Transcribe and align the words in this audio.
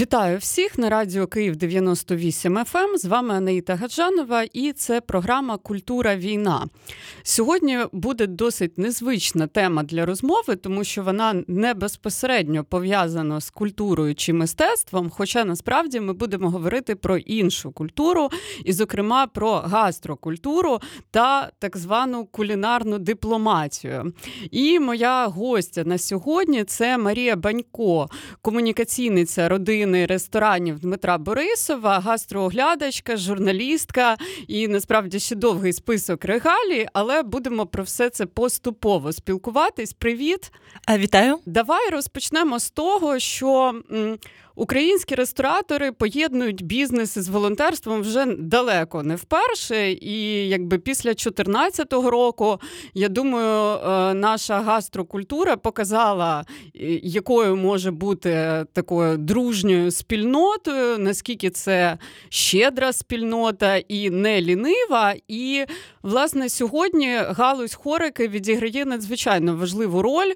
Вітаю 0.00 0.38
всіх 0.38 0.78
на 0.78 0.88
радіо 0.88 1.26
Київ 1.26 1.56
98 1.56 2.58
FM. 2.58 2.78
Ем. 2.78 2.98
З 2.98 3.04
вами 3.04 3.34
Анаїта 3.34 3.76
Гаджанова, 3.76 4.42
і 4.42 4.72
це 4.72 5.00
програма 5.00 5.56
Культура 5.56 6.16
війна. 6.16 6.66
Сьогодні 7.22 7.78
буде 7.92 8.26
досить 8.26 8.78
незвична 8.78 9.46
тема 9.46 9.82
для 9.82 10.06
розмови, 10.06 10.56
тому 10.56 10.84
що 10.84 11.02
вона 11.02 11.42
не 11.46 11.74
безпосередньо 11.74 12.64
пов'язана 12.64 13.40
з 13.40 13.50
культурою 13.50 14.14
чи 14.14 14.32
мистецтвом. 14.32 15.10
Хоча 15.10 15.44
насправді 15.44 16.00
ми 16.00 16.12
будемо 16.12 16.50
говорити 16.50 16.94
про 16.94 17.16
іншу 17.16 17.72
культуру, 17.72 18.28
і, 18.64 18.72
зокрема, 18.72 19.26
про 19.26 19.52
гастрокультуру 19.52 20.80
та 21.10 21.50
так 21.58 21.76
звану 21.76 22.24
кулінарну 22.24 22.98
дипломатію. 22.98 24.12
І 24.50 24.80
моя 24.80 25.26
гостя 25.26 25.84
на 25.84 25.98
сьогодні 25.98 26.64
це 26.64 26.98
Марія 26.98 27.36
Банько, 27.36 28.08
комунікаційниця 28.42 29.48
родини 29.48 29.85
родини 29.86 30.06
ресторанів 30.06 30.78
Дмитра 30.78 31.18
Борисова, 31.18 31.98
гастрооглядачка, 32.00 33.16
журналістка 33.16 34.16
і 34.48 34.68
насправді 34.68 35.20
ще 35.20 35.34
довгий 35.34 35.72
список 35.72 36.24
регалій, 36.24 36.86
але 36.92 37.22
будемо 37.22 37.66
про 37.66 37.84
все 37.84 38.10
це 38.10 38.26
поступово 38.26 39.12
спілкуватись. 39.12 39.92
Привіт, 39.92 40.52
вітаю! 40.98 41.38
Давай 41.46 41.90
розпочнемо 41.90 42.58
з 42.58 42.70
того, 42.70 43.18
що. 43.18 43.80
Українські 44.56 45.14
ресторатори 45.14 45.92
поєднують 45.92 46.62
бізнес 46.62 47.16
із 47.16 47.28
волонтерством 47.28 48.00
вже 48.00 48.26
далеко 48.38 49.02
не 49.02 49.16
вперше. 49.16 49.92
І 49.92 50.48
якби 50.48 50.78
після 50.78 51.10
2014 51.10 51.92
року, 51.92 52.60
я 52.94 53.08
думаю, 53.08 53.78
е, 53.78 54.14
наша 54.14 54.60
гастрокультура 54.60 55.56
показала, 55.56 56.44
якою 57.02 57.56
може 57.56 57.90
бути 57.90 58.64
такою 58.72 59.16
дружньою 59.16 59.90
спільнотою, 59.90 60.98
наскільки 60.98 61.50
це 61.50 61.98
щедра 62.28 62.92
спільнота 62.92 63.76
і 63.76 64.10
не 64.10 64.40
лінива. 64.40 65.14
І 65.28 65.64
власне 66.02 66.48
сьогодні 66.48 67.16
галузь 67.16 67.74
хорики 67.74 68.28
відіграє 68.28 68.84
надзвичайно 68.84 69.56
важливу 69.56 70.02
роль 70.02 70.32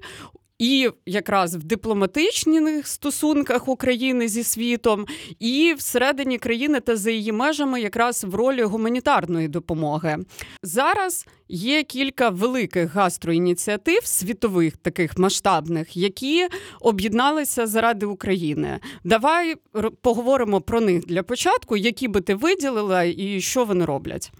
і 0.61 0.89
якраз 1.05 1.55
в 1.55 1.63
дипломатичних 1.63 2.87
стосунках 2.87 3.67
України 3.67 4.27
зі 4.27 4.43
світом, 4.43 5.05
і 5.39 5.73
всередині 5.77 6.37
країни 6.37 6.79
та 6.79 6.95
за 6.95 7.11
її 7.11 7.31
межами, 7.31 7.81
якраз 7.81 8.23
в 8.23 8.35
ролі 8.35 8.63
гуманітарної 8.63 9.47
допомоги. 9.47 10.17
Зараз 10.63 11.25
є 11.49 11.83
кілька 11.83 12.29
великих 12.29 12.93
гастроініціатив, 12.95 14.05
світових 14.05 14.77
таких 14.77 15.17
масштабних, 15.17 15.97
які 15.97 16.47
об'єдналися 16.81 17.67
заради 17.67 18.05
України. 18.05 18.79
Давай 19.03 19.55
поговоримо 20.01 20.61
про 20.61 20.81
них 20.81 21.05
для 21.05 21.23
початку, 21.23 21.77
які 21.77 22.07
би 22.07 22.21
ти 22.21 22.35
виділила 22.35 23.03
і 23.03 23.41
що 23.41 23.65
вони 23.65 23.85
роблять. 23.85 24.31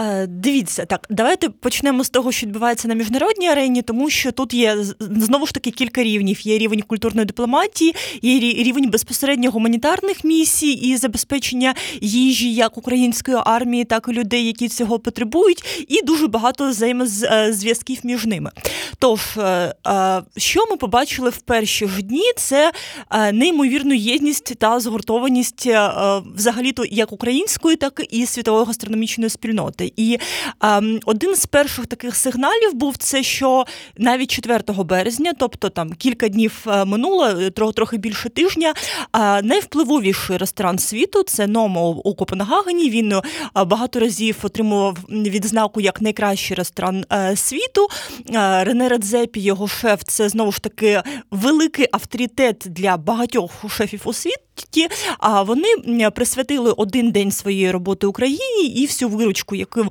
Е, 0.00 0.26
дивіться, 0.26 0.84
так, 0.84 1.06
давайте 1.10 1.48
почнемо 1.48 2.04
з 2.04 2.10
того, 2.10 2.32
що 2.32 2.46
відбувається 2.46 2.88
на 2.88 2.94
міжнародній 2.94 3.48
арені, 3.48 3.82
тому 3.82 4.10
що 4.10 4.32
тут 4.32 4.54
є 4.54 4.76
знову 5.00 5.46
ж 5.46 5.54
таки 5.54 5.70
кілька 5.70 6.02
рівнів. 6.02 6.46
Є 6.46 6.58
рівень 6.58 6.82
культурної 6.82 7.26
дипломатії, 7.26 7.94
є 8.22 8.38
рівень 8.38 8.90
безпосередньо 8.90 9.50
гуманітарних 9.50 10.24
місій 10.24 10.72
і 10.72 10.96
забезпечення 10.96 11.74
їжі 12.00 12.54
як 12.54 12.78
української 12.78 13.36
армії, 13.44 13.84
так 13.84 14.06
і 14.08 14.12
людей, 14.12 14.46
які 14.46 14.68
цього 14.68 14.98
потребують, 14.98 15.86
і 15.88 16.02
дуже 16.02 16.26
багато 16.26 16.68
взаємозв'язків 16.68 17.98
між 18.04 18.26
ними. 18.26 18.50
Тож, 18.98 19.20
е, 19.36 19.74
е, 19.86 20.22
що 20.36 20.66
ми 20.70 20.76
побачили 20.76 21.30
в 21.30 21.38
перші 21.38 21.88
ж 21.88 22.02
дні, 22.02 22.32
це 22.36 22.72
неймовірну 23.32 23.94
єдність 23.94 24.54
та 24.58 24.80
згуртованість 24.80 25.68
взагалі-то 26.36 26.84
як 26.84 27.12
української, 27.12 27.76
так 27.76 28.02
і 28.10 28.26
світової 28.26 28.66
гастрономічної 28.66 29.30
спільноти 29.30 29.83
працювати. 29.84 29.92
І 29.96 30.18
ем, 30.60 31.00
один 31.04 31.34
з 31.34 31.46
перших 31.46 31.86
таких 31.86 32.16
сигналів 32.16 32.74
був 32.74 32.96
це, 32.96 33.22
що 33.22 33.64
навіть 33.98 34.30
4 34.30 34.62
березня, 34.84 35.32
тобто 35.38 35.68
там 35.68 35.92
кілька 35.92 36.28
днів 36.28 36.64
е, 36.66 36.84
минуло, 36.84 37.26
е, 37.26 37.50
трохи 37.50 37.96
більше 37.96 38.28
тижня, 38.28 38.74
е, 39.12 39.42
найвпливовіший 39.42 40.36
ресторан 40.36 40.78
світу 40.78 41.22
це 41.22 41.46
Номо 41.46 41.88
у 41.88 42.14
Копенгагені. 42.14 42.90
Він 42.90 43.12
багато 43.66 44.00
разів 44.00 44.36
отримував 44.42 44.96
відзнаку 45.08 45.80
як 45.80 46.00
найкращий 46.00 46.56
ресторан 46.56 47.04
світу. 47.36 47.88
Рене 48.34 48.88
Редзепі, 48.88 49.40
його 49.40 49.68
шеф, 49.68 50.00
це 50.04 50.28
знову 50.28 50.52
ж 50.52 50.62
таки 50.62 51.02
великий 51.30 51.86
авторитет 51.92 52.62
для 52.66 52.96
багатьох 52.96 53.50
шефів 53.68 54.00
у 54.04 54.12
світі. 54.12 54.38
А 55.18 55.42
вони 55.42 55.66
присвятили 56.14 56.72
один 56.72 57.10
день 57.10 57.30
своєї 57.30 57.70
роботи 57.70 58.06
Україні 58.06 58.66
і 58.66 58.86
всю 58.86 59.08
виручку, 59.08 59.54
яку 59.54 59.84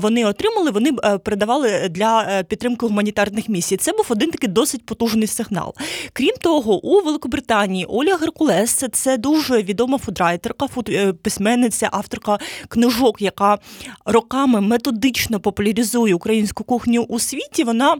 вони 0.00 0.24
отримали, 0.24 0.70
вони 0.70 0.90
е, 1.04 1.18
передавали 1.18 1.88
для 1.88 2.22
е, 2.22 2.44
підтримки 2.44 2.86
гуманітарних 2.86 3.48
місій. 3.48 3.76
Це 3.76 3.92
був 3.92 4.06
один 4.08 4.30
такий 4.30 4.48
досить 4.48 4.86
потужний 4.86 5.26
сигнал. 5.26 5.74
Крім 6.12 6.34
того, 6.40 6.84
у 6.84 7.00
Великобританії 7.00 7.86
Оля 7.88 8.16
Геркулес 8.16 8.84
це 8.92 9.16
дуже 9.16 9.62
відома 9.62 9.98
фудрайтерка, 9.98 10.66
фуд 10.66 10.88
е, 10.88 11.12
письменниця, 11.12 11.88
авторка 11.92 12.38
книжок, 12.68 13.22
яка 13.22 13.58
роками 14.04 14.60
методично 14.60 15.40
популяризує 15.40 16.14
українську 16.14 16.64
кухню 16.64 17.02
у 17.02 17.18
світі. 17.18 17.64
Вона 17.64 17.96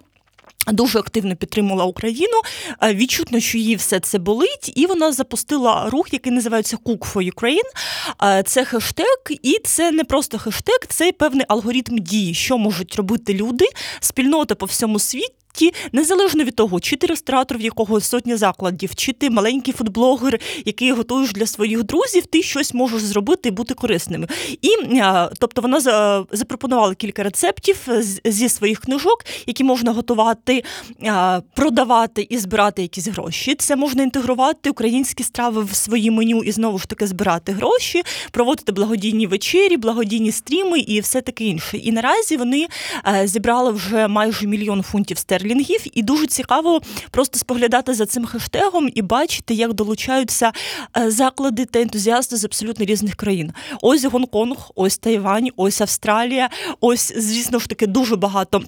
Дуже 0.66 0.98
активно 0.98 1.36
підтримувала 1.36 1.84
Україну. 1.84 2.42
Е, 2.82 2.94
відчутно, 2.94 3.40
що 3.40 3.58
її 3.58 3.76
все 3.76 4.00
це 4.00 4.18
болить, 4.18 4.72
і 4.74 4.86
вона 4.86 5.12
запустила 5.12 5.90
рух, 5.90 6.12
який 6.12 6.32
називається 6.32 6.76
Cook 6.84 7.14
for 7.14 7.32
Ukraine. 7.32 7.70
Е, 8.22 8.42
це 8.42 8.64
хештег, 8.64 9.16
і 9.42 9.58
це 9.64 9.90
не 9.90 10.04
просто 10.04 10.38
хештег, 10.38 10.78
це 10.88 11.12
певний 11.12 11.46
алгоритм 11.48 11.98
дії, 11.98 12.34
що 12.34 12.58
можуть 12.58 12.96
робити 12.96 13.34
люди, 13.34 13.64
спільнота 14.00 14.54
по 14.54 14.66
всьому 14.66 14.98
світі 14.98 15.43
ті, 15.54 15.74
незалежно 15.92 16.44
від 16.44 16.56
того, 16.56 16.80
чи 16.80 16.96
ти 16.96 17.06
ресторатор, 17.06 17.58
в 17.58 17.60
якого 17.60 18.00
сотня 18.00 18.36
закладів, 18.36 18.94
чи 18.94 19.12
ти 19.12 19.30
маленький 19.30 19.74
фудблогер, 19.74 20.40
який 20.64 20.92
готуєш 20.92 21.32
для 21.32 21.46
своїх 21.46 21.84
друзів, 21.84 22.26
ти 22.26 22.42
щось 22.42 22.74
можеш 22.74 23.02
зробити 23.02 23.48
і 23.48 23.52
бути 23.52 23.74
корисним. 23.74 24.26
І 24.62 24.68
тобто 25.38 25.62
вона 25.62 25.80
запропонувала 26.32 26.94
кілька 26.94 27.22
рецептів 27.22 27.88
зі 28.24 28.48
своїх 28.48 28.80
книжок, 28.80 29.24
які 29.46 29.64
можна 29.64 29.92
готувати, 29.92 30.64
продавати 31.54 32.26
і 32.30 32.38
збирати 32.38 32.82
якісь 32.82 33.08
гроші. 33.08 33.54
Це 33.54 33.76
можна 33.76 34.02
інтегрувати 34.02 34.70
українські 34.70 35.22
страви 35.22 35.64
в 35.64 35.74
свої 35.74 36.10
меню 36.10 36.42
і 36.42 36.52
знову 36.52 36.78
ж 36.78 36.88
таки 36.88 37.06
збирати 37.06 37.52
гроші, 37.52 38.02
проводити 38.30 38.72
благодійні 38.72 39.26
вечері, 39.26 39.76
благодійні 39.76 40.32
стріми 40.32 40.78
і 40.78 41.00
все 41.00 41.20
таке 41.20 41.44
інше. 41.44 41.76
І 41.76 41.92
наразі 41.92 42.36
вони 42.36 42.66
зібрали 43.24 43.70
вже 43.72 44.08
майже 44.08 44.46
мільйон 44.46 44.82
фунтів 44.82 45.18
стерлінгів 45.18 45.43
стерлінгів, 45.44 45.80
і 45.92 46.02
дуже 46.02 46.26
цікаво 46.26 46.80
просто 47.10 47.38
споглядати 47.38 47.94
за 47.94 48.06
цим 48.06 48.26
хештегом 48.26 48.88
і 48.94 49.02
бачити, 49.02 49.54
як 49.54 49.72
долучаються 49.72 50.52
е, 50.96 51.10
заклади 51.10 51.64
та 51.64 51.80
ентузіасти 51.80 52.36
з 52.36 52.44
абсолютно 52.44 52.84
різних 52.84 53.14
країн. 53.14 53.52
Ось 53.82 54.04
Гонконг, 54.04 54.56
ось 54.74 54.98
Тайвань, 54.98 55.48
ось 55.56 55.80
Австралія, 55.80 56.50
ось, 56.80 57.12
звісно 57.16 57.58
ж 57.58 57.68
таки, 57.68 57.86
дуже 57.86 58.16
багато. 58.16 58.62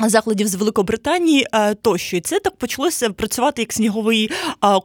Закладів 0.00 0.48
з 0.48 0.54
Великобританії 0.54 1.46
е, 1.52 1.74
тощо 1.74 2.16
і 2.16 2.20
це 2.20 2.40
так 2.40 2.56
почалося 2.56 3.10
працювати 3.10 3.62
як 3.62 3.72
сніговий 3.72 4.30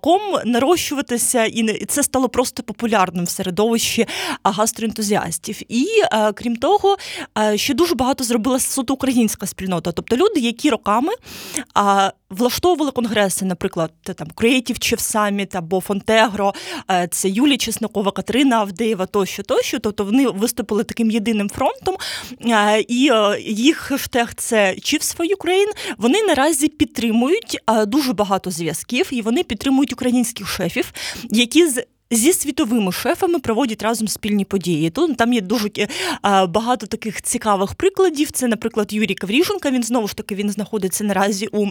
ком, 0.01 0.22
нарощуватися, 0.45 1.45
і 1.45 1.85
це 1.85 2.03
стало 2.03 2.29
просто 2.29 2.63
популярним 2.63 3.25
в 3.25 3.29
середовищі 3.29 4.07
гастроентузіастів. 4.44 5.61
І 5.69 5.88
е, 6.11 6.33
крім 6.33 6.55
того, 6.55 6.97
е, 7.38 7.57
ще 7.57 7.73
дуже 7.73 7.95
багато 7.95 8.23
зробила 8.23 8.59
суто 8.59 8.94
українська 8.94 9.47
спільнота, 9.47 9.91
тобто 9.91 10.17
люди, 10.17 10.39
які 10.39 10.69
роками 10.69 11.13
влаштовували 12.31 12.92
конгреси, 12.92 13.46
наприклад, 13.46 13.92
там 14.03 14.28
Creative 14.36 14.80
Chief 14.80 15.00
Summit 15.00 15.58
або 15.58 15.81
Фонтегро, 15.81 16.53
це 17.12 17.30
Юлія 17.30 17.57
Чеснокова, 17.57 18.12
Катерина 18.12 18.56
Авдеєва, 18.56 19.06
тощо, 19.06 19.44
тощо. 19.44 19.80
Тобто 19.80 20.06
вони 20.06 20.28
виступили 20.28 20.83
таким 20.83 21.12
єдиним 21.12 21.50
фронтом, 21.50 21.95
і 22.88 23.12
їх 23.45 23.78
хештег 23.78 24.33
це 24.33 24.74
Chiefs 24.74 25.18
for 25.18 25.25
Ukraine, 25.38 25.72
Вони 25.98 26.24
наразі 26.24 26.68
підтримують 26.68 27.57
дуже 27.88 28.13
багато 28.13 28.51
зв'язків, 28.51 29.07
і 29.12 29.22
вони 29.22 29.44
підтримують 29.44 29.94
українських 29.94 30.48
шефів, 30.48 30.94
які 31.30 31.68
з 31.68 31.84
Зі 32.13 32.34
світовими 32.34 32.92
шефами 32.92 33.39
проводять 33.39 33.84
разом 33.84 34.07
спільні 34.07 34.45
події. 34.45 34.89
Тут 34.89 35.18
там 35.18 35.34
є 35.34 35.42
дуже 35.42 35.69
багато 36.50 36.88
таких 36.88 37.22
цікавих 37.22 37.75
прикладів. 37.75 38.31
Це, 38.31 38.48
наприклад, 38.48 38.94
Юрій 38.94 39.16
Каврішенка. 39.16 39.72
Він 39.72 39.84
знову 39.84 40.07
ж 40.07 40.16
таки 40.16 40.36
він 40.36 40.50
знаходиться 40.50 41.04
наразі 41.04 41.48
у 41.51 41.68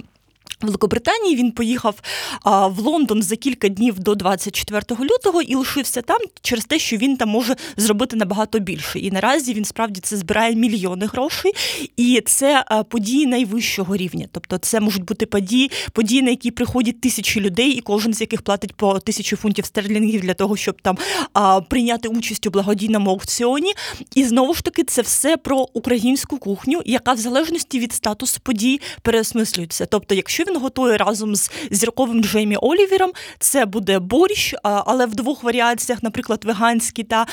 Великобританії 0.60 1.36
він 1.36 1.52
поїхав 1.52 1.94
а, 2.42 2.66
в 2.66 2.78
Лондон 2.78 3.22
за 3.22 3.36
кілька 3.36 3.68
днів 3.68 3.98
до 3.98 4.14
24 4.14 4.82
лютого 5.00 5.42
і 5.42 5.54
лишився 5.54 6.02
там 6.02 6.18
через 6.42 6.64
те, 6.64 6.78
що 6.78 6.96
він 6.96 7.16
там 7.16 7.28
може 7.28 7.56
зробити 7.76 8.16
набагато 8.16 8.58
більше. 8.58 8.98
І 8.98 9.10
наразі 9.10 9.54
він 9.54 9.64
справді 9.64 10.00
це 10.00 10.16
збирає 10.16 10.54
мільйони 10.54 11.06
грошей, 11.06 11.52
і 11.96 12.22
це 12.26 12.64
а, 12.66 12.82
події 12.82 13.26
найвищого 13.26 13.96
рівня. 13.96 14.26
Тобто, 14.32 14.58
це 14.58 14.80
можуть 14.80 15.04
бути 15.04 15.26
події, 15.26 15.70
події, 15.92 16.22
на 16.22 16.30
які 16.30 16.50
приходять 16.50 17.00
тисячі 17.00 17.40
людей, 17.40 17.70
і 17.70 17.80
кожен 17.80 18.14
з 18.14 18.20
яких 18.20 18.42
платить 18.42 18.74
по 18.74 18.98
тисячу 18.98 19.36
фунтів 19.36 19.64
стерлінгів 19.64 20.20
для 20.20 20.34
того, 20.34 20.56
щоб 20.56 20.82
там 20.82 20.98
а, 21.32 21.60
прийняти 21.60 22.08
участь 22.08 22.46
у 22.46 22.50
благодійному 22.50 23.10
аукціоні. 23.10 23.72
І 24.14 24.24
знову 24.24 24.54
ж 24.54 24.64
таки, 24.64 24.84
це 24.84 25.02
все 25.02 25.36
про 25.36 25.66
українську 25.72 26.38
кухню, 26.38 26.82
яка 26.86 27.12
в 27.12 27.18
залежності 27.18 27.78
від 27.78 27.92
статусу 27.92 28.40
подій 28.42 28.80
переосмислюється. 29.02 29.86
Тобто, 29.86 30.14
якщо 30.14 30.39
він 30.44 30.56
готує 30.56 30.96
разом 30.96 31.36
з 31.36 31.50
зірковим 31.70 32.24
Джеймі 32.24 32.56
Олівером. 32.56 33.10
Це 33.38 33.66
буде 33.66 33.98
борщ, 33.98 34.54
але 34.62 35.06
в 35.06 35.14
двох 35.14 35.42
варіаціях, 35.42 36.02
наприклад, 36.02 36.44
веганський 36.44 37.04
та 37.04 37.26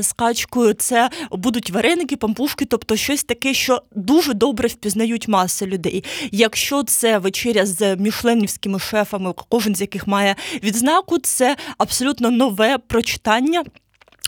з 0.00 0.12
качкою, 0.12 0.74
це 0.74 1.10
будуть 1.30 1.70
вареники, 1.70 2.16
пампушки, 2.16 2.64
тобто 2.64 2.96
щось 2.96 3.24
таке, 3.24 3.54
що 3.54 3.82
дуже 3.94 4.34
добре 4.34 4.68
впізнають 4.68 5.28
маси 5.28 5.66
людей. 5.66 6.04
Якщо 6.32 6.82
це 6.82 7.18
вечеря 7.18 7.66
з 7.66 7.96
мішленівськими 7.96 8.78
шефами, 8.78 9.34
кожен 9.48 9.74
з 9.74 9.80
яких 9.80 10.06
має 10.06 10.36
відзнаку, 10.62 11.18
це 11.18 11.56
абсолютно 11.78 12.30
нове 12.30 12.78
прочитання. 12.78 13.64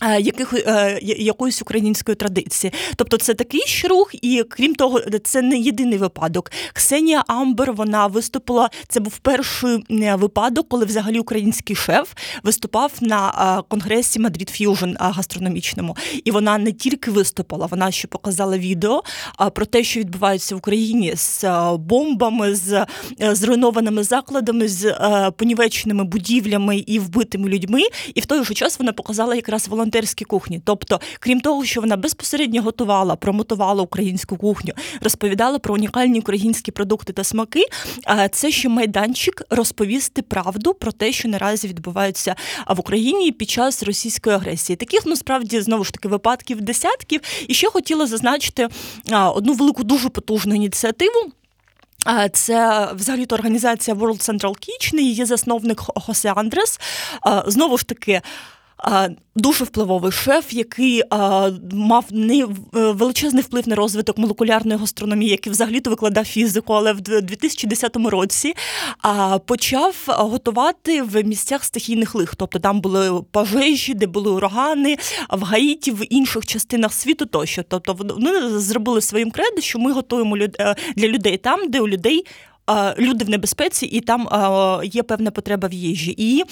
Е, 0.02 0.20
яких 0.20 0.52
е, 0.52 0.98
якоїсь 1.02 1.62
української 1.62 2.16
традиції, 2.16 2.72
тобто 2.96 3.16
це 3.16 3.34
такий 3.34 3.66
ж 3.66 3.88
рух, 3.88 4.10
і 4.22 4.44
крім 4.48 4.74
того, 4.74 5.00
це 5.24 5.42
не 5.42 5.58
єдиний 5.58 5.98
випадок. 5.98 6.52
Ксенія 6.72 7.24
Амбер 7.26 7.72
вона 7.72 8.06
виступила. 8.06 8.70
Це 8.88 9.00
був 9.00 9.18
перший 9.18 9.84
випадок, 10.14 10.68
коли 10.68 10.84
взагалі 10.84 11.20
український 11.20 11.76
шеф 11.76 12.12
виступав 12.42 12.92
на 13.00 13.58
е, 13.58 13.62
конгресі 13.68 14.20
Madrid 14.20 14.62
Fusion 14.62 14.96
гастрономічному. 14.98 15.96
І 16.24 16.30
вона 16.30 16.58
не 16.58 16.72
тільки 16.72 17.10
виступила, 17.10 17.66
вона 17.66 17.90
ще 17.90 18.08
показала 18.08 18.58
відео 18.58 19.02
про 19.54 19.66
те, 19.66 19.84
що 19.84 20.00
відбувається 20.00 20.54
в 20.54 20.58
Україні 20.58 21.12
з 21.16 21.44
бомбами, 21.78 22.54
з 22.54 22.86
зруйнованими 23.18 24.02
закладами, 24.02 24.68
з 24.68 24.94
понівеченими 25.36 26.04
будівлями 26.04 26.76
і 26.76 26.98
вбитими 26.98 27.48
людьми. 27.48 27.80
І 28.14 28.20
в 28.20 28.26
той 28.26 28.44
же 28.44 28.54
час 28.54 28.78
вона 28.78 28.92
показала 28.92 29.34
якраз 29.34 29.68
волонтерів 29.68 29.89
волонтерські 29.90 30.24
кухні. 30.24 30.60
Тобто, 30.64 31.00
крім 31.20 31.40
того, 31.40 31.64
що 31.64 31.80
вона 31.80 31.96
безпосередньо 31.96 32.62
готувала, 32.62 33.16
промотувала 33.16 33.82
українську 33.82 34.36
кухню, 34.36 34.72
розповідала 35.00 35.58
про 35.58 35.74
унікальні 35.74 36.20
українські 36.20 36.70
продукти 36.70 37.12
та 37.12 37.24
смаки. 37.24 37.64
Це 38.32 38.50
ще 38.50 38.68
майданчик 38.68 39.42
розповісти 39.50 40.22
правду 40.22 40.74
про 40.74 40.92
те, 40.92 41.12
що 41.12 41.28
наразі 41.28 41.68
відбувається 41.68 42.36
в 42.68 42.80
Україні 42.80 43.32
під 43.32 43.50
час 43.50 43.82
російської 43.82 44.36
агресії. 44.36 44.76
Таких 44.76 45.06
насправді 45.06 45.60
знову 45.60 45.84
ж 45.84 45.92
таки 45.92 46.08
випадків 46.08 46.60
десятків. 46.60 47.20
І 47.48 47.54
ще 47.54 47.70
хотіла 47.70 48.06
зазначити 48.06 48.68
одну 49.34 49.52
велику 49.52 49.84
дуже 49.84 50.08
потужну 50.08 50.54
ініціативу. 50.54 51.32
Це 52.32 52.88
взагалі 52.94 53.26
то 53.26 53.34
організація 53.34 53.96
World 53.96 54.30
Central 54.30 54.54
Kitchen, 54.54 55.00
її 55.00 55.24
засновник 55.24 55.80
Хосе 55.80 56.32
Андрес. 56.32 56.80
Знову 57.46 57.78
ж 57.78 57.86
таки 57.86 58.20
дуже 59.36 59.64
впливовий 59.64 60.12
шеф, 60.12 60.52
який 60.52 61.02
мав 61.72 62.04
не 62.10 62.38
е, 62.38 62.46
величезний 62.74 63.42
вплив 63.42 63.68
на 63.68 63.74
розвиток 63.74 64.18
молекулярної 64.18 64.78
гастрономії, 64.78 65.30
який 65.30 65.52
взагалі-то 65.52 65.90
викладав 65.90 66.24
фізику, 66.24 66.72
але 66.72 66.92
в 66.92 67.00
2010 67.00 67.96
році 67.96 68.54
почав 69.44 69.94
готувати 70.06 71.02
в 71.02 71.22
місцях 71.22 71.64
стихійних 71.64 72.14
лих. 72.14 72.34
Тобто 72.34 72.58
там 72.58 72.80
були 72.80 73.22
пожежі, 73.30 73.94
де 73.94 74.06
були 74.06 74.30
урагани, 74.30 74.96
в 75.30 75.42
Гаїті, 75.42 75.90
в 75.92 76.04
інших 76.10 76.46
частинах 76.46 76.92
світу 76.92 77.26
тощо. 77.26 77.62
Тобто 77.68 77.92
вони 77.92 78.58
зробили 78.58 79.00
своїм 79.00 79.30
кредо, 79.30 79.60
що 79.60 79.78
ми 79.78 79.92
готуємо 79.92 80.36
е, 80.36 80.74
для 80.96 81.08
людей 81.08 81.36
там, 81.36 81.68
де 81.68 81.80
у 81.80 81.88
людей 81.88 82.24
люди 82.98 83.24
в 83.24 83.30
небезпеці, 83.30 83.86
і 83.86 84.00
там 84.00 84.28
є 84.84 85.02
певна 85.02 85.30
потреба 85.30 85.68
в 85.68 85.72
їжі. 85.72 86.14
І 86.18 86.44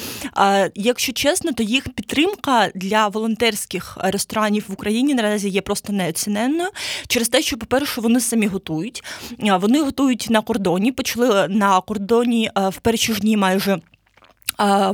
якщо 0.74 1.12
чесно, 1.12 1.52
то 1.52 1.62
їх 1.62 1.88
підтримка 1.88 2.68
для 2.74 3.08
волонтерських 3.08 3.98
ресторанів 4.00 4.64
в 4.68 4.72
Україні 4.72 5.14
наразі 5.14 5.48
є 5.48 5.60
просто 5.60 5.92
неоціненною 5.92 6.68
через 7.08 7.28
те, 7.28 7.42
що, 7.42 7.58
по-перше, 7.58 8.00
вони 8.00 8.20
самі 8.20 8.46
готують. 8.46 9.02
Вони 9.38 9.82
готують 9.82 10.26
на 10.30 10.40
кордоні, 10.40 10.92
почали 10.92 11.48
на 11.48 11.80
кордоні 11.80 12.50
в 12.56 12.76
перші 12.82 13.14
ж 13.14 13.20
дні 13.20 13.36
майже 13.36 13.80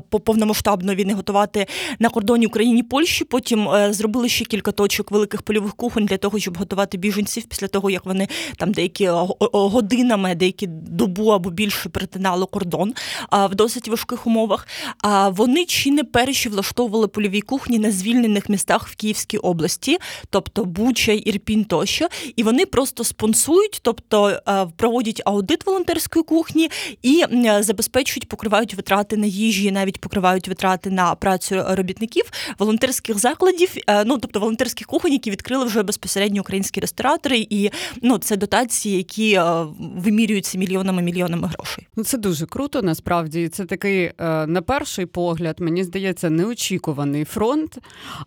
по 0.09 0.21
повномасштабно 0.21 0.95
війни 0.95 1.15
готувати 1.15 1.67
на 1.99 2.09
кордоні 2.09 2.47
Україні 2.47 2.83
Польщі. 2.83 3.25
Потім 3.25 3.69
е, 3.69 3.93
зробили 3.93 4.29
ще 4.29 4.45
кілька 4.45 4.73
точок 4.73 5.11
великих 5.11 5.43
польових 5.43 5.75
кухонь 5.75 6.07
для 6.07 6.17
того, 6.17 6.39
щоб 6.39 6.59
готувати 6.59 6.99
біженців 6.99 7.45
після 7.45 7.69
того, 7.69 7.91
як 7.91 8.07
вони 8.07 8.29
там 8.57 8.73
деякі 8.73 9.09
годинами, 9.53 10.35
деякі 10.35 10.67
добу 10.67 11.29
або 11.29 11.51
більше 11.51 11.89
перетинали 11.89 12.47
кордон 12.47 12.95
в 13.33 13.55
досить 13.55 13.89
важких 13.89 14.27
умовах. 14.27 14.69
А 15.03 15.29
вони 15.29 15.65
чи 15.65 15.91
не 15.91 16.05
перші 16.05 16.49
влаштовували 16.49 17.09
польові 17.09 17.41
кухні 17.41 17.79
на 17.79 17.91
звільнених 17.91 18.49
містах 18.49 18.89
в 18.89 18.97
Київській 18.97 19.39
області, 19.39 19.99
тобто 20.31 20.65
Буча, 20.65 21.13
Ірпінь 21.13 21.65
тощо, 21.65 22.09
і 22.37 22.43
вони 22.43 22.67
просто 22.67 23.05
спонсують, 23.05 23.81
тобто 23.83 24.39
проводять 24.77 25.23
аудит 25.25 25.67
волонтерської 25.67 26.23
кухні 26.23 26.71
і 27.03 27.25
забезпечують, 27.61 28.29
покривають 28.29 28.75
витрати 28.75 29.17
на 29.17 29.27
їжу 29.27 29.54
їжі 29.55 29.73
навіть 29.73 30.01
покривають 30.01 30.49
витрати 30.49 30.91
на 30.91 31.15
працю 31.15 31.65
робітників 31.69 32.25
волонтерських 32.59 33.19
закладів, 33.19 33.75
е, 33.87 34.05
ну 34.05 34.19
тобто 34.19 34.41
волонтерських 34.41 34.87
кухонь, 34.87 35.13
які 35.13 35.31
відкрили 35.31 35.65
вже 35.65 35.83
безпосередньо 35.83 36.41
українські 36.41 36.81
ресторатори, 36.81 37.47
і 37.51 37.71
ну 38.03 38.19
це 38.19 38.37
дотації, 38.37 38.97
які 38.97 39.33
е, 39.35 39.67
вимірюються 39.79 40.59
мільйонами 40.59 41.03
мільйонами 41.03 41.49
грошей. 41.49 41.87
Ну 41.97 42.05
це 42.05 42.19
дуже 42.19 42.47
круто. 42.47 42.83
Насправді 42.83 43.49
це 43.49 43.65
такий 43.65 44.03
е, 44.05 44.13
на 44.47 44.63
перший 44.63 45.07
погляд, 45.07 45.61
мені 45.61 45.85
здається, 45.85 46.31
неочікуваний 46.31 47.25
фронт. 47.25 47.79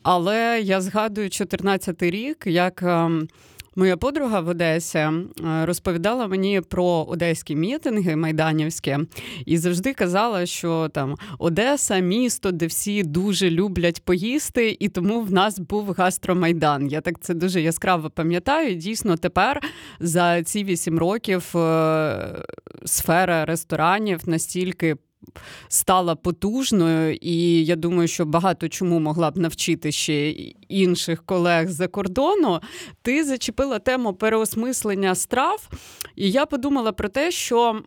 Але 0.03 0.62
я 0.63 0.81
згадую 0.81 1.27
14-й 1.27 2.09
рік, 2.09 2.44
як. 2.45 2.83
Моя 3.79 3.97
подруга 3.97 4.39
в 4.39 4.47
Одесі 4.47 4.97
е, 4.97 5.21
розповідала 5.65 6.27
мені 6.27 6.62
про 6.62 6.85
одеські 6.85 7.56
мітинги 7.56 8.15
майданівські 8.15 8.97
і 9.45 9.57
завжди 9.57 9.94
казала, 9.94 10.45
що 10.45 10.89
там 10.94 11.15
Одеса 11.39 12.00
місто, 12.00 12.51
де 12.51 12.65
всі 12.65 13.03
дуже 13.03 13.50
люблять 13.50 14.03
поїсти, 14.03 14.77
і 14.79 14.89
тому 14.89 15.21
в 15.21 15.31
нас 15.31 15.59
був 15.59 15.91
гастромайдан. 15.97 16.88
Я 16.88 17.01
так 17.01 17.19
це 17.19 17.33
дуже 17.33 17.62
яскраво 17.62 18.09
пам'ятаю. 18.09 18.75
Дійсно, 18.75 19.18
тепер 19.18 19.62
за 20.00 20.44
ці 20.44 20.63
вісім 20.63 21.00
років 21.00 21.57
е, 21.57 22.44
сфера 22.85 23.45
ресторанів 23.45 24.19
настільки 24.25 24.95
стала 25.68 26.15
потужною, 26.15 27.15
і 27.21 27.65
я 27.65 27.75
думаю, 27.75 28.07
що 28.07 28.25
багато 28.25 28.69
чому 28.69 29.00
могла 29.00 29.31
б 29.31 29.38
навчити 29.38 29.92
ще 29.92 30.30
інших 30.69 31.23
колег 31.25 31.69
за 31.69 31.87
кордону. 31.87 32.59
Ти 33.01 33.23
зачепила 33.23 33.80
тему 33.80 34.13
переосмислення 34.13 35.16
страв, 35.16 35.69
і 36.16 36.31
я 36.31 36.45
подумала 36.45 36.92
про 36.92 37.09
те, 37.09 37.31
що. 37.31 37.81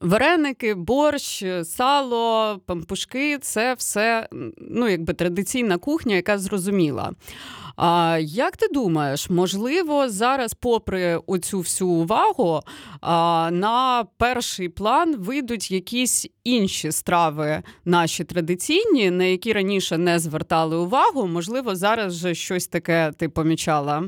Вареники, 0.00 0.74
борщ, 0.74 1.44
сало, 1.64 2.60
пампушки 2.66 3.38
це 3.38 3.74
все 3.74 4.28
ну, 4.58 4.88
якби 4.88 5.14
традиційна 5.14 5.78
кухня, 5.78 6.14
яка 6.14 6.38
зрозуміла. 6.38 7.12
А 7.76 8.18
як 8.20 8.56
ти 8.56 8.68
думаєш, 8.68 9.30
можливо, 9.30 10.08
зараз, 10.08 10.54
попри 10.54 11.20
оцю 11.26 11.58
всю 11.58 11.90
увагу, 11.90 12.60
на 13.50 14.06
перший 14.16 14.68
план 14.68 15.16
вийдуть 15.16 15.70
якісь 15.70 16.26
інші 16.44 16.92
страви, 16.92 17.62
наші 17.84 18.24
традиційні, 18.24 19.10
на 19.10 19.24
які 19.24 19.52
раніше 19.52 19.98
не 19.98 20.18
звертали 20.18 20.76
увагу? 20.76 21.26
Можливо, 21.26 21.76
зараз 21.76 22.16
вже 22.16 22.34
щось 22.34 22.66
таке 22.66 23.12
ти 23.18 23.28
помічала? 23.28 24.04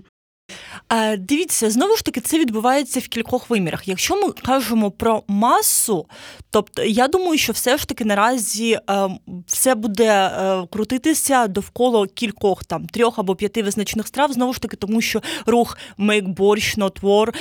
Дивіться, 1.18 1.70
знову 1.70 1.96
ж 1.96 2.04
таки, 2.04 2.20
це 2.20 2.38
відбувається 2.38 3.00
в 3.00 3.08
кількох 3.08 3.50
вимірах. 3.50 3.88
Якщо 3.88 4.16
ми 4.26 4.32
кажемо 4.32 4.90
про 4.90 5.22
масу, 5.28 6.06
тобто 6.50 6.82
я 6.82 7.08
думаю, 7.08 7.38
що 7.38 7.52
все 7.52 7.78
ж 7.78 7.88
таки 7.88 8.04
наразі 8.04 8.78
е, 8.90 9.08
все 9.46 9.74
буде 9.74 10.06
е, 10.06 10.66
крутитися 10.72 11.46
довкола 11.46 12.06
кількох 12.06 12.64
там 12.64 12.86
трьох 12.86 13.18
або 13.18 13.34
п'яти 13.34 13.62
визначних 13.62 14.06
страв, 14.06 14.32
знову 14.32 14.52
ж 14.52 14.60
таки, 14.60 14.76
тому 14.76 15.00
що 15.00 15.22
рух 15.46 15.78
make 15.98 16.28
борщ, 16.28 16.78
not 16.78 17.00
war, 17.00 17.32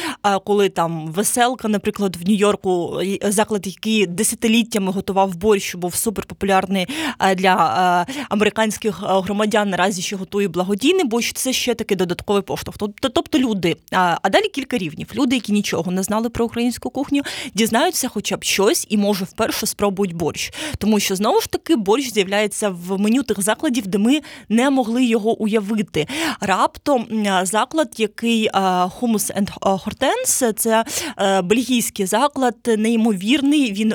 коли 0.46 0.70
там 0.70 1.08
веселка, 1.08 1.68
наприклад, 1.68 2.16
в 2.16 2.30
Нью-Йорку 2.30 3.01
заклад, 3.24 3.68
який 3.68 4.08
десятиліттями 4.08 4.92
готував 4.92 5.36
борщ, 5.36 5.75
був 5.75 5.96
суперпопулярний 5.96 6.88
для 7.36 8.06
американських 8.30 9.00
громадян, 9.04 9.70
наразі 9.70 10.01
ще 10.01 10.16
готує 10.16 10.48
благодійний 10.48 11.06
борщ, 11.06 11.34
це 11.34 11.54
ще 11.54 11.75
такий 11.75 11.98
додатковий 11.98 12.42
поштовх. 12.42 12.78
Тобто 12.78 12.99
тобто 13.01 13.39
люди, 13.39 13.75
а, 13.91 14.18
а 14.22 14.29
далі 14.29 14.48
кілька 14.48 14.77
рівнів. 14.77 15.08
Люди, 15.15 15.36
які 15.36 15.51
нічого 15.51 15.91
не 15.91 16.03
знали 16.03 16.29
про 16.29 16.46
українську 16.46 16.89
кухню, 16.89 17.22
дізнаються 17.53 18.08
хоча 18.08 18.38
б 18.38 18.44
щось 18.44 18.86
і 18.89 18.98
може 18.98 19.25
вперше 19.25 19.65
спробують 19.65 20.13
борщ. 20.13 20.53
Тому 20.77 21.00
що 21.00 21.15
знову 21.15 21.41
ж 21.41 21.50
таки 21.50 21.75
борщ 21.75 22.13
з'являється 22.13 22.70
в 22.70 23.00
меню 23.00 23.24
тих 23.24 23.41
закладів, 23.41 23.88
де 23.88 23.98
ми 23.98 24.22
не 24.50 24.70
могли 24.70 25.06
його 25.06 25.41
уявити. 25.41 26.08
Раптом 26.41 27.08
заклад, 27.44 27.94
який 27.98 28.50
Hummus 28.50 29.38
and 29.38 29.60
Hortense, 29.62 30.53
це 30.53 30.86
е, 31.18 31.41
бельгійський 31.41 32.06
заклад, 32.06 32.56
неймовірний. 32.77 33.74
Він 33.74 33.94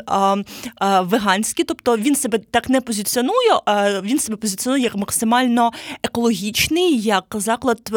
веганський, 1.01 1.65
тобто 1.65 1.97
він 1.97 2.15
себе 2.15 2.39
так 2.39 2.69
не 2.69 2.81
позиціонує. 2.81 3.61
Він 4.03 4.19
себе 4.19 4.37
позиціонує 4.37 4.83
як 4.83 4.97
максимально 4.97 5.71
екологічний, 6.03 7.01
як 7.01 7.25
заклад, 7.39 7.91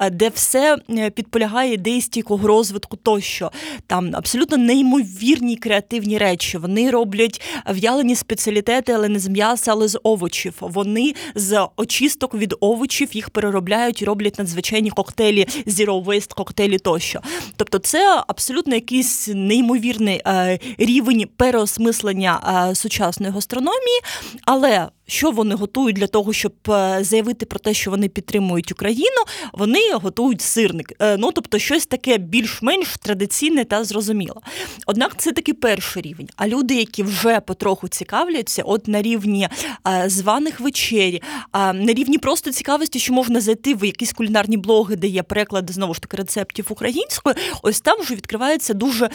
е, 0.00 0.10
де 0.10 0.28
все 0.28 0.41
е, 0.54 1.10
підполягає 1.10 1.72
ідеї 1.72 2.00
стійкого 2.00 2.48
розвитку 2.48 2.96
тощо. 2.96 3.50
Там 3.86 4.10
абсолютно 4.14 4.56
неймовірні 4.56 5.56
креативні 5.56 6.18
речі. 6.18 6.58
Вони 6.58 6.90
роблять 6.90 7.40
в'ялені 7.70 8.16
спеціалітети, 8.16 8.92
але 8.92 9.08
не 9.08 9.18
з 9.18 9.28
м'яса, 9.28 9.72
але 9.72 9.88
з 9.88 9.98
овочів. 10.02 10.54
Вони 10.60 11.14
з 11.34 11.66
очисток 11.76 12.34
від 12.34 12.54
овочів 12.60 13.08
їх 13.12 13.30
переробляють 13.30 14.02
і 14.02 14.04
роблять 14.04 14.38
надзвичайні 14.38 14.90
коктейлі, 14.90 15.46
zero 15.66 16.04
waste 16.04 16.34
коктейлі 16.34 16.78
тощо. 16.78 17.20
Тобто, 17.56 17.78
це 17.78 18.22
абсолютно 18.26 18.74
якийсь 18.74 19.28
неймовірний 19.34 20.22
е, 20.26 20.58
рівень 20.78 21.28
переосмислення 21.36 22.72
сучасної 22.74 23.32
гастрономії, 23.32 24.00
але 24.44 24.88
що 25.06 25.30
вони 25.30 25.54
готують 25.54 25.96
для 25.96 26.06
того, 26.06 26.32
щоб 26.32 26.52
е, 26.68 26.98
заявити 27.00 27.46
про 27.46 27.58
те, 27.58 27.74
що 27.74 27.90
вони 27.90 28.08
підтримують 28.08 28.72
Україну, 28.72 29.22
вони 29.52 29.92
готують 29.92 30.31
сирник. 30.40 30.92
Е, 31.00 31.16
ну 31.16 31.32
тобто, 31.32 31.58
щось 31.58 31.86
таке 31.86 32.18
більш-менш 32.18 32.88
традиційне 33.02 33.64
та 33.64 33.84
зрозуміле. 33.84 34.40
Однак 34.86 35.14
це 35.16 35.32
такий 35.32 35.54
перший 35.54 36.02
рівень. 36.02 36.28
А 36.36 36.48
люди, 36.48 36.74
які 36.74 37.02
вже 37.02 37.40
потроху 37.40 37.88
цікавляться, 37.88 38.62
от 38.62 38.88
на 38.88 39.02
рівні 39.02 39.48
е, 39.88 40.04
званих 40.08 40.60
вечері, 40.60 41.22
на 41.54 41.92
рівні 41.92 42.18
просто 42.18 42.52
цікавості, 42.52 42.98
що 42.98 43.12
можна 43.12 43.40
зайти 43.40 43.74
в 43.74 43.84
якісь 43.84 44.12
кулінарні 44.12 44.56
блоги, 44.56 44.96
де 44.96 45.06
є 45.06 45.22
переклади 45.22 45.72
знову 45.72 45.94
ж 45.94 46.00
таки 46.00 46.16
рецептів 46.16 46.66
українською, 46.68 47.36
ось 47.62 47.80
там 47.80 48.00
вже 48.00 48.14
відкривається 48.14 48.74
дуже 48.74 49.10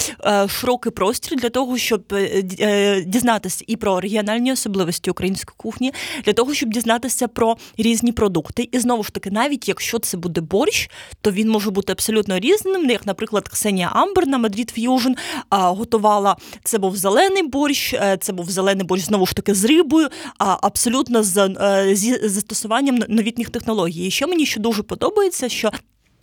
широкий 0.47 0.91
простір 0.91 1.37
для 1.37 1.49
того, 1.49 1.77
щоб 1.77 2.13
дізнатися 3.05 3.63
і 3.67 3.75
про 3.75 3.99
регіональні 3.99 4.51
особливості 4.51 5.11
української 5.11 5.53
кухні 5.57 5.93
для 6.25 6.33
того, 6.33 6.53
щоб 6.53 6.69
дізнатися 6.69 7.27
про 7.27 7.57
різні 7.77 8.11
продукти. 8.11 8.69
І 8.71 8.79
знову 8.79 9.03
ж 9.03 9.11
таки, 9.11 9.31
навіть 9.31 9.67
якщо 9.67 9.99
це 9.99 10.17
буде 10.17 10.41
борщ, 10.41 10.89
то 11.21 11.31
він 11.31 11.49
може 11.49 11.71
бути 11.71 11.91
абсолютно 11.91 12.39
різним. 12.39 12.89
Як, 12.89 13.05
наприклад, 13.05 13.49
Ксенія 13.49 13.89
Амбер 13.93 14.27
на 14.27 14.39
Madrid 14.39 14.79
Fusion 14.79 15.15
готувала 15.49 16.35
це 16.63 16.77
був 16.77 16.97
зелений 16.97 17.43
борщ, 17.43 17.93
е, 17.93 18.17
це 18.21 18.33
був 18.33 18.49
зелений 18.49 18.85
борщ 18.85 19.05
знову 19.05 19.25
ж 19.25 19.35
таки 19.35 19.53
з 19.53 19.65
рибою, 19.65 20.09
абсолютно 20.37 21.23
з 21.23 21.37
е, 21.37 21.95
зі 21.95 22.27
застосуванням 22.29 22.99
новітніх 23.09 23.49
технологій. 23.49 24.07
І 24.07 24.11
що 24.11 24.27
мені 24.27 24.45
ще 24.45 24.59
дуже 24.59 24.83
подобається, 24.83 25.49
що 25.49 25.71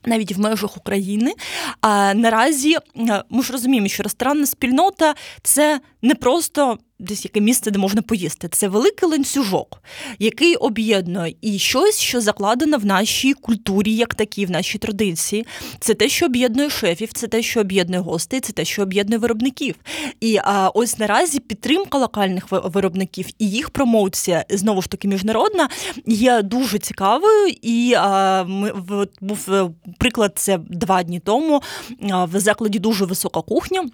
навіть 0.07 0.33
в 0.33 0.41
межах 0.41 0.77
України. 0.77 1.33
А 1.81 2.15
наразі 2.15 2.77
е, 2.97 3.23
ми 3.31 3.43
ж 3.43 3.53
розуміємо, 3.53 3.89
що 3.89 4.03
ресторанна 4.03 4.47
спільнота 4.47 5.15
це 5.43 5.81
не 6.03 6.15
просто 6.15 6.79
десь 6.99 7.25
яке 7.25 7.41
місце, 7.41 7.71
де 7.71 7.79
можна 7.79 8.03
поїсти. 8.03 8.49
Це 8.49 8.69
великий 8.69 9.09
ланцюжок, 9.09 9.83
який 10.19 10.57
об'єднує 10.57 11.35
і 11.41 11.59
щось, 11.59 12.01
що 12.01 12.21
закладено 12.21 12.79
в 12.79 12.87
нашій 12.87 13.33
культурі, 13.33 13.95
як 13.95 14.15
такі, 14.15 14.47
в 14.47 14.51
нашій 14.51 14.79
традиції. 14.79 15.47
Це 15.81 15.95
те, 15.95 16.09
що 16.09 16.27
об'єднує 16.27 16.71
шефів, 16.71 17.13
це 17.13 17.27
те, 17.27 17.43
що 17.43 17.61
об'єднує 17.61 18.03
гостей, 18.03 18.41
це 18.41 18.53
те, 18.53 18.65
що 18.65 18.83
об'єднує 18.83 19.19
виробників. 19.19 19.75
І 20.21 20.39
а, 20.45 20.69
ось 20.69 20.99
наразі 20.99 21.41
підтримка 21.41 21.99
локальних 21.99 22.47
виробників 22.51 23.27
і 23.39 23.51
їх 23.51 23.71
промоція 23.71 24.45
знову 24.51 24.83
ж 24.83 24.89
таки 24.89 25.09
міжнародна 25.09 25.69
є 26.07 26.43
дуже 26.43 26.79
цікавою. 26.79 27.55
І 27.63 27.95
а, 27.97 28.45
ми 28.45 28.73
був 29.21 29.47
е, 29.49 29.71
приклад 29.99 30.33
це 30.37 30.59
два 30.59 31.03
дні 31.03 31.21
тому 31.21 31.63
в 32.01 32.41
закладі 32.41 32.79
дуже 32.79 33.05
висока 33.05 33.43
кухня. 33.43 33.85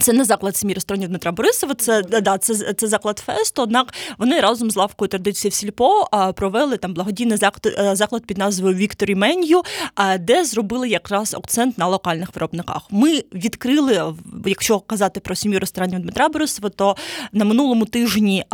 Це 0.00 0.12
не 0.12 0.24
заклад 0.24 0.56
сім'ї 0.56 0.74
ресторанів 0.74 1.08
Дмитра 1.08 1.32
Борисова, 1.32 1.74
це 1.74 2.02
да, 2.02 2.38
це, 2.38 2.54
це 2.72 2.86
заклад 2.86 3.18
фесту. 3.18 3.62
Однак 3.62 3.94
вони 4.18 4.40
разом 4.40 4.70
з 4.70 4.76
лавкою 4.76 5.08
традиції 5.08 5.50
в 5.50 5.54
Сільпо 5.54 6.08
провели 6.36 6.76
там 6.76 6.94
благодійний 6.94 7.38
е, 7.66 7.96
заклад 7.96 8.26
під 8.26 8.38
назвою 8.38 8.74
Вікторі 8.74 9.14
Меню, 9.14 9.62
де 10.20 10.44
зробили 10.44 10.88
якраз 10.88 11.34
акцент 11.34 11.78
на 11.78 11.86
локальних 11.86 12.34
виробниках. 12.34 12.82
Ми 12.90 13.24
відкрили, 13.34 14.14
якщо 14.46 14.80
казати 14.80 15.20
про 15.20 15.34
сім'ю 15.34 15.60
ресторанів 15.60 16.00
Дмитра 16.00 16.28
Борисова, 16.28 16.68
то 16.68 16.96
на 17.32 17.44
минулому 17.44 17.84
тижні 17.84 18.44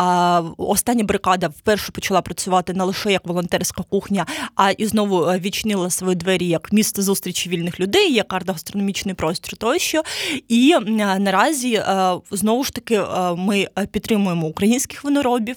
остання 0.57 1.05
бригада 1.05 1.49
вперше 1.49 1.93
почала 1.93 2.23
працювати 2.23 2.73
не 2.73 2.85
лише 2.85 3.13
як 3.13 3.27
волонтерська 3.27 3.83
кухня, 3.83 4.27
а 4.55 4.71
і 4.71 4.87
знову 4.87 5.29
е, 5.29 5.39
відчинила 5.39 5.91
свої 5.91 6.17
двері 6.17 6.49
як 6.49 6.73
місце 6.73 7.03
зустрічі 7.03 7.49
вільних 7.49 7.81
людей, 7.81 8.13
як 8.13 8.33
арт-гастрономічний 8.33 9.15
простір 9.15 9.57
тощо. 9.57 10.03
І 10.49 10.77
наразі 11.23 11.75
е, 11.75 12.15
знову 12.31 12.65
ж 12.65 12.73
таки 12.73 12.95
е, 12.95 13.35
ми 13.37 13.69
підтримуємо 13.91 14.47
українських 14.47 15.05
виноробів 15.05 15.57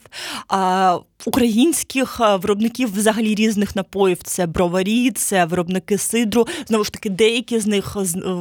українських 1.25 2.21
е, 2.21 2.35
виробників 2.35 2.95
взагалі 2.95 3.35
різних 3.35 3.75
напоїв. 3.75 4.17
Це 4.23 4.45
броварі, 4.45 5.11
це 5.11 5.45
виробники 5.45 5.97
сидру. 5.97 6.47
Знову 6.67 6.83
ж 6.83 6.91
таки, 6.91 7.09
деякі 7.09 7.59
з 7.59 7.67
них 7.67 7.97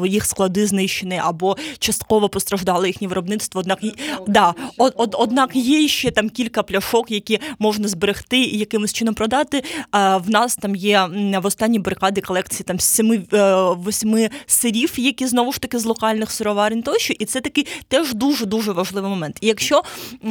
їх 0.07 0.27
склади 0.27 0.67
знищені 0.67 1.21
або 1.25 1.57
частково 1.79 2.29
постраждали 2.29 2.87
їхнє 2.87 3.09
виробництво. 3.09 3.61
Однак 3.61 3.79
да, 4.27 4.55
од, 4.79 4.95
од, 4.97 5.17
однак 5.19 5.57
є 5.57 5.89
ще 5.89 6.11
там 6.11 6.31
кілька 6.31 6.63
пляшок, 6.63 7.11
які 7.11 7.41
можна 7.59 7.89
зберегти 7.89 8.39
і 8.39 8.59
якимось 8.59 8.93
чином 8.93 9.15
продати. 9.15 9.63
А 9.91 10.17
в 10.17 10.31
нас 10.31 10.57
там 10.57 10.77
є 10.77 11.09
в 11.43 11.47
останній 11.47 11.79
бригаді 11.79 12.21
колекції 12.21 12.65
там 12.65 12.81
семи 12.81 13.23
е, 13.33 13.55
восьми 13.55 14.31
сирів, 14.47 14.93
які 14.97 15.27
знову 15.27 15.53
ж 15.53 15.61
таки 15.61 15.79
з 15.79 15.85
локальних 15.85 16.31
сироварень 16.31 16.83
тощо, 16.83 17.15
і 17.19 17.25
це 17.25 17.41
такий 17.41 17.67
теж 17.89 18.15
дуже 18.15 18.47
дуже 18.47 18.73
важливий 18.73 19.11
момент. 19.11 19.39
І 19.41 19.47
якщо 19.47 19.83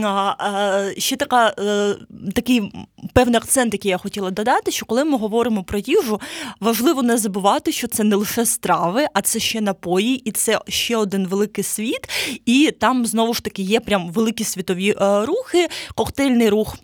а, 0.04 0.08
а, 0.08 0.90
ще 0.98 1.16
така. 1.16 1.54
Е, 1.60 1.96
такий 2.44 2.72
певний 3.14 3.38
акцент, 3.38 3.74
який 3.74 3.92
я 3.92 3.98
хотіла 3.98 4.32
додати, 4.32 4.72
що 4.72 4.86
коли 4.86 5.04
ми 5.04 5.18
говоримо 5.18 5.64
про 5.64 5.80
їжу, 5.80 6.22
важливо 6.60 7.04
не 7.04 7.18
забувати, 7.18 7.72
що 7.72 7.88
це 7.88 8.04
не 8.04 8.16
лише 8.16 8.46
страви, 8.46 9.06
а 9.14 9.22
це 9.22 9.40
ще 9.40 9.62
напої, 9.62 10.16
і 10.16 10.32
це 10.32 10.60
ще 10.68 10.98
один 10.98 11.28
великий 11.28 11.64
світ. 11.64 12.10
І 12.46 12.72
там 12.80 13.06
знову 13.06 13.34
ж 13.34 13.44
таки 13.44 13.62
є 13.62 13.80
прям 13.80 14.12
великі 14.12 14.44
світові 14.44 14.90
е, 14.90 15.26
рухи, 15.26 15.68
коктейльний 15.96 16.50
рух. 16.50 16.78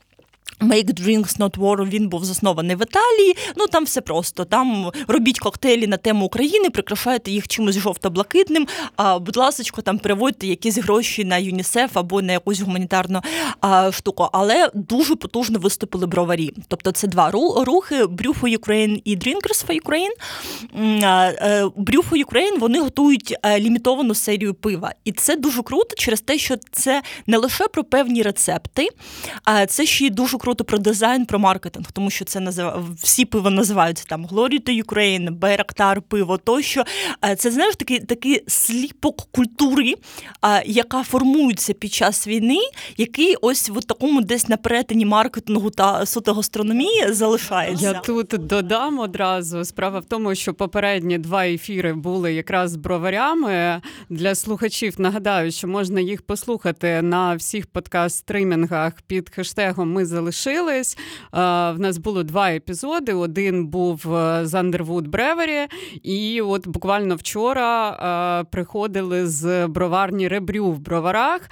Make 0.62 0.94
Drinks 1.02 1.38
Not 1.38 1.58
War, 1.58 1.90
він 1.90 2.10
був 2.10 2.26
заснований 2.26 2.76
в 2.76 2.82
Італії. 2.82 3.38
Ну 3.56 3.68
там 3.68 3.84
все 3.84 4.02
просто. 4.02 4.46
Там 4.46 4.92
робіть 5.08 5.40
коктейлі 5.40 5.88
на 5.88 5.98
тему 5.98 6.26
України, 6.26 6.70
прикрашайте 6.70 7.32
їх 7.32 7.48
чимось 7.48 7.78
жовто-блакитним. 7.78 8.68
А 8.96 9.20
будь 9.20 9.38
ласка, 9.38 9.82
там 9.82 10.00
переводьте 10.00 10.48
якісь 10.48 10.78
гроші 10.78 11.26
на 11.26 11.38
ЮНІСЕФ 11.38 11.98
або 11.98 12.22
на 12.22 12.34
якусь 12.34 12.62
гуманітарну 12.62 13.22
а, 13.62 13.92
штуку. 13.92 14.30
Але 14.32 14.72
дуже 14.74 15.16
потужно 15.16 15.60
виступили 15.60 16.08
броварі. 16.08 16.54
Тобто 16.68 16.92
це 16.92 17.08
два 17.08 17.32
рухи: 17.32 18.06
Брюхо 18.06 18.48
Ukraine 18.48 19.02
і 19.06 19.18
Drinkers 19.18 19.66
for 19.68 19.82
Ukraine. 19.82 20.14
Е, 21.04 21.70
Брюхо 21.76 22.16
Ukraine 22.16 22.60
вони 22.60 22.80
готують 22.80 23.36
е, 23.44 23.60
лімітовану 23.60 24.16
серію 24.16 24.54
пива. 24.54 24.94
І 25.06 25.12
це 25.12 25.36
дуже 25.36 25.64
круто 25.64 25.96
через 25.96 26.22
те, 26.22 26.38
що 26.38 26.56
це 26.72 27.02
не 27.28 27.38
лише 27.38 27.68
про 27.68 27.84
певні 27.84 28.22
рецепти, 28.22 28.88
а 29.44 29.66
це 29.66 29.86
ще 29.86 30.06
й 30.06 30.10
дуже 30.10 30.38
круто 30.38 30.49
круто 30.50 30.64
про 30.64 30.78
дизайн, 30.78 31.26
про 31.26 31.40
маркетинг, 31.40 31.92
тому 31.92 32.10
що 32.10 32.26
це 32.26 32.40
назив... 32.40 32.96
всі 33.02 33.26
пиво 33.26 33.50
називаються 33.50 34.06
там 34.08 34.26
Glory 34.26 34.70
to 34.70 34.84
Ukraine, 34.84 35.32
Байрактар, 35.32 36.02
пиво 36.02 36.38
тощо. 36.38 36.84
Це 37.38 37.52
знаєш 37.52 37.76
такий 37.76 38.00
такий 38.00 38.44
сліпок 38.48 39.28
культури, 39.32 39.94
яка 40.66 41.04
формується 41.04 41.74
під 41.74 41.94
час 41.94 42.28
війни, 42.28 42.60
який 42.98 43.36
ось 43.42 43.70
в 43.70 43.84
такому 43.84 44.22
десь 44.22 44.48
на 44.48 44.58
перетині 44.58 45.06
маркетингу 45.06 45.70
та 45.70 46.06
сутогастрономії 46.06 47.14
залишається. 47.14 47.86
Я 47.86 47.94
тут 47.94 48.28
додам 48.28 49.00
одразу. 49.00 49.66
Справа 49.66 50.00
в 50.00 50.06
тому, 50.06 50.36
що 50.36 50.54
попередні 50.54 51.18
два 51.18 51.48
ефіри 51.48 51.94
були 51.94 52.34
якраз 52.34 52.76
броварями. 52.76 53.82
Для 54.10 54.36
слухачів 54.36 54.96
нагадаю, 54.98 55.52
що 55.52 55.68
можна 55.68 56.02
їх 56.02 56.22
послухати 56.22 57.02
на 57.02 57.36
всіх 57.36 57.68
подкаст-стримінгах 57.68 58.92
під 59.08 59.30
хештегом 59.30 59.92
Ми 59.92 60.06
залишаємо 60.06 60.39
завершились. 60.40 60.98
В 61.34 61.76
нас 61.80 61.98
було 61.98 62.24
два 62.24 62.52
епізоди. 62.52 63.14
Один 63.14 63.68
був 63.68 64.00
з 64.44 64.54
Underwood 64.54 65.10
Brewery, 65.10 65.68
і 66.04 66.42
от 66.42 66.68
буквально 66.68 67.16
вчора 67.16 68.46
приходили 68.52 69.28
з 69.28 69.68
броварні 69.68 70.28
ребрю 70.28 70.66
в 70.66 70.80
броварах. 70.80 71.50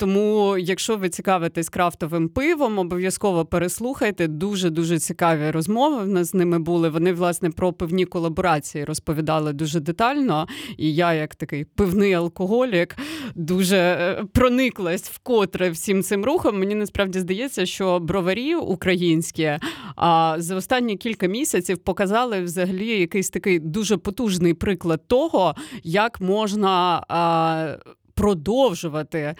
Тому, 0.00 0.58
якщо 0.58 0.96
ви 0.96 1.08
цікавитесь 1.08 1.68
крафтовим 1.68 2.28
пивом, 2.28 2.78
обов'язково 2.78 3.44
переслухайте. 3.44 4.28
Дуже 4.28 4.70
дуже 4.70 4.98
цікаві 4.98 5.50
розмови. 5.50 6.02
В 6.02 6.08
нас 6.08 6.30
з 6.30 6.34
ними 6.34 6.58
були. 6.58 6.88
Вони 6.88 7.12
власне 7.12 7.50
про 7.50 7.72
пивні 7.72 8.04
колаборації 8.04 8.84
розповідали 8.84 9.52
дуже 9.52 9.80
детально. 9.80 10.46
І 10.78 10.94
я, 10.94 11.12
як 11.14 11.34
такий 11.34 11.64
пивний 11.64 12.12
алкоголік, 12.12 12.96
дуже 13.34 13.76
е, 13.76 14.24
прониклась 14.32 15.02
вкотре 15.02 15.70
всім 15.70 16.02
цим 16.02 16.24
рухом. 16.24 16.58
Мені 16.58 16.74
насправді 16.74 17.20
здається, 17.20 17.66
що 17.66 17.98
броварі 17.98 18.29
українські 18.54 19.58
а 19.96 20.36
за 20.38 20.56
останні 20.56 20.96
кілька 20.96 21.26
місяців 21.26 21.78
показали 21.78 22.40
взагалі 22.40 22.86
якийсь 22.86 23.30
такий 23.30 23.58
дуже 23.58 23.96
потужний 23.96 24.54
приклад 24.54 25.08
того, 25.08 25.54
як 25.82 26.20
можна. 26.20 27.04
А, 27.08 27.76
продовжувати 28.20 29.18
е, 29.18 29.36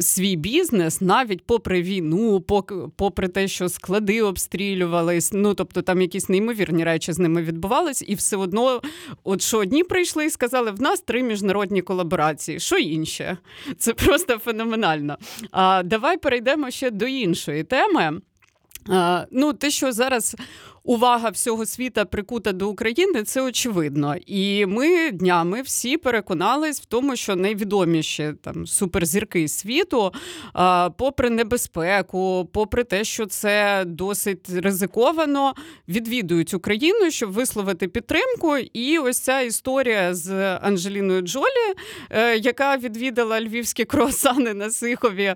свій 0.00 0.36
бізнес 0.36 1.00
навіть 1.00 1.46
попри 1.46 1.82
війну, 1.82 2.40
попри 2.96 3.28
те, 3.28 3.48
що 3.48 3.68
склади 3.68 4.22
обстрілювались. 4.22 5.32
Ну 5.32 5.54
тобто 5.54 5.82
там 5.82 6.00
якісь 6.00 6.28
неймовірні 6.28 6.84
речі 6.84 7.12
з 7.12 7.18
ними 7.18 7.42
відбувались, 7.42 8.04
і 8.06 8.14
все 8.14 8.36
одно, 8.36 8.80
от 9.24 9.42
що 9.42 9.58
одні 9.58 9.84
прийшли 9.84 10.26
і 10.26 10.30
сказали: 10.30 10.70
в 10.70 10.82
нас 10.82 11.00
три 11.00 11.22
міжнародні 11.22 11.82
колаборації. 11.82 12.60
Що 12.60 12.78
інше? 12.78 13.38
Це 13.78 13.94
просто 13.94 14.38
феноменально. 14.38 15.16
А 15.50 15.82
давай 15.82 16.18
перейдемо 16.18 16.70
ще 16.70 16.90
до 16.90 17.06
іншої 17.06 17.64
теми. 17.64 18.20
Ну, 19.30 19.52
те, 19.52 19.70
що 19.70 19.92
зараз 19.92 20.36
увага 20.84 21.28
всього 21.30 21.66
світа 21.66 22.04
прикута 22.04 22.52
до 22.52 22.68
України, 22.68 23.22
це 23.22 23.42
очевидно. 23.42 24.16
І 24.26 24.66
ми 24.66 25.10
днями 25.10 25.62
всі 25.62 25.96
переконались 25.96 26.80
в 26.80 26.84
тому, 26.84 27.16
що 27.16 27.36
найвідоміші 27.36 28.32
там 28.42 28.66
суперзірки 28.66 29.48
світу, 29.48 30.12
попри 30.96 31.30
небезпеку, 31.30 32.48
попри 32.52 32.84
те, 32.84 33.04
що 33.04 33.26
це 33.26 33.84
досить 33.86 34.50
ризиковано, 34.50 35.54
відвідують 35.88 36.54
Україну, 36.54 37.10
щоб 37.10 37.32
висловити 37.32 37.88
підтримку. 37.88 38.56
І 38.56 38.98
ось 38.98 39.20
ця 39.20 39.40
історія 39.40 40.14
з 40.14 40.56
Анджеліною 40.56 41.22
Джолі, 41.22 41.74
е, 42.10 42.36
яка 42.36 42.76
відвідала 42.76 43.40
львівські 43.40 43.84
круасани 43.84 44.54
на 44.54 44.70
Сихові. 44.70 45.34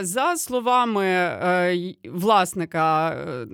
За 0.00 0.34
словами 0.36 1.04
е, 1.04 1.94
власника 2.04 3.10
е, 3.10 3.46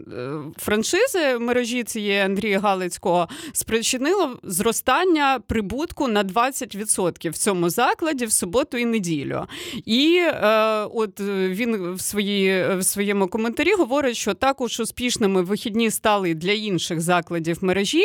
франшизи, 0.83 1.39
мережі 1.39 1.85
цієї 1.85 2.21
Андрія 2.21 2.61
Галицького 2.61 3.29
спричинило 3.53 4.39
зростання 4.43 5.41
прибутку 5.47 6.09
на 6.09 6.25
20% 6.25 7.31
в 7.31 7.37
цьому 7.37 7.71
закладі 7.71 8.27
в 8.27 8.33
суботу 8.33 8.79
і 8.79 8.85
неділю. 8.85 9.47
І 9.85 10.17
е, 10.23 10.49
от 10.95 11.21
він 11.21 11.95
в 11.95 12.01
свої, 12.01 12.77
в 12.77 12.83
своєму 12.83 13.29
коментарі 13.29 13.73
говорить, 13.75 14.17
що 14.17 14.35
також 14.35 14.81
успішними 14.81 15.43
вихідні 15.43 15.91
стали 15.91 16.35
для 16.35 16.53
інших 16.53 17.01
закладів 17.01 17.59
мережі. 17.65 18.05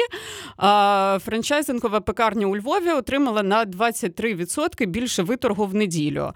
А 0.57 1.19
франчайзингова 1.25 1.99
пекарня 1.99 2.47
у 2.47 2.57
Львові 2.57 2.89
отримала 2.89 3.43
на 3.43 3.65
23% 3.65 4.85
більше 4.85 5.23
виторгу 5.23 5.65
в 5.65 5.75
неділю. 5.75 6.31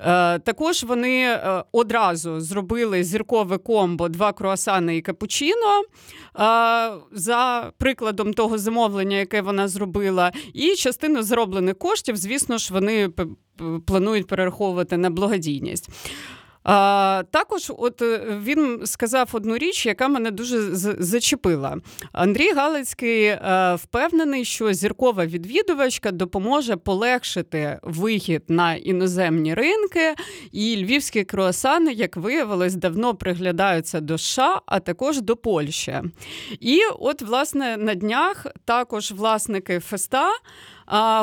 Е, 0.00 0.38
також 0.38 0.84
вони 0.84 1.22
е, 1.22 1.64
одразу 1.72 2.40
зробили 2.40 3.04
зіркове 3.04 3.58
комбо 3.58 4.08
два 4.08 4.32
круасани 4.32 4.96
і 4.96 5.02
капучино 5.02 5.83
за 7.12 7.72
прикладом 7.78 8.34
того 8.34 8.58
замовлення, 8.58 9.16
яке 9.16 9.42
вона 9.42 9.68
зробила, 9.68 10.32
і 10.52 10.74
частину 10.74 11.22
зроблених 11.22 11.78
коштів, 11.78 12.16
звісно 12.16 12.58
ж, 12.58 12.72
вони 12.72 13.10
планують 13.86 14.26
перераховувати 14.26 14.96
на 14.96 15.10
благодійність. 15.10 15.88
А, 16.64 17.22
Також, 17.30 17.72
от 17.78 18.02
е, 18.02 18.38
він 18.42 18.80
сказав 18.84 19.30
одну 19.32 19.58
річ, 19.58 19.86
яка 19.86 20.08
мене 20.08 20.30
дуже 20.30 20.74
зачепила. 20.98 21.76
Андрій 22.12 22.52
Галицький 22.52 23.24
е, 23.24 23.74
впевнений, 23.82 24.44
що 24.44 24.72
зіркова 24.72 25.26
відвідувачка 25.26 26.10
допоможе 26.10 26.76
полегшити 26.76 27.78
вихід 27.82 28.42
на 28.48 28.74
іноземні 28.74 29.54
ринки, 29.54 30.14
і 30.52 30.76
львівські 30.76 31.24
круасани, 31.24 31.92
як 31.92 32.16
виявилось, 32.16 32.74
давно 32.74 33.14
приглядаються 33.14 34.00
до 34.00 34.18
США, 34.18 34.60
а 34.66 34.80
також 34.80 35.20
до 35.20 35.36
Польщі. 35.36 36.00
І 36.60 36.80
от, 36.98 37.22
власне, 37.22 37.76
на 37.76 37.94
днях 37.94 38.46
також 38.64 39.12
власники 39.12 39.80
феста 39.80 40.30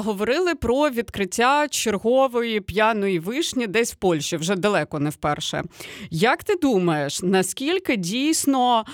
говорили 0.04 0.56
про 0.56 0.90
відкриття 0.90 1.68
чергової 1.68 2.62
п'яної 2.62 3.20
вишні 3.20 3.68
десь 3.68 3.94
в 3.94 3.96
Польщі, 3.96 4.38
вже 4.38 4.56
далеко 4.56 5.00
не 5.00 5.10
вперше. 5.10 5.64
Як 6.10 6.44
ти 6.44 6.56
думаєш, 6.56 7.22
наскільки 7.24 7.96
дійсно 7.96 8.86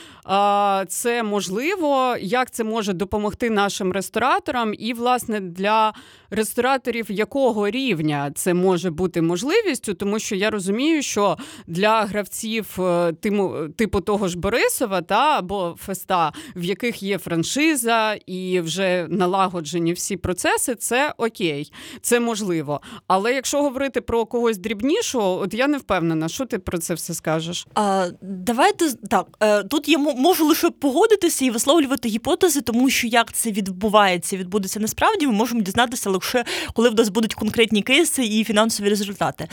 це 0.87 1.23
можливо, 1.23 2.15
як 2.21 2.51
це 2.51 2.63
може 2.63 2.93
допомогти 2.93 3.49
нашим 3.49 3.91
рестораторам 3.91 4.73
і, 4.79 4.93
власне, 4.93 5.39
для 5.39 5.93
рестораторів 6.29 7.05
якого 7.09 7.69
рівня 7.69 8.31
це 8.35 8.53
може 8.53 8.91
бути 8.91 9.21
можливістю, 9.21 9.93
тому 9.93 10.19
що 10.19 10.35
я 10.35 10.49
розумію, 10.49 11.01
що 11.01 11.37
для 11.67 12.01
гравців 12.01 12.81
е, 12.81 13.13
типу 13.75 14.01
того 14.01 14.27
ж 14.27 14.37
Борисова 14.37 15.01
та 15.01 15.37
або 15.37 15.75
Феста, 15.79 16.33
в 16.55 16.63
яких 16.63 17.03
є 17.03 17.17
франшиза 17.17 18.13
і 18.25 18.59
вже 18.59 19.07
налагоджені 19.09 19.93
всі 19.93 20.17
процеси, 20.17 20.75
це 20.75 21.13
окей, 21.17 21.71
це 22.01 22.19
можливо. 22.19 22.81
Але 23.07 23.33
якщо 23.33 23.61
говорити 23.61 24.01
про 24.01 24.25
когось 24.25 24.57
дрібнішого, 24.57 25.39
от 25.39 25.53
я 25.53 25.67
не 25.67 25.77
впевнена, 25.77 26.29
що 26.29 26.45
ти 26.45 26.59
про 26.59 26.77
це 26.77 26.93
все 26.93 27.13
скажеш? 27.13 27.67
А, 27.75 28.07
Давайте 28.21 28.93
так. 29.09 29.27
Е, 29.39 29.63
тут 29.63 29.89
я 29.89 29.97
можу 29.97 30.45
лише 30.45 30.69
погодитися 30.69 31.45
і 31.45 31.49
висловлювати 31.49 32.09
гіпотези, 32.09 32.61
тому 32.61 32.89
що 32.89 33.07
як 33.07 33.33
це 33.33 33.51
відбувається, 33.51 34.37
відбудеться 34.37 34.79
насправді, 34.79 35.27
ми 35.27 35.33
можемо 35.33 35.61
дізнатися 35.61 36.09
лише 36.17 36.45
коли 36.73 36.89
в 36.89 36.95
нас 36.95 37.09
будуть 37.09 37.33
конкретні 37.33 37.81
кейси 37.81 38.25
і 38.25 38.43
фінансові 38.43 38.89
результати. 38.89 39.47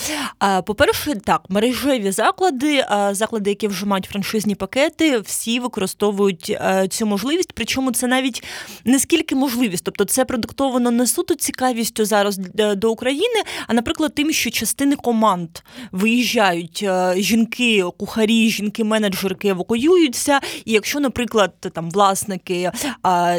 По-перше, 0.67 1.15
так, 1.15 1.43
мережеві 1.49 2.11
заклади, 2.11 2.87
заклади, 3.11 3.51
які 3.51 3.69
вже 3.69 3.87
мають 3.87 4.07
франшизні 4.07 4.55
пакети, 4.55 5.19
всі 5.19 5.61
використовують 5.61 6.51
е, 6.51 6.89
цю 6.91 7.07
можливість. 7.07 7.53
Причому 7.55 7.93
це 7.93 8.07
навіть 8.07 8.45
не 8.85 8.99
скільки 8.99 9.35
можливість, 9.35 9.85
тобто 9.85 10.05
це 10.05 10.25
продуктовано 10.25 10.91
не 10.91 11.07
суто 11.07 11.35
цікавістю 11.35 12.05
зараз 12.05 12.39
до 12.77 12.91
України, 12.91 13.43
а 13.67 13.75
наприклад, 13.75 14.15
тим, 14.15 14.33
що 14.33 14.51
частини 14.51 14.97
команд 14.97 15.49
виїжджають 15.93 16.81
е, 16.83 17.15
жінки, 17.17 17.85
кухарі, 17.99 18.51
жінки-менеджерки 18.51 19.49
евакуюються. 19.49 20.41
І 20.65 20.73
якщо, 20.73 21.01
наприклад, 21.01 21.53
там 21.73 21.91
власники 21.91 22.71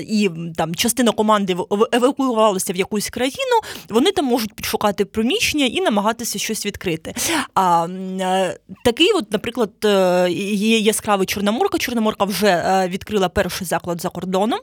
і 0.08 0.30
там 0.56 0.76
частина 0.76 1.12
команди 1.12 1.56
евакуювалися 1.92 2.74
в 2.74 2.76
якусь 2.76 3.10
країну, 3.16 3.60
вони 3.90 4.12
там 4.12 4.26
можуть 4.26 4.54
підшукати 4.54 5.06
приміщення 5.06 5.66
і 5.66 5.82
намагатися 5.82 6.40
щось 6.40 6.66
відкрити. 6.66 7.14
А 7.54 7.88
е, 7.88 8.58
такий, 8.86 9.12
от, 9.12 9.32
наприклад, 9.32 9.72
е, 9.86 10.28
є 10.32 10.78
яскравий 10.80 11.28
Чорноморка. 11.28 11.78
Чорноморка 11.78 12.26
вже 12.26 12.48
е, 12.48 12.88
відкрила 12.88 13.30
перший 13.30 13.68
заклад 13.68 14.02
за 14.02 14.10
кордоном. 14.10 14.60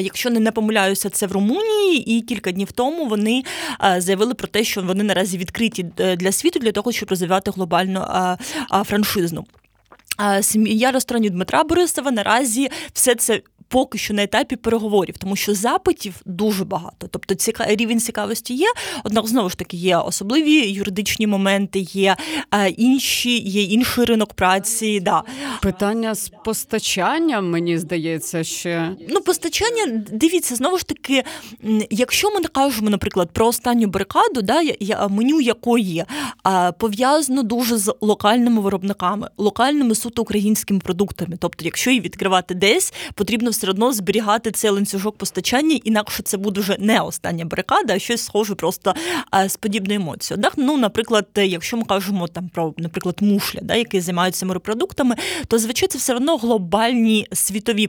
Якщо 0.00 0.30
не 0.30 0.52
помиляюся, 0.52 1.10
це 1.10 1.26
в 1.26 1.32
Румунії, 1.32 2.16
і 2.16 2.20
кілька 2.20 2.52
днів 2.52 2.72
тому 2.72 3.06
вони 3.06 3.44
заявили 3.96 4.34
про 4.34 4.48
те, 4.48 4.64
що 4.64 4.82
вони 4.82 5.04
наразі 5.04 5.38
відкриті 5.38 5.86
для 6.16 6.32
світу 6.32 6.58
для 6.58 6.72
того, 6.72 6.92
щоб 6.92 7.10
розвивати 7.10 7.50
глобальну 7.50 8.04
франшизну. 8.84 9.44
Сім'я 10.40 10.90
ресторанів 10.90 11.30
Дмитра 11.30 11.64
Борисова 11.64 12.10
наразі 12.10 12.70
все 12.92 13.14
це 13.14 13.40
поки 13.68 13.98
що 13.98 14.14
на 14.14 14.22
етапі 14.22 14.56
переговорів, 14.56 15.18
тому 15.18 15.36
що 15.36 15.54
запитів 15.54 16.14
дуже 16.24 16.64
багато. 16.64 17.08
Тобто 17.10 17.34
ціка... 17.34 17.66
рівень 17.68 18.00
цікавості 18.00 18.54
є, 18.54 18.66
однак 19.04 19.26
знову 19.26 19.50
ж 19.50 19.58
таки 19.58 19.76
є 19.76 19.96
особливі 19.96 20.72
юридичні 20.72 21.26
моменти, 21.26 21.78
є 21.78 22.16
е, 22.54 22.68
інші, 22.68 23.38
є 23.38 23.62
інший 23.62 24.04
ринок 24.04 24.34
праці. 24.34 25.00
Да. 25.00 25.22
Питання 25.62 26.14
з 26.14 26.32
постачанням, 26.44 27.50
мені 27.50 27.78
здається, 27.78 28.44
ще 28.44 28.96
ну 29.08 29.20
постачання. 29.20 30.04
Дивіться, 30.12 30.56
знову 30.56 30.78
ж 30.78 30.86
таки, 30.86 31.22
якщо 31.90 32.30
ми 32.30 32.40
не 32.40 32.48
кажемо, 32.48 32.90
наприклад, 32.90 33.30
про 33.32 33.46
останню 33.46 33.86
барикаду, 33.86 34.42
да, 34.42 34.62
я, 34.80 35.08
меню 35.08 35.40
якої 35.40 36.04
а, 36.42 36.72
пов'язано 36.72 37.42
дуже 37.42 37.78
з 37.78 37.94
локальними 38.00 38.60
виробниками, 38.60 39.28
локальними 39.36 39.94
суто 39.94 40.22
українськими 40.22 40.80
продуктами. 40.80 41.36
Тобто, 41.40 41.64
якщо 41.64 41.90
її 41.90 42.00
відкривати 42.00 42.54
десь, 42.54 42.94
потрібно 43.14 43.52
все 43.58 43.70
одно 43.70 43.92
зберігати 43.92 44.50
цей 44.50 44.70
ланцюжок 44.70 45.16
постачання, 45.16 45.80
інакше 45.84 46.22
це 46.22 46.36
буде 46.36 46.60
вже 46.60 46.76
не 46.78 47.00
остання 47.00 47.44
барикада, 47.44 47.94
а 47.94 47.98
щось 47.98 48.24
схоже 48.24 48.54
просто 48.54 48.94
з 49.46 49.56
подібною 49.56 50.00
емоцією. 50.00 50.42
Так, 50.42 50.52
ну, 50.56 50.76
наприклад, 50.76 51.26
якщо 51.36 51.76
ми 51.76 51.84
кажемо 51.84 52.28
там 52.28 52.48
про, 52.48 52.74
наприклад, 52.76 53.16
мушля, 53.20 53.60
да, 53.62 53.74
які 53.74 54.00
займаються 54.00 54.46
морепродуктами, 54.46 55.16
то 55.48 55.58
звичайно 55.58 55.90
це 55.90 55.98
все 55.98 56.14
одно 56.14 56.36
глобальні 56.36 57.26
світові 57.32 57.86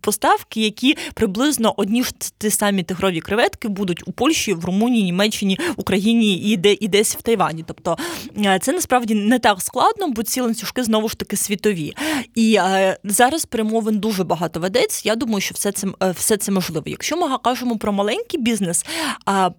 поставки, 0.00 0.60
які 0.60 0.96
приблизно 1.14 1.74
одні 1.76 2.04
ж 2.04 2.12
ті 2.38 2.50
самі 2.50 2.82
тигрові 2.82 3.20
креветки 3.20 3.68
будуть 3.68 4.08
у 4.08 4.12
Польщі, 4.12 4.52
в 4.52 4.64
Румунії, 4.64 5.04
Німеччині, 5.04 5.58
Україні 5.76 6.36
і 6.36 6.56
де 6.56 6.72
і 6.80 6.88
десь 6.88 7.16
в 7.16 7.22
Тайвані. 7.22 7.64
Тобто 7.66 7.96
е, 8.44 8.58
це 8.62 8.72
насправді 8.72 9.14
не 9.14 9.38
так 9.38 9.62
складно, 9.62 10.08
бо 10.08 10.22
ці 10.22 10.40
ланцюжки 10.40 10.82
знову 10.82 11.08
ж 11.08 11.18
таки 11.18 11.36
світові. 11.36 11.94
І 12.34 12.54
е, 12.54 12.98
зараз 13.04 13.44
перемовин 13.44 13.98
дуже 13.98 14.24
багато 14.24 14.60
ведеться. 14.60 15.08
Я 15.10 15.16
думаю, 15.16 15.40
що 15.40 15.54
все 15.54 15.72
це 15.72 15.86
е, 16.02 16.10
все 16.10 16.36
це 16.36 16.52
можливо. 16.52 16.82
Якщо 16.86 17.16
ми 17.16 17.38
кажемо 17.38 17.78
про 17.78 17.92
маленький 17.92 18.40
бізнес, 18.40 18.86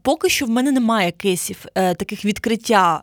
поки 0.01 0.29
що 0.29 0.45
в 0.45 0.49
мене 0.49 0.71
немає 0.71 1.11
кейсів 1.11 1.65
таких 1.73 2.25
відкриття 2.25 3.01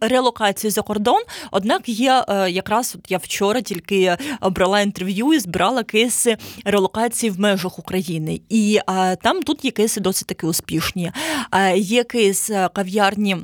релокацію 0.00 0.70
за 0.70 0.82
кордон. 0.82 1.22
Однак 1.50 1.88
є 1.88 2.24
е, 2.28 2.50
якраз 2.50 2.96
от 2.98 3.10
я 3.10 3.18
вчора 3.18 3.60
тільки 3.60 4.16
брала 4.42 4.80
інтерв'ю 4.80 5.32
і 5.32 5.38
збирала 5.38 5.82
кейси 5.82 6.36
релокації 6.64 7.30
в 7.30 7.40
межах 7.40 7.78
України. 7.78 8.40
І 8.48 8.78
там 9.22 9.42
тут 9.42 9.64
є 9.64 9.70
кейси 9.70 10.00
досить 10.00 10.28
таки 10.28 10.46
успішні. 10.46 11.12
Є 11.76 12.04
кейс 12.04 12.50
е, 12.50 12.68
кав'ярні. 12.74 13.36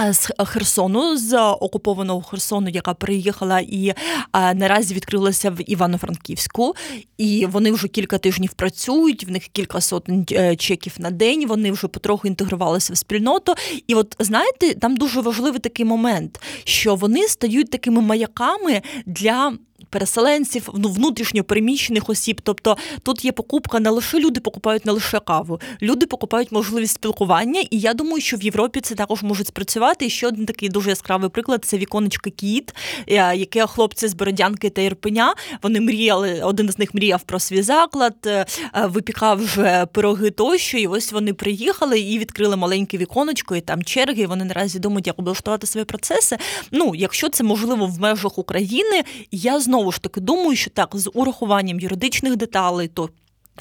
Е, 0.00 0.12
з 0.12 0.30
Херсону 0.46 1.16
з 1.16 1.38
окупованого 1.40 2.22
Херсону, 2.22 2.68
яка 2.68 2.94
приїхала 2.94 3.60
і 3.60 3.94
а, 4.32 4.54
наразі 4.54 4.94
відкрилася 4.94 5.50
в 5.50 5.70
Івано-Франківську, 5.70 6.74
і 7.18 7.46
вони 7.46 7.72
вже 7.72 7.88
кілька 7.88 8.18
тижнів 8.18 8.52
працюють. 8.52 9.24
В 9.24 9.30
них 9.30 9.48
кілька 9.52 9.80
сотень 9.80 10.26
е, 10.32 10.56
чеків 10.56 10.92
на 10.98 11.10
день. 11.10 11.46
Вони 11.46 11.72
вже 11.72 11.88
потроху 11.88 12.28
інтегрувалися 12.28 12.92
в 12.92 12.96
спільноту. 12.96 13.54
І 13.86 13.94
от 13.94 14.16
знаєте, 14.18 14.74
там 14.74 14.96
дуже 14.96 15.20
важливий 15.20 15.60
такий 15.60 15.84
момент, 15.84 16.40
що 16.64 16.94
вони 16.94 17.28
стають 17.28 17.70
такими 17.70 18.00
маяками 18.00 18.82
для 19.06 19.52
переселенців, 19.90 20.68
ну, 20.74 20.88
внутрішньо 20.88 21.44
переміщених 21.44 22.08
осіб. 22.08 22.40
Тобто 22.44 22.76
тут 23.02 23.24
є 23.24 23.32
покупка 23.32 23.80
не 23.80 23.90
лише 23.90 24.18
люди 24.18 24.40
покупають 24.40 24.86
не 24.86 24.92
лише 24.92 25.20
каву, 25.20 25.60
люди 25.82 26.06
покупають 26.06 26.52
можливість 26.52 26.94
спілкування, 26.94 27.60
і 27.70 27.78
я 27.78 27.94
думаю, 27.94 28.20
що 28.20 28.36
в 28.36 28.42
Європі 28.42 28.80
це 28.80 28.94
також 28.94 29.22
може 29.22 29.44
спрацювати. 29.44 30.06
І 30.06 30.10
ще 30.10 30.26
один 30.26 30.46
такий 30.46 30.68
дуже 30.68 30.90
яскравий 30.90 31.30
приклад 31.30 31.64
це 31.64 31.78
віконечко 31.78 32.30
Кіт, 32.30 32.74
е, 33.08 33.36
яке 33.36 33.66
хлопці 33.66 34.08
з 34.08 34.14
Бородянки 34.14 34.70
та 34.70 34.82
Ірпеня. 34.82 35.34
Вони 35.62 35.80
мріяли, 35.80 36.40
один 36.42 36.70
з 36.70 36.78
них 36.78 36.94
мріяв 36.94 37.22
про 37.22 37.38
свій 37.40 37.62
заклад, 37.62 38.14
е, 38.26 38.46
е, 38.74 38.86
випікав 38.86 39.38
вже 39.38 39.86
пироги 39.92 40.30
тощо. 40.30 40.78
І 40.78 40.86
ось 40.86 41.12
вони 41.12 41.34
приїхали 41.34 42.00
і 42.00 42.18
відкрили 42.18 42.56
маленьке 42.56 42.98
віконечко, 42.98 43.56
і 43.56 43.60
там 43.60 43.82
черги. 43.82 44.22
і 44.22 44.26
Вони 44.26 44.44
наразі 44.44 44.78
думають, 44.78 45.06
як 45.06 45.18
облаштувати 45.18 45.66
свої 45.66 45.84
процеси. 45.84 46.36
Ну, 46.70 46.94
якщо 46.94 47.28
це 47.28 47.44
можливо 47.44 47.86
в 47.86 48.00
межах 48.00 48.38
України, 48.38 49.04
я 49.30 49.60
знову 49.60 49.77
ж 49.92 50.02
таки 50.02 50.20
думаю, 50.20 50.56
що 50.56 50.70
так, 50.70 50.90
з 50.92 51.10
урахуванням 51.14 51.80
юридичних 51.80 52.36
деталей, 52.36 52.88
то 52.88 53.10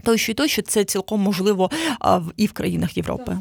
тощо 0.03 0.31
і 0.31 0.35
тощо 0.35 0.61
це 0.61 0.83
цілком 0.83 1.21
можливо 1.21 1.71
і 2.37 2.45
в 2.45 2.51
країнах 2.51 2.97
Європи. 2.97 3.37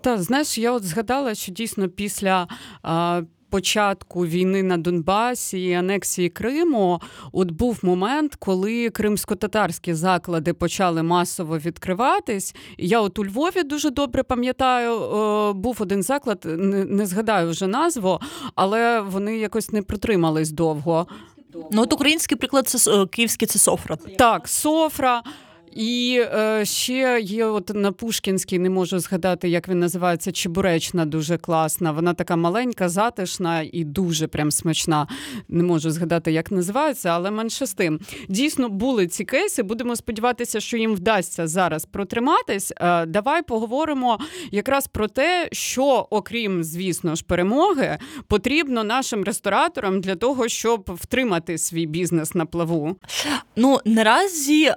Так, 0.00 0.22
знаєш, 0.22 0.58
я 0.58 0.72
от 0.72 0.84
згадала, 0.84 1.34
що 1.34 1.52
дійсно 1.52 1.88
після. 1.88 2.48
А... 2.82 3.22
Початку 3.50 4.26
війни 4.26 4.62
на 4.62 4.76
Донбасі 4.76 5.64
і 5.64 5.72
анексії 5.72 6.28
Криму, 6.28 7.00
от 7.32 7.50
був 7.50 7.78
момент, 7.82 8.34
коли 8.34 8.90
кримсько-татарські 8.90 9.94
заклади 9.94 10.52
почали 10.52 11.02
масово 11.02 11.58
відкриватись. 11.58 12.54
Я 12.78 13.00
от 13.00 13.18
у 13.18 13.24
Львові 13.24 13.62
дуже 13.62 13.90
добре 13.90 14.22
пам'ятаю, 14.22 14.94
був 15.54 15.76
один 15.80 16.02
заклад, 16.02 16.44
не 16.88 17.06
згадаю 17.06 17.50
вже 17.50 17.66
назву, 17.66 18.20
але 18.54 19.00
вони 19.00 19.38
якось 19.38 19.72
не 19.72 19.82
протримались 19.82 20.50
довго. 20.50 21.06
Ну, 21.70 21.82
от 21.82 21.92
український 21.92 22.36
приклад 22.36 22.68
це 22.68 23.02
е, 23.02 23.06
київський 23.06 23.48
це 23.48 23.58
Софра. 23.58 23.96
Так, 24.18 24.48
Софра. 24.48 25.22
І 25.72 26.22
е, 26.34 26.64
ще 26.64 27.20
є 27.22 27.44
от 27.44 27.74
на 27.74 27.92
Пушкінській, 27.92 28.58
не 28.58 28.70
можу 28.70 28.98
згадати, 28.98 29.48
як 29.48 29.68
він 29.68 29.78
називається, 29.78 30.32
Чебуречна 30.32 31.04
дуже 31.04 31.38
класна. 31.38 31.92
Вона 31.92 32.14
така 32.14 32.36
маленька, 32.36 32.88
затишна 32.88 33.62
і 33.72 33.84
дуже 33.84 34.26
прям 34.26 34.50
смачна. 34.50 35.06
Не 35.48 35.62
можу 35.62 35.90
згадати, 35.90 36.32
як 36.32 36.50
називається, 36.50 37.08
але 37.08 37.30
менше 37.30 37.66
з 37.66 37.74
тим. 37.74 38.00
Дійсно 38.28 38.68
були 38.68 39.06
ці 39.06 39.24
кейси. 39.24 39.62
Будемо 39.62 39.96
сподіватися, 39.96 40.60
що 40.60 40.76
їм 40.76 40.94
вдасться 40.94 41.46
зараз 41.46 41.84
протриматись. 41.84 42.72
Е, 42.76 43.06
давай 43.06 43.42
поговоримо 43.42 44.18
якраз 44.50 44.86
про 44.86 45.08
те, 45.08 45.48
що, 45.52 46.06
окрім, 46.10 46.64
звісно 46.64 47.14
ж, 47.14 47.24
перемоги, 47.24 47.98
потрібно 48.26 48.84
нашим 48.84 49.24
рестораторам 49.24 50.00
для 50.00 50.16
того, 50.16 50.48
щоб 50.48 50.90
втримати 51.00 51.58
свій 51.58 51.86
бізнес 51.86 52.34
на 52.34 52.46
плаву. 52.46 52.96
Ну 53.56 53.80
наразі 53.84 54.64
е, 54.64 54.74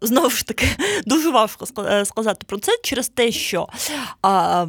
знову 0.00 0.35
ж 0.36 0.46
таки 0.46 0.66
дуже 1.06 1.30
важко 1.30 1.66
е, 1.78 2.04
сказати 2.04 2.46
про 2.46 2.58
це 2.58 2.72
через 2.82 3.08
те, 3.08 3.32
що 3.32 3.68
а, 4.22 4.66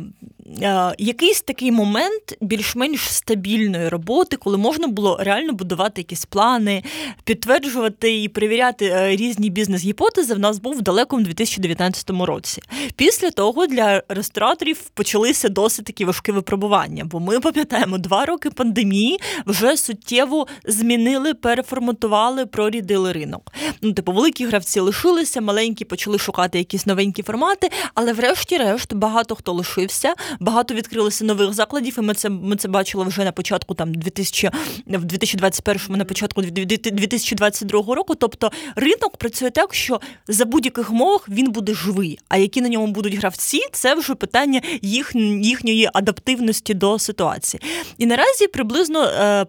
якийсь 0.98 1.42
такий 1.42 1.72
момент 1.72 2.38
більш-менш 2.42 3.14
стабільної 3.14 3.90
роботи, 3.90 4.38
коли 4.38 4.58
можна 4.58 4.88
було 4.88 5.18
реально 5.20 5.54
будувати 5.54 6.02
якісь 6.02 6.26
плани, 6.26 6.84
підтверджувати 7.24 8.22
і 8.24 8.28
перевіряти 8.28 8.86
е, 8.86 9.16
різні 9.16 9.50
бізнес-гіпотези, 9.50 10.34
в 10.34 10.40
нас 10.40 10.60
був 10.60 10.74
в 10.74 10.82
далекому 10.82 11.24
2019 11.24 12.10
році. 12.10 12.62
Після 12.96 13.32
того 13.32 13.68
для 13.68 14.04
рестораторів 14.10 14.80
почалися 14.94 15.50
досить 15.50 15.86
такі 15.86 16.06
важкі 16.06 16.32
випробування, 16.32 17.06
бо 17.06 17.20
ми 17.20 17.40
пам'ятаємо, 17.40 17.98
два 17.98 18.26
роки 18.26 18.50
пандемії 18.50 19.20
вже 19.46 19.78
суттєво 19.78 20.48
змінили, 20.66 21.34
переформатували, 21.34 22.46
прорідили 22.46 23.12
ринок. 23.12 23.54
Ну, 23.82 23.94
типу, 23.94 24.12
великі 24.12 24.46
гравці 24.46 24.80
лишилися 24.80 25.42
маленькі 25.42 25.86
почали 25.86 26.20
шукати 26.20 26.58
якісь 26.58 26.86
новенькі 26.86 27.24
формати, 27.24 27.70
але 27.94 28.14
врешті-решт 28.14 28.94
багато 28.94 29.36
хто 29.36 29.54
лишився, 29.54 30.14
багато 30.40 30.74
відкрилося 30.74 31.26
нових 31.26 31.54
закладів. 31.54 31.96
І 32.00 32.02
ми 32.02 32.14
це 32.14 32.30
ми 32.30 32.56
це 32.56 32.68
бачили 32.68 33.06
вже 33.06 33.24
на 33.24 33.32
початку 33.32 33.74
там 33.74 33.94
2000, 33.94 34.50
в 34.88 35.06
2021, 35.06 35.98
на 35.98 36.06
початку 36.06 36.42
2022 36.42 37.96
року. 37.96 38.16
Тобто 38.16 38.52
ринок 38.76 39.18
працює 39.18 39.50
так, 39.50 39.74
що 39.74 40.02
за 40.28 40.46
будь-яких 40.46 40.92
умовах 40.92 41.30
він 41.30 41.52
буде 41.52 41.74
живий. 41.74 42.20
А 42.30 42.38
які 42.38 42.62
на 42.62 42.70
ньому 42.70 42.88
будуть 42.88 43.16
гравці, 43.16 43.60
це 43.72 43.96
вже 43.96 44.16
питання 44.16 44.62
їх, 44.82 45.12
їхньої 45.42 45.90
адаптивності 45.94 46.74
до 46.74 47.00
ситуації. 47.00 47.62
І 47.98 48.06
наразі 48.06 48.48
приблизно 48.48 49.04
е, 49.04 49.46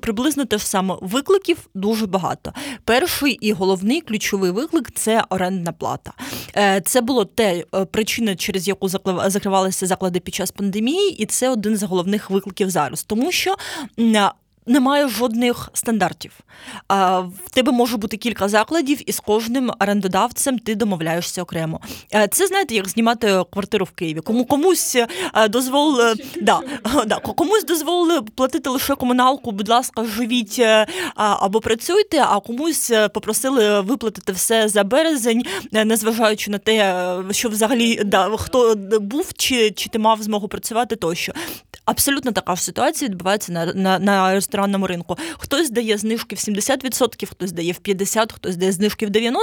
приблизно 0.00 0.44
те 0.44 0.58
ж 0.58 0.66
саме 0.66 0.94
викликів 1.00 1.58
дуже 1.74 2.06
багато. 2.06 2.52
Перший 2.84 3.32
і 3.32 3.52
головний 3.52 4.00
ключовий 4.00 4.50
виклик 4.50 4.90
це 4.94 5.24
орендна 5.30 5.72
плата. 5.72 6.12
Е, 6.56 6.82
це 6.84 7.00
було 7.00 7.24
те 7.24 7.64
е, 7.74 7.84
причина, 7.84 8.36
через 8.36 8.68
яку 8.68 8.88
закривалися 9.26 9.86
заклади 9.86 10.20
під 10.28 10.34
час 10.34 10.50
пандемії, 10.50 11.22
і 11.22 11.26
це 11.26 11.50
один 11.50 11.76
з 11.76 11.82
головних 11.82 12.30
викликів 12.30 12.70
зараз, 12.70 13.02
тому 13.02 13.32
що 13.32 13.54
немає 14.68 15.08
жодних 15.08 15.70
стандартів. 15.72 16.32
В 16.88 17.50
тебе 17.50 17.72
може 17.72 17.96
бути 17.96 18.16
кілька 18.16 18.48
закладів, 18.48 19.10
і 19.10 19.12
з 19.12 19.20
кожним 19.20 19.72
орендодавцем 19.80 20.58
ти 20.58 20.74
домовляєшся 20.74 21.42
окремо. 21.42 21.80
Е, 22.14 22.28
це 22.28 22.46
знаєте, 22.46 22.74
як 22.74 22.88
знімати 22.88 23.42
квартиру 23.52 23.84
в 23.84 23.90
Києві. 23.90 24.20
Кому 24.20 24.44
комусь 24.44 24.96
е, 25.34 25.48
дозволили 25.48 26.12
е, 26.12 26.14
да, 26.42 26.60
да, 27.06 27.18
комусь 27.18 27.64
дозволили 27.64 28.22
платити 28.22 28.70
лише 28.70 28.94
комуналку, 28.94 29.52
будь 29.52 29.68
ласка, 29.68 30.04
живіть 30.04 30.62
або 31.14 31.60
працюйте, 31.60 32.24
а 32.28 32.40
комусь 32.40 32.92
попросили 33.14 33.80
виплатити 33.80 34.32
все 34.32 34.68
за 34.68 34.84
березень, 34.84 35.42
незважаючи 35.72 36.50
на 36.50 36.58
те, 36.58 37.04
що 37.30 37.48
взагалі 37.48 38.00
да, 38.04 38.36
хто 38.36 38.74
був, 39.00 39.32
чи 39.36 39.70
чи 39.70 39.88
ти 39.88 39.98
мав 39.98 40.22
змогу 40.22 40.48
працювати 40.48 40.96
тощо. 40.96 41.32
Абсолютно 41.88 42.32
така 42.32 42.56
ж 42.56 42.64
ситуація 42.64 43.10
відбувається 43.10 43.52
на 43.52 43.66
на, 43.74 43.98
на 43.98 44.34
ресторанному 44.34 44.86
ринку. 44.86 45.16
Хтось 45.38 45.70
дає 45.70 45.98
знижки 45.98 46.36
в 46.36 46.38
70%, 46.38 47.26
хтось 47.26 47.52
дає 47.52 47.72
в 47.72 47.76
50%, 47.76 48.32
хтось 48.32 48.56
дає 48.56 48.72
знижки 48.72 49.06
в 49.06 49.10
90%, 49.10 49.34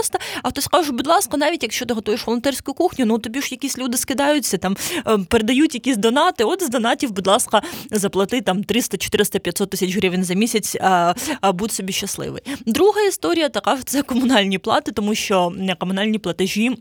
а 0.44 0.50
хтось 0.50 0.68
каже, 0.68 0.92
будь 0.92 1.08
ласка, 1.08 1.38
навіть 1.38 1.64
якщо 1.64 1.86
ти 1.86 1.94
готуєш 1.94 2.28
волонтерську 2.28 2.74
кухню, 2.74 3.06
ну 3.06 3.20
тобі 3.20 3.42
ж 3.42 3.48
якісь 3.52 3.78
люди 3.78 3.98
скидаються, 3.98 4.58
там 4.58 4.78
ем, 5.06 5.26
передають 5.26 5.74
якісь 5.74 5.98
донати. 5.98 6.44
От 6.44 6.64
з 6.64 6.70
донатів, 6.70 7.12
будь 7.12 7.28
ласка, 7.28 7.62
заплати 7.92 8.42
там 8.42 8.64
300, 8.64 8.98
400, 8.98 9.40
500 9.40 9.70
тисяч 9.70 9.96
гривень 9.96 10.24
за 10.24 10.34
місяць, 10.34 10.78
а, 10.82 11.14
а 11.42 11.52
будь 11.52 11.72
собі 11.72 11.94
щасливий. 11.94 12.42
Друга 12.66 13.02
історія 13.02 13.50
така 13.50 13.78
це 13.86 14.02
комунальні 14.02 14.58
плати, 14.58 14.92
тому 14.92 15.16
що 15.16 15.54
комунальні 15.80 16.20
платежі. 16.20 16.78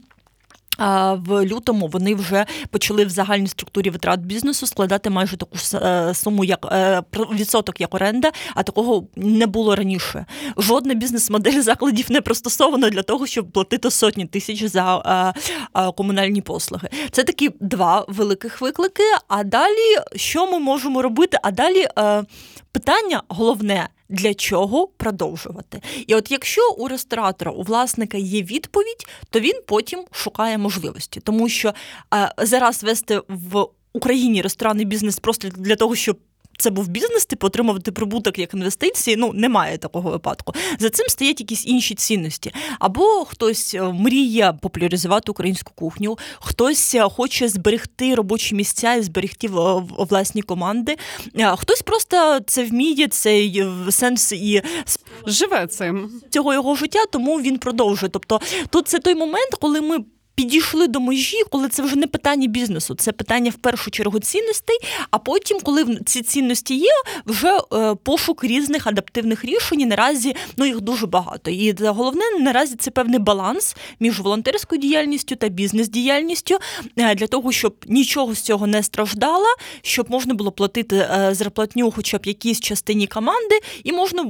В 0.78 1.44
лютому 1.44 1.86
вони 1.86 2.14
вже 2.14 2.46
почали 2.70 3.04
в 3.04 3.10
загальній 3.10 3.46
структурі 3.46 3.90
витрат 3.90 4.20
бізнесу 4.20 4.66
складати 4.66 5.10
майже 5.10 5.36
таку 5.36 5.56
е, 5.74 6.14
суму, 6.14 6.44
як 6.44 6.68
е, 6.72 7.02
відсоток 7.32 7.80
як 7.80 7.94
оренда, 7.94 8.32
а 8.54 8.62
такого 8.62 9.06
не 9.16 9.46
було 9.46 9.76
раніше. 9.76 10.26
Жодна 10.56 10.94
бізнес-модель 10.94 11.60
закладів 11.62 12.06
не 12.10 12.20
пристосована 12.20 12.90
для 12.90 13.02
того, 13.02 13.26
щоб 13.26 13.50
платити 13.50 13.90
сотні 13.90 14.26
тисяч 14.26 14.64
за 14.64 15.34
е, 15.76 15.92
комунальні 15.92 16.40
послуги. 16.40 16.88
Це 17.10 17.24
такі 17.24 17.50
два 17.60 18.04
великих 18.08 18.60
виклики. 18.60 19.02
А 19.28 19.44
далі 19.44 19.98
що 20.16 20.46
ми 20.46 20.58
можемо 20.58 21.02
робити? 21.02 21.38
А 21.42 21.50
далі 21.50 21.86
питання 22.72 23.22
головне. 23.28 23.88
Для 24.14 24.34
чого 24.34 24.86
продовжувати? 24.86 25.80
І 26.06 26.14
от 26.14 26.30
якщо 26.30 26.70
у 26.78 26.88
ресторатора, 26.88 27.50
у 27.50 27.62
власника 27.62 28.18
є 28.18 28.42
відповідь, 28.42 29.06
то 29.30 29.40
він 29.40 29.60
потім 29.66 30.04
шукає 30.10 30.58
можливості, 30.58 31.20
тому 31.20 31.48
що 31.48 31.74
е, 32.14 32.34
зараз 32.38 32.84
вести 32.84 33.20
в 33.28 33.66
Україні 33.92 34.42
ресторанний 34.42 34.84
бізнес 34.84 35.18
просто 35.18 35.48
для 35.48 35.76
того, 35.76 35.94
щоб. 35.94 36.18
Це 36.58 36.70
був 36.70 36.88
бізнес, 36.88 37.26
типу 37.26 37.46
отримувати 37.46 37.92
прибуток 37.92 38.38
як 38.38 38.54
інвестиції. 38.54 39.16
Ну 39.16 39.32
немає 39.32 39.78
такого 39.78 40.10
випадку. 40.10 40.54
За 40.78 40.90
цим 40.90 41.06
стоять 41.08 41.40
якісь 41.40 41.66
інші 41.66 41.94
цінності. 41.94 42.52
Або 42.78 43.24
хтось 43.24 43.74
е, 43.74 43.82
мріє 43.82 44.52
популяризувати 44.62 45.30
українську 45.30 45.72
кухню, 45.74 46.18
хтось 46.40 46.94
е, 46.94 47.02
хоче 47.08 47.48
зберегти 47.48 48.14
робочі 48.14 48.54
місця 48.54 48.94
і 48.94 49.02
зберегти 49.02 49.48
власні 49.98 50.42
команди. 50.42 50.96
Хтось 51.56 51.82
просто 51.82 52.40
це 52.46 52.64
вміє, 52.64 53.08
це 53.08 53.38
й, 53.38 53.62
в 53.62 53.92
сенс 53.92 54.32
і 54.32 54.62
Живе 55.26 55.66
цим. 55.66 56.10
цього 56.30 56.54
його 56.54 56.74
життя, 56.74 57.06
тому 57.12 57.40
він 57.40 57.58
продовжує. 57.58 58.10
Тобто, 58.10 58.40
тут 58.70 58.88
це 58.88 58.98
той 58.98 59.14
момент, 59.14 59.50
коли 59.60 59.80
ми. 59.80 59.98
Підійшли 60.34 60.88
до 60.88 61.00
межі, 61.00 61.42
коли 61.50 61.68
це 61.68 61.82
вже 61.82 61.96
не 61.96 62.06
питання 62.06 62.46
бізнесу, 62.46 62.94
це 62.94 63.12
питання 63.12 63.50
в 63.50 63.54
першу 63.54 63.90
чергу 63.90 64.18
цінностей. 64.18 64.76
А 65.10 65.18
потім, 65.18 65.60
коли 65.60 65.98
ці 66.06 66.22
цінності 66.22 66.74
є, 66.74 66.90
вже 67.26 67.58
е, 67.72 67.94
пошук 67.94 68.44
різних 68.44 68.86
адаптивних 68.86 69.44
рішень. 69.44 69.80
І 69.80 69.86
наразі 69.86 70.36
ну 70.56 70.66
їх 70.66 70.80
дуже 70.80 71.06
багато. 71.06 71.50
І 71.50 71.74
головне 71.80 72.22
наразі 72.40 72.76
це 72.76 72.90
певний 72.90 73.18
баланс 73.18 73.76
між 74.00 74.20
волонтерською 74.20 74.80
діяльністю 74.80 75.36
та 75.36 75.48
бізнес-діяльністю 75.48 76.58
е, 76.98 77.14
для 77.14 77.26
того, 77.26 77.52
щоб 77.52 77.76
нічого 77.86 78.34
з 78.34 78.40
цього 78.40 78.66
не 78.66 78.82
страждало, 78.82 79.46
щоб 79.82 80.10
можна 80.10 80.34
було 80.34 80.52
платити 80.52 80.96
е, 80.96 81.30
зарплатню, 81.32 81.90
хоча 81.90 82.18
б 82.18 82.26
якійсь 82.26 82.60
частині 82.60 83.06
команди, 83.06 83.60
і 83.84 83.92
можна, 83.92 84.22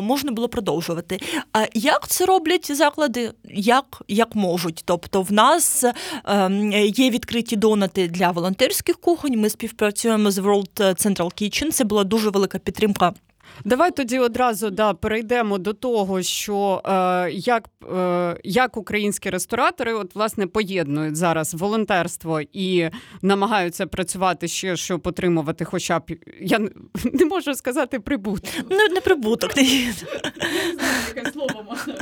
можна 0.00 0.32
було 0.32 0.48
продовжувати. 0.48 1.20
А 1.52 1.66
як 1.74 2.08
це 2.08 2.26
роблять 2.26 2.76
заклади? 2.76 3.32
Як, 3.54 4.02
як 4.08 4.34
можуть? 4.34 4.82
Тобто, 4.84 5.22
в 5.22 5.32
нас 5.34 5.84
ем, 6.24 6.72
є 6.72 7.10
відкриті 7.10 7.56
донати 7.56 8.08
для 8.08 8.30
волонтерських 8.30 8.96
кухонь. 8.96 9.40
Ми 9.40 9.50
співпрацюємо 9.50 10.30
з 10.30 10.38
World 10.38 10.80
Central 10.80 11.42
Kitchen. 11.42 11.70
Це 11.70 11.84
була 11.84 12.04
дуже 12.04 12.30
велика 12.30 12.58
підтримка. 12.58 13.14
Давай 13.64 13.90
тоді 13.90 14.18
одразу 14.18 14.70
да, 14.70 14.94
перейдемо 14.94 15.58
до 15.58 15.72
того, 15.72 16.22
що 16.22 16.82
е, 16.84 17.30
як, 17.30 17.68
е, 17.96 18.36
як 18.44 18.76
українські 18.76 19.30
ресторатори 19.30 19.94
от, 19.94 20.14
власне, 20.14 20.46
поєднують 20.46 21.16
зараз 21.16 21.54
волонтерство 21.54 22.40
і 22.52 22.90
намагаються 23.22 23.86
працювати 23.86 24.48
ще, 24.48 24.76
щоб 24.76 25.06
отримувати 25.06 25.64
хоча 25.64 25.98
б, 25.98 26.02
я 26.40 26.58
не- 27.12 27.24
можу 27.24 27.54
сказати 27.54 28.00
прибуток. 28.00 28.50
Не, 28.70 28.88
не 28.88 29.00
прибуток. 29.00 29.56
Яке 29.56 31.32
слово 31.32 31.64
можна 31.70 31.94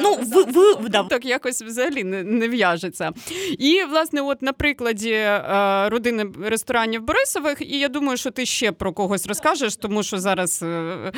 ну, 0.00 0.16
ви, 0.48 0.72
ви, 0.72 0.88
да, 0.88 1.02
так 1.02 1.24
якось 1.24 1.62
взагалі 1.62 2.04
не, 2.04 2.22
не 2.22 2.48
в'яжеться. 2.48 3.12
І, 3.58 3.82
власне, 3.90 4.20
от 4.20 4.42
на 4.42 4.52
прикладі 4.52 5.10
е, 5.10 5.42
родини 5.88 6.26
ресторанів 6.42 7.02
Борисових, 7.02 7.60
і 7.60 7.78
я 7.78 7.88
думаю, 7.88 8.16
що 8.16 8.30
ти 8.30 8.46
ще 8.46 8.72
про 8.72 8.92
когось 8.92 9.26
розкажеш, 9.26 9.76
тому 9.76 10.02
що 10.02 10.18
зараз 10.18 10.45
е, 10.62 11.12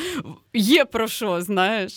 є 0.54 0.84
про 0.84 1.08
що, 1.08 1.42
знаєш. 1.42 1.96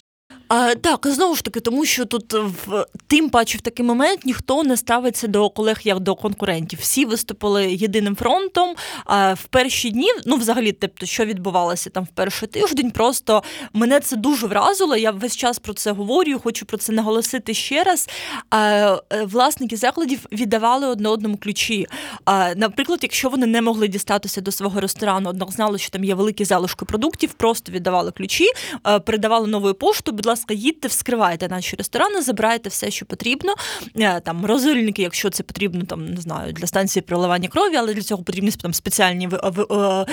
А, 0.54 0.76
так, 0.76 1.08
знову 1.08 1.36
ж 1.36 1.44
таки, 1.44 1.60
тому 1.60 1.86
що 1.86 2.06
тут 2.06 2.34
в 2.34 2.86
тим 3.08 3.30
паче 3.30 3.58
в 3.58 3.62
такий 3.62 3.86
момент 3.86 4.26
ніхто 4.26 4.64
не 4.64 4.78
ставиться 4.78 5.28
до 5.28 5.50
колег 5.50 5.80
як 5.84 6.00
до 6.00 6.16
конкурентів. 6.16 6.80
Всі 6.82 7.06
виступили 7.06 7.74
єдиним 7.74 8.16
фронтом. 8.16 8.76
А 9.06 9.34
в 9.34 9.44
перші 9.44 9.90
дні, 9.90 10.08
ну 10.26 10.36
взагалі, 10.36 10.72
тобто, 10.72 11.06
що 11.06 11.26
відбувалося 11.26 11.90
там 11.90 12.04
в 12.04 12.08
перший 12.08 12.48
тиждень, 12.48 12.92
просто 12.92 13.44
мене 13.74 14.00
це 14.00 14.16
дуже 14.16 14.48
вразило. 14.48 14.96
Я 14.96 15.12
весь 15.12 15.36
час 15.36 15.60
про 15.60 15.74
це 15.74 15.92
говорю, 15.92 16.40
хочу 16.44 16.66
про 16.66 16.78
це 16.78 16.94
наголосити 16.94 17.54
ще 17.54 17.84
раз. 17.84 18.10
А, 18.50 18.98
е, 19.14 19.24
власники 19.24 19.78
закладів 19.78 20.20
віддавали 20.32 20.88
одне 20.88 21.10
одному 21.10 21.38
ключі. 21.38 21.88
А, 22.26 22.56
наприклад, 22.56 23.00
якщо 23.02 23.30
вони 23.30 23.46
не 23.46 23.62
могли 23.62 23.88
дістатися 23.88 24.42
до 24.42 24.52
свого 24.52 24.80
ресторану, 24.80 25.30
однак 25.30 25.52
знали, 25.52 25.78
що 25.78 25.90
там 25.90 26.04
є 26.04 26.16
великі 26.16 26.46
залишки 26.46 26.86
продуктів, 26.86 27.34
просто 27.34 27.72
віддавали 27.72 28.12
ключі, 28.12 28.48
е, 28.88 29.00
передавали 29.00 29.48
новою 29.48 29.74
поштою. 29.74 30.16
Будь 30.16 30.26
ласка, 30.26 30.41
їдьте, 30.50 30.88
вскривайте 30.88 31.48
наші 31.50 31.76
ресторани, 31.76 32.22
забирайте 32.22 32.70
все, 32.70 32.92
що 32.92 33.06
потрібно. 33.06 33.56
Е, 33.96 34.20
Там 34.20 34.46
розильники, 34.46 35.02
якщо 35.02 35.30
це 35.30 35.44
потрібно, 35.44 35.86
там 35.86 36.06
не 36.06 36.22
знаю, 36.22 36.54
для 36.54 36.68
станції 36.68 37.04
приливання 37.04 37.48
крові, 37.48 37.76
але 37.76 37.94
для 37.94 38.02
цього 38.02 38.24
потрібні 38.24 38.52
там 38.52 38.74
спеціальні 38.74 39.30
е, 39.34 40.06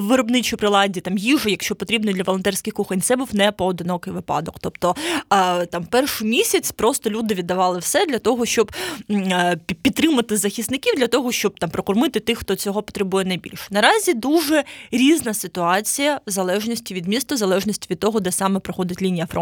виробничі 0.00 0.56
приладдя, 0.56 1.00
там 1.00 1.18
їжу, 1.18 1.48
якщо 1.48 1.74
потрібно 1.74 2.12
для 2.12 2.22
волонтерських 2.22 2.74
кухонь. 2.74 3.00
Це 3.00 3.16
був 3.16 3.28
не 3.32 3.52
поодинокий 3.52 4.12
випадок. 4.12 4.54
Тобто 4.60 4.96
е, 5.32 5.66
там 5.66 5.84
перший 5.84 6.28
місяць 6.28 6.72
просто 6.72 7.10
люди 7.10 7.34
віддавали 7.34 7.78
все 7.78 8.06
для 8.06 8.18
того, 8.18 8.46
щоб 8.46 8.72
підтримати 9.82 10.36
захисників, 10.36 10.94
для 10.96 11.06
того, 11.06 11.32
щоб 11.32 11.58
там 11.58 11.70
прокормити 11.70 12.20
тих, 12.20 12.38
хто 12.38 12.54
цього 12.54 12.82
потребує 12.82 13.24
найбільше. 13.24 13.66
Наразі 13.70 14.14
дуже 14.14 14.64
різна 14.90 15.34
ситуація 15.34 16.20
в 16.26 16.30
залежності 16.30 16.94
від 16.94 17.08
міста, 17.08 17.34
в 17.34 17.38
залежності 17.38 17.86
від 17.90 18.00
того, 18.00 18.20
де 18.20 18.32
саме 18.32 18.60
проходить 18.60 19.02
лінія 19.02 19.26
фронту. 19.26 19.39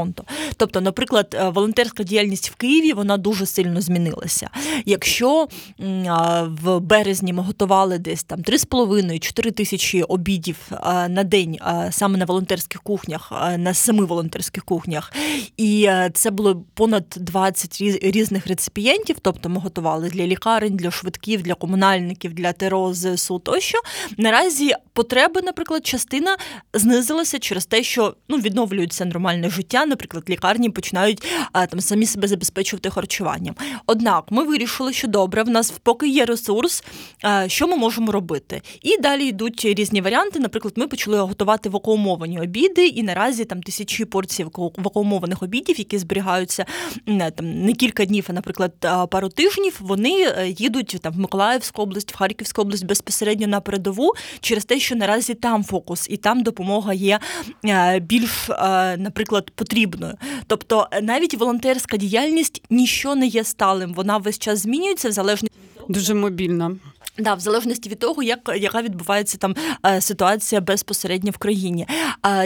Тобто, 0.57 0.81
наприклад, 0.81 1.37
е, 1.41 1.49
волонтерська 1.49 2.03
діяльність 2.03 2.51
в 2.51 2.55
Києві 2.55 2.93
вона 2.93 3.17
дуже 3.17 3.47
сильно 3.47 3.81
змінилася. 3.81 4.51
Якщо 4.85 5.49
в 6.45 6.79
березні 6.81 7.33
ми 7.33 7.43
готували 7.43 7.99
десь 7.99 8.23
там 8.25 8.41
3,5-4 8.41 9.53
тисячі 9.53 10.03
обідів 10.03 10.57
на 11.09 11.25
день 11.25 11.59
а, 11.61 11.93
саме 11.93 12.19
на 12.19 12.25
волонтерських 12.25 12.83
кухнях, 12.83 13.33
на 13.59 13.75
семи 13.75 14.05
волонтерських 14.05 14.65
кухнях, 14.65 15.13
і 15.57 15.85
е, 15.89 16.11
це 16.15 16.31
було 16.31 16.65
понад 16.75 17.05
20 17.17 17.83
різ- 17.83 17.99
різних 18.03 18.47
реципієнтів. 18.47 19.17
Тобто 19.23 19.49
ми 19.49 19.61
готували 19.61 20.09
для 20.09 20.27
лікарень, 20.27 20.77
для 20.77 20.91
швидків, 20.91 21.43
для 21.43 21.55
комунальників, 21.55 22.35
для 22.35 22.53
ТРО, 22.53 22.95
ЗСУ 22.95 23.39
тощо. 23.39 23.79
Наразі 24.17 24.73
потреби, 24.93 25.43
наприклад, 25.43 25.87
частина 25.87 26.37
знизилася 26.75 27.39
через 27.39 27.67
те, 27.67 27.83
що 27.83 28.15
ну 28.29 28.37
відновлюється 28.39 29.05
нормальне 29.05 29.51
життя. 29.51 29.87
Наприклад, 29.89 30.25
лікарні 30.29 30.71
починають 30.71 31.27
там 31.53 31.81
самі 31.81 32.07
себе 32.07 32.29
забезпечувати 32.29 32.91
харчуванням. 32.91 33.55
Однак 33.87 34.25
ми 34.31 34.45
вирішили, 34.45 34.93
що 34.93 35.09
добре, 35.09 35.43
в 35.43 35.49
нас 35.49 35.71
поки 35.83 36.09
є 36.09 36.25
ресурс, 36.25 36.85
що 37.47 37.69
ми 37.69 37.77
можемо 37.77 38.13
робити. 38.13 38.63
І 38.83 39.01
далі 39.01 39.25
йдуть 39.27 39.65
різні 39.65 40.01
варіанти. 40.01 40.39
Наприклад, 40.39 40.75
ми 40.77 40.87
почали 40.87 41.21
готувати 41.21 41.69
вакуумовані 41.69 42.41
обіди, 42.41 42.87
і 42.87 43.03
наразі 43.03 43.45
там 43.45 43.63
тисячі 43.63 44.05
порцій 44.05 44.47
вакуумованих 44.77 45.43
обідів, 45.43 45.79
які 45.79 45.99
зберігаються 45.99 46.65
там 47.37 47.65
не 47.65 47.73
кілька 47.73 48.05
днів, 48.05 48.27
а 48.29 48.33
наприклад, 48.33 48.73
пару 49.11 49.29
тижнів. 49.29 49.77
Вони 49.81 50.23
е, 50.23 50.49
їдуть 50.49 50.99
там 51.03 51.13
в 51.13 51.19
Миколаївську 51.19 51.83
область, 51.83 52.13
в 52.13 52.17
Харківську 52.17 52.63
область 52.63 52.87
безпосередньо 52.87 53.47
на 53.47 53.61
передову 53.61 54.13
через 54.41 54.65
те, 54.65 54.79
що 54.79 54.97
наразі 54.97 55.35
там 55.35 55.65
фокус 55.65 56.07
і 56.11 56.17
там 56.17 56.43
допомога 56.43 56.95
є 56.95 57.19
е, 57.65 58.01
більш, 58.01 58.51
е, 58.51 58.97
наприклад, 58.97 59.51
потрібною. 59.69 60.15
Тобто 60.47 60.89
е, 60.91 61.03
навіть 61.03 61.35
волонтерська 61.35 61.97
діяльність 61.97 62.63
ніщо 62.71 63.15
не 63.15 63.27
є 63.27 63.45
сталим. 63.45 63.95
Вона 63.95 64.19
весь 64.19 64.39
час 64.39 64.59
змінюється 64.59 65.09
в 65.09 65.13
залежності. 65.13 65.58
Дуже 65.89 66.15
мобільна. 66.15 66.77
Да, 67.19 67.35
в 67.35 67.41
залежності 67.41 67.89
від 67.89 67.99
того, 67.99 68.23
як 68.23 68.51
яка 68.57 68.83
відбувається 68.83 69.39
там 69.39 69.55
е, 69.87 70.01
ситуація 70.01 70.61
безпосередньо 70.61 71.31
в 71.31 71.39
країні. 71.39 71.87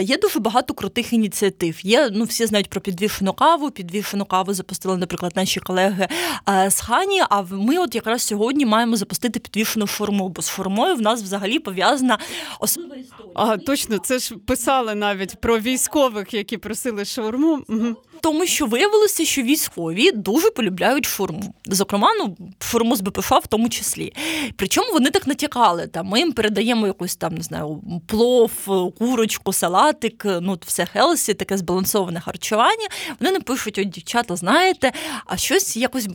Є 0.01 0.17
дуже 0.17 0.39
багато 0.39 0.73
крутих 0.73 1.13
ініціатив. 1.13 1.85
Є 1.85 2.09
ну 2.11 2.23
всі 2.23 2.45
знають 2.45 2.69
про 2.69 2.81
підвішену 2.81 3.33
каву. 3.33 3.71
Підвішену 3.71 4.25
каву 4.25 4.53
запустили, 4.53 4.97
наприклад, 4.97 5.33
наші 5.35 5.59
колеги 5.59 6.07
е, 6.49 6.69
з 6.71 6.81
Хані. 6.81 7.21
А 7.29 7.41
ми, 7.41 7.77
от 7.77 7.95
якраз 7.95 8.21
сьогодні, 8.21 8.65
маємо 8.65 8.95
запустити 8.95 9.39
підвішену 9.39 9.87
форму, 9.87 10.29
бо 10.29 10.41
з 10.41 10.47
формою 10.47 10.95
в 10.95 11.01
нас 11.01 11.21
взагалі 11.21 11.59
пов'язана 11.59 12.17
особлива 12.59 12.95
історія. 12.95 13.31
А 13.35 13.57
точно, 13.57 13.97
це 13.97 14.19
ж 14.19 14.35
писали 14.35 14.95
навіть 14.95 15.41
про 15.41 15.59
військових, 15.59 16.33
які 16.33 16.57
просили 16.57 17.05
шаурму. 17.05 17.63
Мгм. 17.67 17.95
Тому, 18.23 18.45
що 18.45 18.65
виявилося, 18.65 19.25
що 19.25 19.41
військові 19.41 20.11
дуже 20.11 20.49
полюбляють 20.49 21.05
шурму. 21.05 21.53
Зокрема, 21.65 22.09
ну 22.19 22.37
шурму 22.59 22.95
з 22.95 23.01
БПШ 23.01 23.31
в 23.31 23.47
тому 23.47 23.69
числі. 23.69 24.13
Причому 24.55 24.91
вони 24.93 25.09
так 25.09 25.27
натякали. 25.27 25.87
Там 25.87 26.07
ми 26.07 26.19
їм 26.19 26.31
передаємо 26.31 26.87
якусь 26.87 27.15
там, 27.15 27.35
не 27.35 27.43
знаю, 27.43 27.81
плов, 28.07 28.51
курочку, 28.99 29.53
салатик, 29.53 30.25
ну 30.41 30.59
все 30.65 30.85
хелсі, 30.85 31.33
таке 31.33 31.57
збалансоване 31.57 32.21
харчування. 32.21 32.87
Вони 33.19 33.31
не 33.31 33.39
пишуть: 33.39 33.79
от 33.79 33.89
дівчата, 33.89 34.35
знаєте, 34.35 34.91
а 35.25 35.37
щось 35.37 35.77
якось 35.77 36.07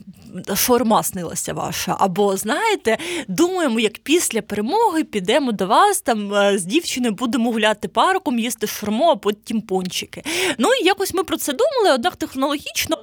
шаурма 0.55 1.03
снилася 1.03 1.53
ваша. 1.53 1.95
Або 1.99 2.37
знаєте, 2.37 2.97
думаємо, 3.27 3.79
як 3.79 3.99
після 3.99 4.41
перемоги 4.41 5.03
підемо 5.03 5.51
до 5.51 5.67
вас 5.67 6.01
там 6.01 6.33
е, 6.33 6.57
з 6.57 6.65
дівчиною 6.65 7.13
будемо 7.13 7.51
гуляти 7.51 7.87
парком, 7.87 8.39
їсти 8.39 8.67
шурму, 8.67 9.05
а 9.09 9.15
потім 9.15 9.61
пончики. 9.61 10.23
Ну 10.57 10.69
і 10.81 10.85
якось 10.85 11.13
ми 11.13 11.23
про 11.23 11.37
це 11.37 11.53
думали, 11.53 11.98
однак 11.99 12.15
технологічно. 12.15 12.97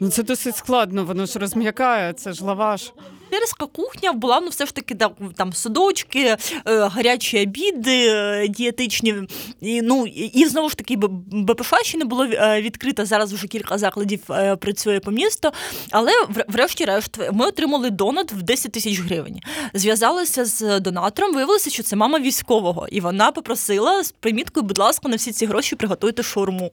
Ну 0.00 0.10
це 0.10 0.22
досить 0.22 0.56
складно, 0.56 1.04
воно 1.04 1.26
ж 1.26 1.38
розм'якає, 1.38 2.12
це 2.12 2.32
ж 2.32 2.44
лаваш. 2.44 2.92
Волонтерська 3.30 3.66
кухня 3.66 4.12
була 4.12 4.40
ну 4.40 4.48
все 4.48 4.66
ж 4.66 4.74
таки 4.74 4.94
так, 4.94 5.12
там 5.36 5.52
садочки, 5.52 6.20
е, 6.20 6.36
гарячі 6.64 7.42
обіди, 7.42 8.06
е, 8.08 8.48
дієтичні. 8.48 9.14
І, 9.60 9.82
ну, 9.82 10.06
і 10.06 10.46
знову 10.46 10.68
ж 10.68 10.76
таки, 10.76 10.96
БПШ 11.32 11.74
ще 11.82 11.98
не 11.98 12.04
було 12.04 12.24
е, 12.24 12.62
відкрито. 12.62 13.06
Зараз 13.06 13.32
вже 13.32 13.46
кілька 13.46 13.78
закладів 13.78 14.20
працює 14.60 15.00
по 15.00 15.10
місту. 15.10 15.50
Але 15.90 16.12
врешті-решт 16.48 17.18
ми 17.32 17.46
отримали 17.46 17.90
донат 17.90 18.32
в 18.32 18.42
10 18.42 18.72
тисяч 18.72 19.00
гривень. 19.00 19.40
Зв'язалися 19.74 20.44
з 20.44 20.80
донатором, 20.80 21.34
виявилося, 21.34 21.70
що 21.70 21.82
це 21.82 21.96
мама 21.96 22.18
військового, 22.18 22.88
і 22.90 23.00
вона 23.00 23.32
попросила 23.32 24.04
з 24.04 24.12
приміткою, 24.12 24.66
будь 24.66 24.78
ласка, 24.78 25.08
на 25.08 25.16
всі 25.16 25.32
ці 25.32 25.46
гроші 25.46 25.76
приготуйте 25.76 26.22
шурму. 26.22 26.70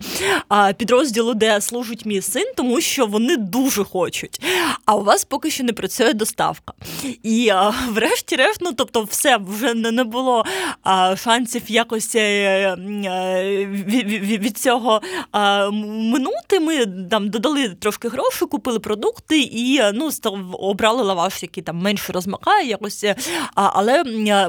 А 0.48 0.74
підрозділу, 0.74 1.34
де 1.34 1.62
служить 1.62 2.06
мій 2.06 2.22
син, 2.22 2.46
тому 2.56 2.82
що 2.82 3.06
вони 3.06 3.38
дуже 3.38 3.84
хочуть. 3.84 4.42
А 4.86 4.96
у 4.96 5.04
вас 5.04 5.26
поки 5.26 5.52
що 5.52 5.64
не 5.64 5.74
працює 5.74 6.14
доставка 6.14 6.45
ставка. 6.46 6.74
І 7.24 7.50
а, 7.50 7.74
врешті-решт, 7.90 8.62
ну 8.62 8.74
тобто, 8.74 9.04
все 9.04 9.38
вже 9.38 9.74
не 9.74 10.04
було 10.04 10.46
а, 10.84 11.16
шансів 11.16 11.62
якось 11.68 12.16
е, 12.16 12.20
е, 12.22 13.66
від, 13.66 14.42
від, 14.42 14.58
цього 14.58 15.02
а, 15.32 15.70
минути. 15.72 16.60
Ми 16.60 16.86
там 16.86 17.30
додали 17.30 17.70
трошки 17.70 18.10
грошей, 18.10 18.48
купили 18.48 18.80
продукти 18.80 19.40
і 19.40 19.82
ну, 19.94 20.10
обрали 20.54 21.04
лаваш, 21.04 21.44
який 21.44 21.64
там 21.64 21.78
менше 21.78 22.14
розмакає, 22.14 22.68
якось, 22.68 23.04
е, 23.04 23.16
а, 23.56 23.70
але 23.74 24.04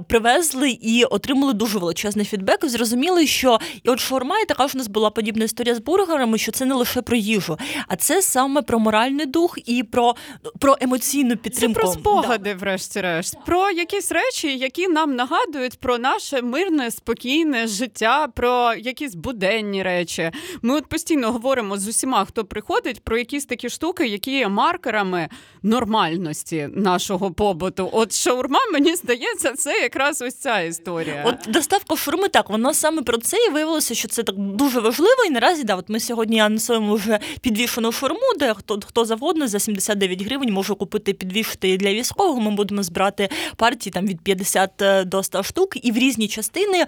привезли 0.09 0.71
і 0.71 1.05
отримали 1.05 1.53
дуже 1.53 1.79
величезний 1.79 2.27
фідбек. 2.27 2.69
Зрозуміли, 2.69 3.27
що 3.27 3.59
і 3.83 3.89
от 3.89 4.01
шаурма, 4.01 4.39
і 4.41 4.45
така 4.45 4.69
ж 4.69 4.73
у 4.75 4.79
нас 4.79 4.89
була 4.89 5.11
подібна 5.11 5.45
історія 5.45 5.75
з 5.75 5.79
бургерами, 5.79 6.39
що 6.39 6.53
це 6.53 6.65
не 6.65 6.75
лише 6.75 7.03
про 7.03 7.17
їжу, 7.17 7.59
а 7.89 7.97
це 7.97 8.23
саме 8.23 8.63
про 8.63 8.79
моральний 8.79 9.27
дух 9.27 9.59
і 9.67 9.83
про, 9.83 10.15
про 10.59 10.77
емоційну 10.81 11.37
підтримку 11.37 11.86
про 11.93 12.01
спогади, 12.01 12.55
да. 12.55 12.61
врешті-решт, 12.61 13.37
про 13.47 13.71
якісь 13.71 14.13
речі, 14.13 14.59
які 14.59 14.89
нам 14.89 15.17
нагадують 15.17 15.79
про 15.79 15.99
наше 15.99 16.43
мирне, 16.43 16.91
спокійне 16.91 17.67
життя, 17.67 18.29
про 18.35 18.75
якісь 18.75 19.15
буденні 19.15 19.83
речі. 19.83 20.31
Ми 20.63 20.75
от 20.75 20.87
постійно 20.87 21.33
говоримо 21.33 21.79
з 21.79 21.89
усіма, 21.89 22.25
хто 22.25 22.45
приходить, 22.45 23.01
про 23.01 23.19
якісь 23.19 23.47
такі 23.47 23.69
штуки, 23.69 24.07
які 24.07 24.31
є 24.31 24.49
маркерами 24.49 25.29
нормальності 25.63 26.69
нашого 26.75 27.31
побуту. 27.33 27.91
От 27.93 28.13
шаурма, 28.13 28.61
мені 28.73 28.95
здається, 28.97 29.53
це 29.53 29.73
якраз 29.81 30.23
ось 30.23 30.35
ця 30.35 30.61
історія. 30.61 31.25
От 31.27 31.53
доставка 31.53 31.97
шаурми, 31.97 32.29
так 32.29 32.51
вона 32.51 32.75
саме 32.75 33.03
про 33.03 33.19
це 33.19 33.37
і 33.49 33.53
виявилося, 33.53 33.95
що 33.95 34.09
це 34.09 34.23
так 34.23 34.37
дуже 34.39 34.81
важливо. 34.81 35.25
І 35.27 35.31
наразі 35.31 35.65
да, 35.65 35.77
от 35.77 35.89
ми 35.89 36.01
сьогодні 36.01 36.41
анонсуємо 36.41 36.95
вже 36.95 37.19
підвішену 37.41 37.93
шаурму, 37.93 38.33
де 38.39 38.55
хто 38.55 38.81
хто 38.87 39.05
завгодно 39.05 39.49
за 39.49 39.59
79 39.59 40.23
гривень 40.23 40.53
може 40.53 40.75
купити 40.75 41.13
підвішити 41.13 41.69
для 41.79 41.95
військового. 41.95 42.41
Ми 42.41 42.51
будемо 42.51 42.83
збирати 42.83 43.29
партії 43.57 43.93
там 43.93 44.07
від 44.07 44.21
50 44.21 44.83
е, 44.83 45.05
до 45.05 45.23
100 45.23 45.43
штук 45.43 45.87
і 45.87 45.93
в 45.93 45.97
різні 45.97 46.29
частини. 46.29 46.87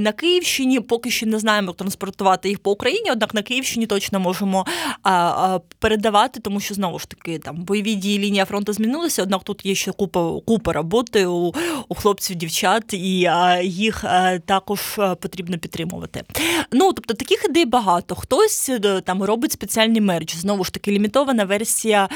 На 0.00 0.12
Київщині 0.12 0.80
поки 0.80 1.10
що 1.10 1.26
не 1.26 1.38
знаємо, 1.38 1.68
як 1.68 1.76
транспортувати 1.76 2.48
їх 2.48 2.58
по 2.58 2.70
Україні. 2.70 3.10
Однак 3.10 3.34
на 3.34 3.42
Київщині 3.42 3.86
точно 3.86 4.20
можемо 4.20 4.66
передавати, 5.78 6.40
тому 6.40 6.60
що 6.60 6.74
знову 6.74 6.98
ж 6.98 7.08
таки 7.08 7.38
там 7.38 7.56
бойові 7.56 7.94
дії 7.94 8.18
лінія 8.18 8.44
фронту 8.44 8.72
змінилася. 8.72 9.22
Однак 9.22 9.44
тут 9.44 9.66
є 9.66 9.74
ще 9.74 9.92
купа 9.92 10.40
купа 10.46 10.72
роботи 10.72 11.26
у 11.26 11.54
у 11.88 11.94
хлопців, 11.94 12.36
дівчат, 12.36 12.94
і 12.94 13.28
їх 13.62 14.04
також 14.46 14.80
потрібно 15.20 15.58
підтримувати. 15.58 16.22
Ну 16.72 16.92
тобто 16.92 17.14
таких 17.14 17.44
ідей 17.44 17.64
багато. 17.64 18.14
Хтось 18.14 18.68
е, 18.68 19.00
там 19.00 19.22
робить 19.22 19.52
спеціальний 19.52 20.00
мерч. 20.00 20.36
Знову 20.36 20.64
ж 20.64 20.72
таки, 20.72 20.90
лімітована 20.90 21.44
версія 21.44 22.08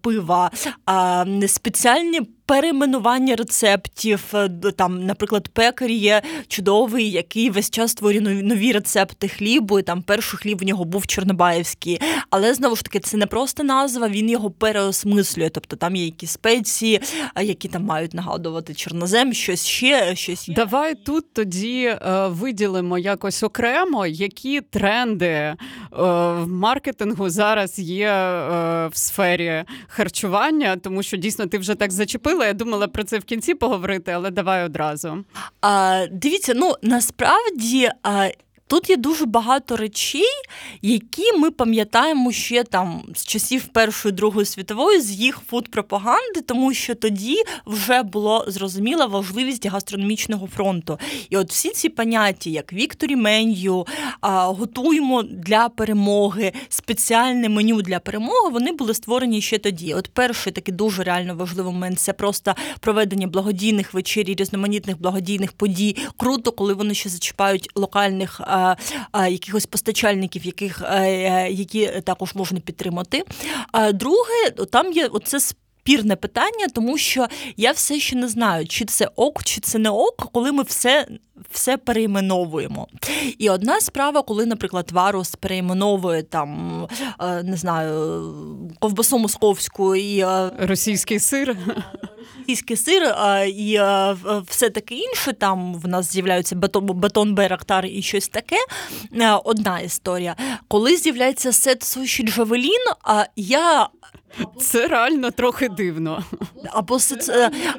пива. 0.00 0.50
А, 0.84 1.24
спеціальні 1.50 2.20
перейменування 2.50 3.36
рецептів. 3.36 4.24
Е, 4.34 4.48
там, 4.76 5.06
наприклад, 5.06 5.48
пекар 5.48 5.90
є 5.90 6.22
чудовий, 6.48 7.10
який 7.10 7.50
весь 7.50 7.70
час 7.70 7.90
створює 7.90 8.20
нові 8.20 8.72
рецепти 8.72 9.28
хлібу. 9.28 9.78
і 9.78 9.82
Там 9.82 10.02
перший 10.02 10.38
хліб 10.38 10.58
в 10.58 10.62
нього 10.62 10.84
був 10.84 11.06
Чорнобаївський. 11.06 12.00
Але 12.30 12.54
знову 12.54 12.76
ж 12.76 12.84
таки, 12.84 13.00
це 13.00 13.16
не 13.16 13.26
просто 13.26 13.62
назва, 13.62 14.08
він 14.08 14.30
його 14.30 14.50
переосмислює. 14.50 15.50
Тобто 15.50 15.76
там 15.76 15.96
є 15.96 16.04
якісь 16.04 16.30
спеції, 16.30 17.00
які 17.40 17.68
там 17.68 17.84
мають 17.84 18.14
нагадувати 18.14 18.74
чорнозем, 18.74 19.32
щось 19.32 19.66
ще 19.66 20.16
щось. 20.16 20.48
Давай 20.48 20.94
тут 20.94 21.32
тоді 21.32 21.84
е, 21.84 22.26
виділимо 22.28 22.98
якось 22.98 23.42
окремо, 23.42 24.06
які 24.06 24.60
тренди 24.60 25.26
е, 25.26 25.56
в 25.92 26.46
маркетингу 26.48 27.30
зараз 27.30 27.78
є 27.78 28.08
е, 28.08 28.86
в 28.86 28.96
сфері 28.96 29.64
харчування, 29.88 30.76
тому 30.76 31.02
що 31.02 31.16
дійсно 31.16 31.46
ти 31.46 31.58
вже 31.58 31.74
так 31.74 31.92
зачепила 31.92 32.39
забула. 32.40 32.46
Я 32.46 32.54
думала 32.54 32.88
про 32.88 33.04
це 33.04 33.18
в 33.18 33.24
кінці 33.24 33.54
поговорити, 33.54 34.12
але 34.12 34.30
давай 34.30 34.64
одразу. 34.64 35.24
А, 35.60 36.06
Дивіться, 36.10 36.52
ну 36.56 36.74
насправді. 36.82 37.90
А... 38.02 38.28
Тут 38.70 38.90
є 38.90 38.96
дуже 38.96 39.26
багато 39.26 39.76
речей, 39.76 40.22
які 40.82 41.32
ми 41.38 41.50
пам'ятаємо 41.50 42.32
ще 42.32 42.64
там 42.64 43.02
з 43.14 43.26
часів 43.26 43.64
Першої 43.64 44.12
Другої 44.14 44.46
світової 44.46 45.00
з 45.00 45.10
їх 45.10 45.38
фуд-пропаганди, 45.50 46.40
тому 46.46 46.74
що 46.74 46.94
тоді 46.94 47.36
вже 47.66 48.02
було 48.02 48.44
зрозуміла 48.48 49.06
важливість 49.06 49.66
гастрономічного 49.66 50.46
фронту. 50.46 50.98
І 51.30 51.36
от 51.36 51.50
всі 51.50 51.70
ці 51.70 51.88
поняття, 51.88 52.50
як 52.50 52.72
Вікторі 52.72 53.16
меню, 53.16 53.86
готуємо 54.22 55.22
для 55.22 55.68
перемоги, 55.68 56.52
спеціальне 56.68 57.48
меню 57.48 57.82
для 57.82 57.98
перемоги, 57.98 58.50
вони 58.50 58.72
були 58.72 58.94
створені 58.94 59.40
ще 59.40 59.58
тоді. 59.58 59.94
От 59.94 60.08
перший 60.08 60.52
такий 60.52 60.74
дуже 60.74 61.02
реально 61.02 61.34
важливий 61.34 61.72
момент 61.72 62.00
це 62.00 62.12
просто 62.12 62.54
проведення 62.80 63.26
благодійних 63.26 63.94
вечері, 63.94 64.34
різноманітних 64.34 65.00
благодійних 65.00 65.52
подій. 65.52 65.96
Круто, 66.16 66.52
коли 66.52 66.74
вони 66.74 66.94
ще 66.94 67.08
зачіпають 67.08 67.70
локальних 67.74 68.40
якихось 69.14 69.66
постачальників, 69.66 70.46
яких 70.46 70.82
е, 70.82 70.86
е, 70.86 71.50
які 71.50 71.86
також 71.86 72.34
можна 72.34 72.60
підтримати. 72.60 73.24
Друге, 73.94 74.50
там 74.72 74.92
є 74.92 75.06
оце 75.06 75.38
спірне 75.80 76.16
питання, 76.16 76.66
тому 76.74 76.98
що 76.98 77.26
я 77.56 77.72
все 77.72 78.00
ще 78.00 78.16
не 78.16 78.28
знаю, 78.28 78.66
чи 78.66 78.84
це 78.84 79.10
ок, 79.16 79.44
чи 79.44 79.60
це 79.60 79.78
не 79.78 79.90
ок, 79.90 80.28
коли 80.32 80.52
ми 80.52 80.62
все. 80.62 81.06
Все 81.50 81.76
перейменовуємо. 81.76 82.86
І 83.38 83.50
одна 83.50 83.80
справа, 83.80 84.22
коли, 84.22 84.46
наприклад, 84.46 84.90
Варус 84.92 85.34
перейменовує 85.34 86.22
там, 86.22 86.82
е, 87.20 87.42
не 87.42 87.56
знаю, 87.56 88.34
ковбасу 88.78 89.18
московську 89.18 89.96
і 89.96 90.24
російський 90.58 91.18
сир 91.18 91.56
російський 92.40 92.76
сир 92.76 93.14
і 93.46 93.80
все 94.46 94.70
таке 94.70 94.94
інше. 94.94 95.32
Там 95.32 95.74
в 95.74 95.88
нас 95.88 96.12
з'являються 96.12 96.56
бетон, 96.56 96.86
бетон 96.86 97.34
Байрактар 97.34 97.86
і 97.86 98.02
щось 98.02 98.28
таке. 98.28 98.56
Одна 99.44 99.80
історія. 99.80 100.36
Коли 100.68 100.96
з'являється 100.96 101.52
сет 101.52 101.82
суші 101.82 102.22
Джавелін, 102.22 102.84
а 103.04 103.24
я. 103.36 103.88
Це 104.60 104.88
реально 104.88 105.30
трохи 105.30 105.68
дивно. 105.68 106.24
Або 106.70 106.98
сет, 106.98 107.30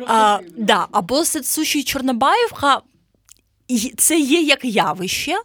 а, 0.08 0.40
да, 0.58 0.88
або 0.92 1.26
сет 1.26 1.46
суші 1.46 1.84
Чорнобаївка 1.84 2.82
це 3.98 4.20
є 4.20 4.42
як 4.42 4.66
явище, 4.66 5.36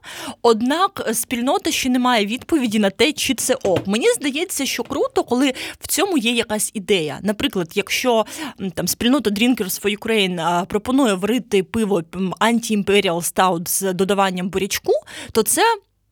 однак 0.42 1.10
спільнота 1.14 1.70
ще 1.70 1.88
не 1.88 1.98
має 1.98 2.26
відповіді 2.26 2.78
на 2.78 2.90
те, 2.90 3.12
чи 3.12 3.34
це 3.34 3.54
ок. 3.54 3.86
Мені 3.86 4.06
здається, 4.12 4.66
що 4.66 4.82
круто, 4.82 5.24
коли 5.24 5.54
в 5.80 5.86
цьому 5.86 6.18
є 6.18 6.32
якась 6.32 6.70
ідея. 6.74 7.18
Наприклад, 7.22 7.72
якщо 7.74 8.26
там 8.74 8.88
спільнота 8.88 9.30
Drinkers 9.30 9.82
for 9.82 9.98
Ukraine 9.98 10.66
пропонує 10.66 11.14
варити 11.14 11.62
пиво 11.62 12.00
Anti-Imperial 12.40 13.32
Stout 13.34 13.68
з 13.68 13.92
додаванням 13.92 14.48
бурячку, 14.48 14.92
то 15.32 15.42
це 15.42 15.62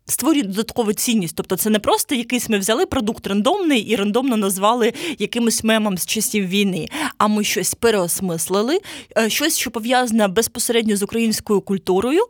створюють 0.07 0.49
додаткову 0.49 0.93
цінність. 0.93 1.37
Тобто, 1.37 1.57
це 1.57 1.71
не 1.71 1.79
просто 1.79 2.15
якийсь 2.15 2.49
ми 2.49 2.59
взяли 2.59 2.87
продукт 2.87 3.27
рандомний 3.27 3.81
і 3.81 3.97
рандомно 3.97 4.37
назвали 4.37 4.93
якимось 5.19 5.65
мемом 5.65 5.99
з 5.99 6.07
часів 6.07 6.47
війни. 6.47 6.89
А 7.19 7.29
ми 7.29 7.45
щось 7.45 7.75
переосмислили, 7.75 8.79
е, 9.19 9.31
щось, 9.31 9.59
що 9.59 9.71
пов'язане 9.71 10.29
безпосередньо 10.29 10.97
з 10.97 11.03
українською 11.03 11.61
культурою. 11.61 12.21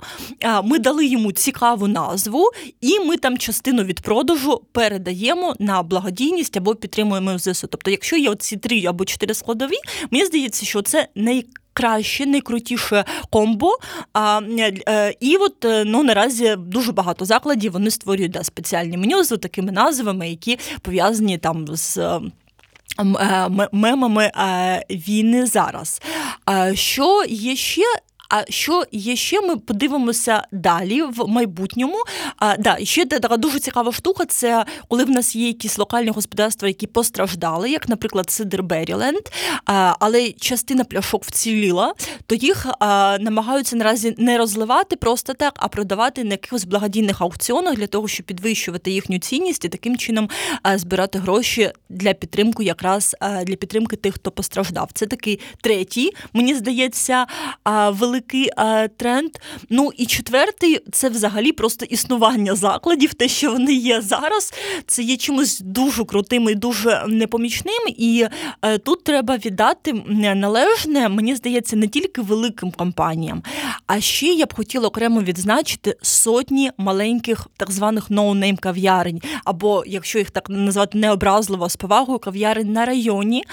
Ми 0.64 0.78
дали 0.78 1.06
йому 1.06 1.32
цікаву 1.32 1.88
назву, 1.88 2.50
і 2.80 3.00
ми 3.00 3.16
там 3.16 3.38
частину 3.38 3.84
від 3.84 4.00
продажу 4.00 4.60
передаємо 4.72 5.54
на 5.58 5.82
благодійність 5.82 6.56
або 6.56 6.74
підтримуємо 6.74 7.38
ЗСУ. 7.38 7.66
Тобто, 7.66 7.90
якщо 7.90 8.16
є 8.16 8.30
оці 8.30 8.56
три 8.56 8.84
або 8.86 9.04
чотири 9.04 9.34
складові, 9.34 9.76
мені 10.10 10.24
здається, 10.24 10.66
що 10.66 10.82
це 10.82 11.08
най 11.14 11.46
краще, 11.74 12.26
найкрутіше 12.26 13.04
комбо. 13.30 13.70
А, 14.12 14.40
е, 14.58 15.14
І 15.20 15.36
от 15.36 15.64
е, 15.64 15.84
ну 15.84 16.02
наразі 16.02 16.56
дуже 16.58 16.92
багато 16.92 17.24
закладів 17.24 17.72
вони 17.72 17.90
створюють 17.90 18.32
да, 18.32 18.44
спеціальні 18.44 18.96
меню 18.96 19.24
з 19.24 19.36
такими 19.36 19.72
назвами, 19.72 20.28
які 20.28 20.58
пов'язані 20.82 21.38
там 21.38 21.66
з. 21.76 21.98
Е, 21.98 22.20
мемами 23.72 24.30
війни 24.90 25.46
зараз. 25.46 26.02
Що 26.74 27.24
є 27.28 27.56
ще 27.56 27.82
а 28.34 28.44
що 28.48 28.84
є 28.92 29.16
ще? 29.16 29.40
Ми 29.40 29.56
подивимося 29.56 30.42
далі 30.52 31.02
в 31.02 31.28
майбутньому. 31.28 31.96
А, 32.36 32.56
да, 32.56 32.78
ще 32.84 33.06
така 33.06 33.36
дуже 33.36 33.58
цікава 33.58 33.92
штука. 33.92 34.24
Це 34.26 34.64
коли 34.88 35.04
в 35.04 35.10
нас 35.10 35.36
є 35.36 35.46
якісь 35.46 35.78
локальні 35.78 36.10
господарства, 36.10 36.68
які 36.68 36.86
постраждали, 36.86 37.70
як, 37.70 37.88
наприклад, 37.88 38.30
Сидер 38.30 38.62
Беріленд, 38.62 39.22
але 39.98 40.32
частина 40.32 40.84
пляшок 40.84 41.24
вціліла, 41.24 41.94
то 42.26 42.34
їх 42.34 42.66
намагаються 43.20 43.76
наразі 43.76 44.14
не 44.18 44.38
розливати 44.38 44.96
просто 44.96 45.34
так, 45.34 45.52
а 45.56 45.68
продавати 45.68 46.24
на 46.24 46.30
якихось 46.30 46.64
благодійних 46.64 47.20
аукціонах 47.20 47.74
для 47.74 47.86
того, 47.86 48.08
щоб 48.08 48.26
підвищувати 48.26 48.90
їхню 48.90 49.18
цінність 49.18 49.64
і 49.64 49.68
таким 49.68 49.96
чином 49.96 50.28
збирати 50.74 51.18
гроші 51.18 51.70
для 51.88 52.14
підтримки, 52.14 52.64
якраз 52.64 53.16
для 53.44 53.56
підтримки 53.56 53.96
тих, 53.96 54.14
хто 54.14 54.30
постраждав. 54.30 54.90
Це 54.94 55.06
такий 55.06 55.40
третій, 55.60 56.12
мені 56.32 56.54
здається, 56.54 57.26
а, 57.64 57.90
великий 57.90 58.23
великий 58.24 58.50
е, 58.58 58.88
тренд. 58.88 59.30
Ну 59.70 59.90
і 59.96 60.06
четвертий 60.06 60.80
це 60.92 61.08
взагалі 61.08 61.52
просто 61.52 61.84
існування 61.84 62.54
закладів. 62.54 63.14
Те, 63.14 63.28
що 63.28 63.52
вони 63.52 63.74
є 63.74 64.00
зараз, 64.00 64.54
це 64.86 65.02
є 65.02 65.16
чимось 65.16 65.60
дуже 65.60 66.04
крутим 66.04 66.48
і 66.48 66.54
дуже 66.54 67.04
непомічним. 67.08 67.94
І 67.96 68.26
е, 68.62 68.78
тут 68.78 69.04
треба 69.04 69.36
віддати 69.36 69.92
належне, 70.34 71.08
мені 71.08 71.36
здається, 71.36 71.76
не 71.76 71.88
тільки 71.88 72.20
великим 72.20 72.70
компаніям, 72.70 73.42
а 73.86 74.00
ще 74.00 74.26
я 74.26 74.46
б 74.46 74.54
хотіла 74.54 74.88
окремо 74.88 75.20
відзначити 75.20 75.96
сотні 76.02 76.70
маленьких 76.78 77.46
так 77.56 77.70
званих 77.70 78.10
no 78.10 78.26
name 78.26 78.56
кав'ярень, 78.56 79.20
або 79.44 79.84
якщо 79.86 80.18
їх 80.18 80.30
так 80.30 80.50
назвати 80.50 80.98
необразливо 80.98 81.68
з 81.68 81.76
повагою 81.76 82.18
кав'ярень 82.18 82.72
на 82.72 82.84
районі, 82.84 83.44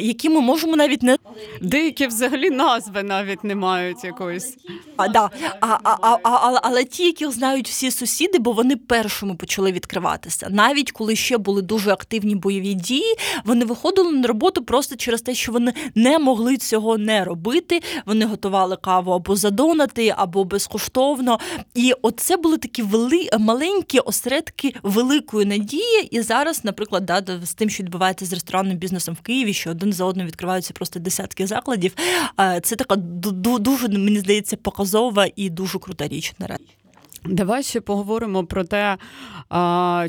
які 0.00 0.28
ми 0.28 0.40
можемо 0.40 0.76
навіть 0.76 1.02
не 1.02 1.16
деякі 1.62 2.06
взагалі 2.06 2.50
назви 2.50 3.02
навіть 3.02 3.44
не 3.44 3.54
мають 3.78 4.04
якоїсь. 4.04 4.56
А, 4.96 5.08
да. 5.08 5.30
а, 5.60 5.66
а, 5.82 5.96
а, 6.02 6.18
а, 6.22 6.60
Але 6.62 6.84
ті, 6.84 7.06
яких 7.06 7.32
знають 7.32 7.68
всі 7.68 7.90
сусіди, 7.90 8.38
бо 8.38 8.52
вони 8.52 8.76
першими 8.76 9.34
почали 9.34 9.72
відкриватися. 9.72 10.48
Навіть 10.50 10.92
коли 10.92 11.16
ще 11.16 11.38
були 11.38 11.62
дуже 11.62 11.90
активні 11.90 12.34
бойові 12.34 12.74
дії, 12.74 13.16
вони 13.44 13.64
виходили 13.64 14.12
на 14.12 14.26
роботу 14.28 14.64
просто 14.64 14.96
через 14.96 15.22
те, 15.22 15.34
що 15.34 15.52
вони 15.52 15.72
не 15.94 16.18
могли 16.18 16.56
цього 16.56 16.98
не 16.98 17.24
робити. 17.24 17.82
Вони 18.06 18.24
готували 18.26 18.76
каву 18.76 19.12
або 19.12 19.36
задонати, 19.36 20.14
або 20.16 20.44
безкоштовно. 20.44 21.38
І 21.74 21.92
оце 22.02 22.36
були 22.36 22.58
такі 22.58 22.82
вели... 22.82 23.28
маленькі 23.38 23.98
осередки 23.98 24.74
великої 24.82 25.46
надії. 25.46 26.08
І 26.10 26.20
зараз, 26.20 26.64
наприклад, 26.64 27.06
да, 27.06 27.22
з 27.42 27.54
тим, 27.54 27.70
що 27.70 27.82
відбувається 27.82 28.26
з 28.26 28.32
ресторанним 28.32 28.76
бізнесом 28.76 29.14
в 29.14 29.20
Києві, 29.20 29.52
що 29.52 29.70
один 29.70 29.92
за 29.92 30.04
одним 30.04 30.26
відкриваються 30.26 30.74
просто 30.74 31.00
десятки 31.00 31.46
закладів. 31.46 31.92
Це 32.62 32.76
така 32.76 32.96
дуже 33.68 33.98
мені 33.98 34.18
здається 34.18 34.56
показова 34.56 35.28
і 35.36 35.50
дуже 35.50 35.78
крута 35.78 36.08
річ 36.08 36.34
наразі. 36.38 36.77
Давай 37.24 37.62
ще 37.62 37.80
поговоримо 37.80 38.44
про 38.44 38.64
те, 38.64 38.96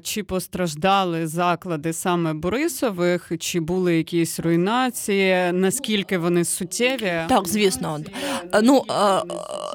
чи 0.03 0.23
постраждали 0.23 1.27
заклади 1.27 1.93
саме 1.93 2.33
Борисових, 2.33 3.31
чи 3.39 3.59
були 3.59 3.97
якісь 3.97 4.39
руйнації, 4.39 5.51
наскільки 5.51 6.17
вони 6.17 6.45
суттєві? 6.45 7.13
Так, 7.29 7.47
звісно. 7.47 7.99
Ну 8.63 8.83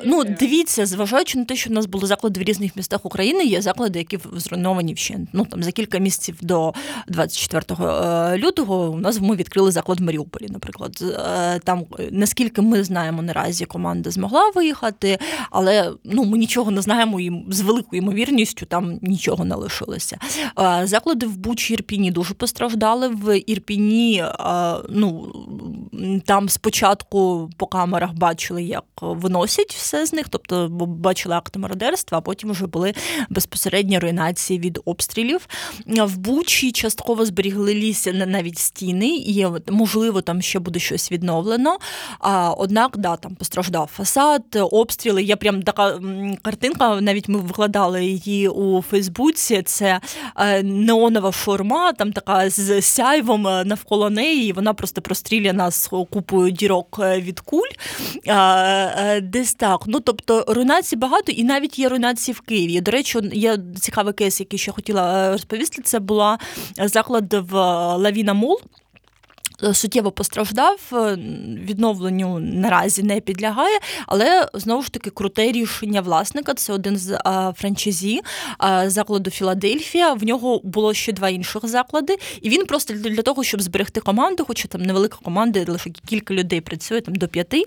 ну 0.04 0.24
дивіться, 0.24 0.86
зважаючи 0.86 1.38
на 1.38 1.44
те, 1.44 1.56
що 1.56 1.70
в 1.70 1.72
нас 1.72 1.86
були 1.86 2.06
заклади 2.06 2.40
в 2.40 2.42
різних 2.42 2.76
містах 2.76 3.06
України, 3.06 3.44
є 3.44 3.62
заклади, 3.62 3.98
які 3.98 4.18
зруйновані 4.32 4.96
ще 4.96 5.18
ну 5.32 5.44
там 5.44 5.62
за 5.62 5.72
кілька 5.72 5.98
місяців 5.98 6.38
до 6.40 6.74
24 7.08 7.64
е, 7.80 8.38
лютого. 8.38 8.90
У 8.90 8.98
нас 8.98 9.20
ми 9.20 9.36
відкрили 9.36 9.70
заклад 9.70 10.00
в 10.00 10.02
Маріуполі. 10.02 10.46
Наприклад, 10.50 10.98
е, 11.02 11.58
там 11.64 11.84
наскільки 12.10 12.62
ми 12.62 12.84
знаємо, 12.84 13.22
наразі 13.22 13.64
команда 13.64 14.10
змогла 14.10 14.50
виїхати, 14.54 15.18
але 15.50 15.92
ну 16.04 16.24
ми 16.24 16.38
нічого 16.38 16.70
не 16.70 16.82
знаємо 16.82 17.20
і 17.24 17.44
з 17.48 17.60
великою 17.60 18.02
ймовірністю 18.02 18.66
там 18.66 18.98
нічого 19.02 19.44
не 19.44 19.54
лишилося. 19.54 20.18
Заклади 20.82 21.26
в 21.26 21.36
Бучі 21.36 21.74
Ірпіні 21.74 22.10
дуже 22.10 22.34
постраждали. 22.34 23.08
В 23.08 23.38
Ірпіні 23.38 24.24
ну 24.88 25.32
там 26.26 26.48
спочатку 26.48 27.50
по 27.56 27.66
камерах 27.66 28.14
бачили, 28.14 28.62
як 28.62 28.84
виносять 29.00 29.74
все 29.74 30.06
з 30.06 30.12
них, 30.12 30.28
тобто 30.28 30.68
бачили 30.70 31.34
акти 31.34 31.58
мародерства, 31.58 32.18
а 32.18 32.20
потім 32.20 32.50
вже 32.50 32.66
були 32.66 32.94
безпосередні 33.30 33.98
руйнації 33.98 34.58
від 34.58 34.80
обстрілів. 34.84 35.48
В 35.86 36.16
Бучі 36.16 36.72
частково 36.72 37.26
зберігли 37.26 37.74
ліс 37.74 38.08
навіть 38.26 38.58
стіни, 38.58 39.16
і 39.16 39.46
можливо 39.70 40.20
там 40.20 40.42
ще 40.42 40.58
буде 40.58 40.78
щось 40.78 41.12
відновлено. 41.12 41.78
Однак, 42.56 42.98
да, 42.98 43.16
там 43.16 43.34
постраждав 43.34 43.90
фасад, 43.94 44.42
обстріли. 44.70 45.22
Є 45.22 45.36
прям 45.36 45.62
така 45.62 46.00
картинка, 46.42 47.00
навіть 47.00 47.13
ми 47.28 47.38
викладали 47.38 48.04
її 48.04 48.48
у 48.48 48.82
Фейсбуці. 48.82 49.62
Це 49.62 50.00
е, 50.36 50.62
неонова 50.62 51.30
форма, 51.30 51.92
там 51.92 52.12
така 52.12 52.50
з 52.50 52.82
сяйвом 52.82 53.46
е, 53.46 53.64
навколо 53.64 54.10
неї. 54.10 54.48
і 54.48 54.52
Вона 54.52 54.74
просто 54.74 55.00
простріляна 55.02 55.70
з 55.70 55.88
купою 55.88 56.50
дірок 56.50 57.00
е, 57.02 57.20
від 57.20 57.40
куль. 57.40 57.70
Десь 59.22 59.54
так. 59.54 59.80
Ну 59.86 60.00
тобто 60.00 60.44
руйнацій 60.48 60.96
багато, 60.96 61.32
і 61.32 61.44
навіть 61.44 61.78
є 61.78 61.88
руйнації 61.88 62.34
в 62.34 62.40
Києві. 62.40 62.80
До 62.80 62.90
речі, 62.90 63.18
є 63.32 63.58
цікавий 63.80 64.14
кейс, 64.14 64.40
який 64.40 64.58
ще 64.58 64.72
хотіла 64.72 65.32
розповісти. 65.32 65.82
Це 65.82 65.98
була 65.98 66.38
заклад 66.76 67.34
в 67.50 67.54
Лавіна 67.96 68.34
Мол. 68.34 68.60
Е, 69.62 69.74
суттєво 69.74 70.10
постраждав, 70.10 70.80
е, 70.92 71.18
відновленню 71.64 72.38
наразі 72.38 73.02
не 73.02 73.20
підлягає, 73.20 73.78
але 74.06 74.48
знову 74.54 74.82
ж 74.82 74.92
таки 74.92 75.10
круте 75.10 75.52
рішення 75.52 76.00
власника. 76.00 76.54
Це 76.54 76.72
один 76.72 76.96
з 76.96 77.18
франчайзі 77.56 78.20
закладу 78.86 79.30
Філадельфія. 79.30 80.12
В 80.12 80.24
нього 80.24 80.60
було 80.64 80.94
ще 80.94 81.12
два 81.12 81.28
інших 81.28 81.66
заклади, 81.68 82.16
і 82.42 82.50
він 82.50 82.66
просто 82.66 82.94
для 82.94 83.22
того, 83.22 83.44
щоб 83.44 83.62
зберегти 83.62 84.00
команду, 84.00 84.44
хоча 84.46 84.68
там 84.68 84.82
невелика 84.82 85.18
команда, 85.22 85.64
лише 85.68 85.90
кілька 85.90 86.34
людей 86.34 86.60
працює 86.60 87.00
там 87.00 87.14
до 87.14 87.28
п'яти. 87.28 87.62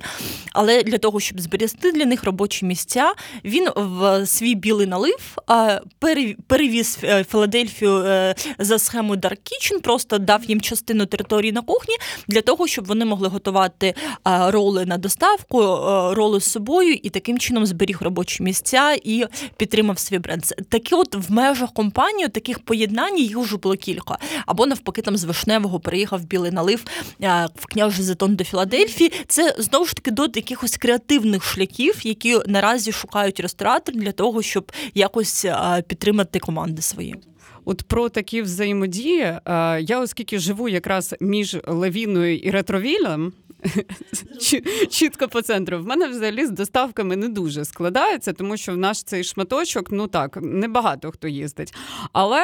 Але 0.53 0.83
для 0.83 0.97
того, 0.97 1.19
щоб 1.19 1.41
зберегти 1.41 1.91
для 1.91 2.05
них 2.05 2.23
робочі 2.23 2.65
місця, 2.65 3.13
він 3.45 3.67
в 3.75 4.25
свій 4.25 4.55
білий 4.55 4.87
налив 4.87 5.37
перевіз 6.47 6.97
е, 7.03 7.23
Філадельфію 7.23 8.03
за 8.59 8.79
схемою 8.79 9.19
Dark 9.19 9.37
Kitchen, 9.37 9.81
просто 9.81 10.17
дав 10.17 10.43
їм 10.45 10.61
частину 10.61 11.05
території 11.05 11.51
на 11.51 11.61
кухні, 11.61 11.86
для 12.27 12.41
того, 12.41 12.67
щоб 12.67 12.85
вони 12.85 13.05
могли 13.05 13.27
готувати 13.27 13.93
роли 14.25 14.85
на 14.85 14.97
доставку, 14.97 15.59
роли 16.15 16.41
з 16.41 16.51
собою 16.51 16.93
і 16.93 17.09
таким 17.09 17.39
чином 17.39 17.65
зберіг 17.65 17.97
робочі 18.01 18.43
місця 18.43 18.97
і 19.03 19.25
підтримав 19.57 19.99
свій 19.99 20.19
бренд. 20.19 20.43
Такі, 20.69 20.95
от 20.95 21.15
в 21.15 21.31
межах 21.31 21.73
компанії 21.73 22.27
таких 22.27 22.59
поєднань 22.59 23.17
їх 23.19 23.37
вже 23.37 23.57
було 23.57 23.75
кілька. 23.75 24.17
Або 24.45 24.65
навпаки, 24.65 25.01
там 25.01 25.17
з 25.17 25.23
Вишневого 25.23 25.79
приїхав 25.79 26.23
білий 26.25 26.51
налив 26.51 26.83
в 27.55 27.65
княжий 27.65 28.05
Зетон 28.05 28.35
до 28.35 28.43
Філадельфії. 28.43 29.11
Це 29.27 29.55
знову 29.57 29.85
ж 29.85 29.95
таки 29.95 30.11
до 30.11 30.23
якихось 30.23 30.77
креативних 30.77 31.43
шляхів, 31.43 31.99
які 32.03 32.39
наразі 32.47 32.91
шукають 32.91 33.39
ресторатори 33.39 33.99
для 33.99 34.11
того, 34.11 34.41
щоб 34.41 34.71
якось 34.93 35.45
підтримати 35.87 36.39
команди 36.39 36.81
свої. 36.81 37.15
От 37.69 37.83
про 37.83 38.09
такі 38.09 38.41
взаємодії 38.41 39.21
е, 39.21 39.41
я, 39.81 39.99
оскільки 39.99 40.39
живу 40.39 40.69
якраз 40.69 41.15
між 41.19 41.57
Лавіною 41.67 42.37
і 42.37 42.51
ретровілем. 42.51 43.33
Чітко 44.89 45.27
по 45.27 45.41
центру. 45.41 45.79
В 45.79 45.85
мене 45.85 46.07
взагалі 46.07 46.45
з 46.45 46.51
доставками 46.51 47.15
не 47.15 47.27
дуже 47.29 47.65
складається, 47.65 48.33
тому 48.33 48.57
що 48.57 48.73
в 48.73 48.77
наш 48.77 49.03
цей 49.03 49.23
шматочок, 49.23 49.91
ну 49.91 50.07
так, 50.07 50.37
небагато 50.41 51.11
хто 51.11 51.27
їздить. 51.27 51.73
Але 52.13 52.43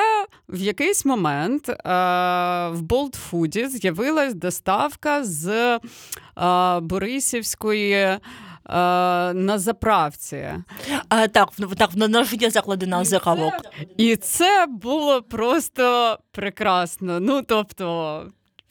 в 0.49 0.61
якийсь 0.61 1.05
момент 1.05 1.69
е, 1.69 1.75
в 2.69 2.81
Болтфуді 2.81 3.67
з'явилась 3.67 4.33
доставка 4.33 5.23
з 5.23 5.49
е, 5.49 5.79
Борисівської 6.79 8.17
на 8.65 9.55
заправці. 9.57 10.49
А, 11.09 11.27
Так, 11.27 11.49
так, 11.77 11.89
в 11.93 12.09
нас 12.09 12.33
є 12.33 12.49
заклади 12.49 12.85
на 12.87 13.05
ЗКВОК. 13.05 13.53
І 13.97 14.15
це 14.15 14.65
було 14.69 15.21
просто 15.21 16.17
прекрасно. 16.31 17.19
Ну, 17.19 17.41
тобто. 17.47 18.27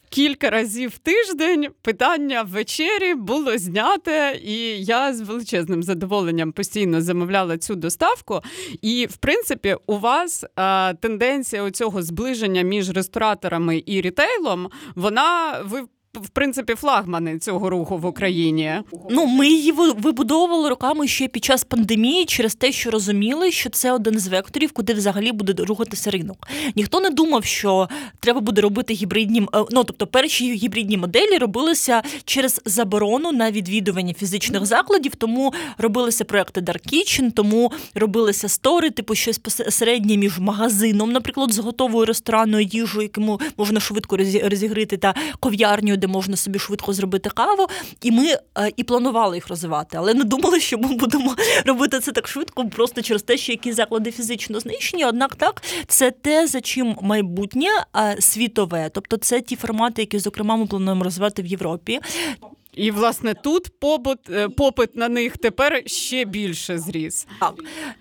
Кілька 0.09 0.49
разів 0.49 0.89
в 0.89 0.97
тиждень 0.97 1.67
питання 1.81 2.41
ввечері 2.43 3.13
було 3.13 3.57
зняте, 3.57 4.39
і 4.43 4.83
я 4.83 5.13
з 5.13 5.21
величезним 5.21 5.83
задоволенням 5.83 6.51
постійно 6.51 7.01
замовляла 7.01 7.57
цю 7.57 7.75
доставку. 7.75 8.41
І, 8.81 9.05
в 9.05 9.17
принципі, 9.17 9.77
у 9.87 9.97
вас 9.97 10.45
а, 10.55 10.93
тенденція 11.01 11.71
цього 11.71 12.01
зближення 12.01 12.61
між 12.61 12.89
рестораторами 12.89 13.83
і 13.85 14.01
рітейлом, 14.01 14.69
вона 14.95 15.61
ви 15.65 15.83
в 16.21 16.29
принципі 16.29 16.75
флагмани 16.75 17.39
цього 17.39 17.69
руху 17.69 17.97
в 17.97 18.05
Україні. 18.05 18.73
Ну 19.09 19.25
ми 19.25 19.47
її 19.47 19.71
вибудовували 19.71 20.69
роками 20.69 21.07
ще 21.07 21.27
під 21.27 21.43
час 21.43 21.63
пандемії, 21.63 22.25
через 22.25 22.55
те, 22.55 22.71
що 22.71 22.91
розуміли, 22.91 23.51
що 23.51 23.69
це 23.69 23.91
один 23.91 24.19
з 24.19 24.27
векторів, 24.27 24.71
куди 24.71 24.93
взагалі 24.93 25.31
буде 25.31 25.63
рухатися 25.63 26.11
ринок. 26.11 26.47
Ніхто 26.75 26.99
не 26.99 27.09
думав, 27.09 27.45
що 27.45 27.89
треба 28.19 28.39
буде 28.39 28.61
робити 28.61 28.93
гібридні 28.93 29.41
е, 29.41 29.45
ну, 29.71 29.83
тобто 29.83 30.07
перші 30.07 30.53
гібридні 30.53 30.97
моделі 30.97 31.37
робилися 31.37 32.01
через 32.25 32.61
заборону 32.65 33.31
на 33.31 33.51
відвідування 33.51 34.13
фізичних 34.13 34.65
закладів, 34.65 35.15
тому 35.15 35.53
робилися 35.77 36.23
проекти 36.23 36.61
Dark 36.61 36.93
Kitchen, 36.93 37.31
тому 37.31 37.71
робилися 37.95 38.49
стори, 38.49 38.89
типу 38.89 39.15
щось 39.15 39.37
посереднє 39.37 40.17
між 40.17 40.39
магазином, 40.39 41.11
наприклад, 41.11 41.53
з 41.53 41.59
готовою 41.59 42.05
ресторанною 42.05 42.65
їжею, 42.65 43.01
якому 43.01 43.39
можна 43.57 43.79
швидко 43.79 44.17
розігрити, 44.17 44.97
та 44.97 45.13
ков'ярню 45.39 45.97
де 46.03 46.07
можна 46.07 46.37
собі 46.37 46.59
швидко 46.59 46.93
зробити 46.93 47.29
каву, 47.29 47.67
і 48.01 48.11
ми 48.11 48.27
е, 48.57 48.71
і 48.75 48.83
планували 48.83 49.37
їх 49.37 49.47
розвивати, 49.47 49.97
але 49.97 50.13
не 50.13 50.23
думали, 50.23 50.59
що 50.59 50.77
ми 50.77 50.95
будемо 50.95 51.35
робити 51.65 51.99
це 51.99 52.11
так 52.11 52.27
швидко, 52.27 52.69
просто 52.69 53.01
через 53.01 53.23
те, 53.23 53.37
що 53.37 53.51
які 53.51 53.73
заклади 53.73 54.11
фізично 54.11 54.59
знищені. 54.59 55.05
Однак 55.05 55.35
так 55.35 55.63
це 55.87 56.11
те, 56.11 56.47
за 56.47 56.61
чим 56.61 56.97
майбутнє 57.01 57.69
світове, 58.19 58.89
тобто 58.93 59.17
це 59.17 59.41
ті 59.41 59.55
формати, 59.55 60.01
які 60.01 60.19
зокрема 60.19 60.55
ми 60.55 60.65
плануємо 60.65 61.03
розвивати 61.03 61.41
в 61.41 61.45
Європі. 61.45 61.99
І 62.75 62.91
власне 62.91 63.33
тут 63.33 63.79
побут, 63.79 64.19
е, 64.29 64.49
попит 64.49 64.95
на 64.95 65.09
них 65.09 65.37
тепер 65.37 65.83
ще 65.85 66.25
більше 66.25 66.77
зріс. 66.77 67.27
Так 67.39 67.53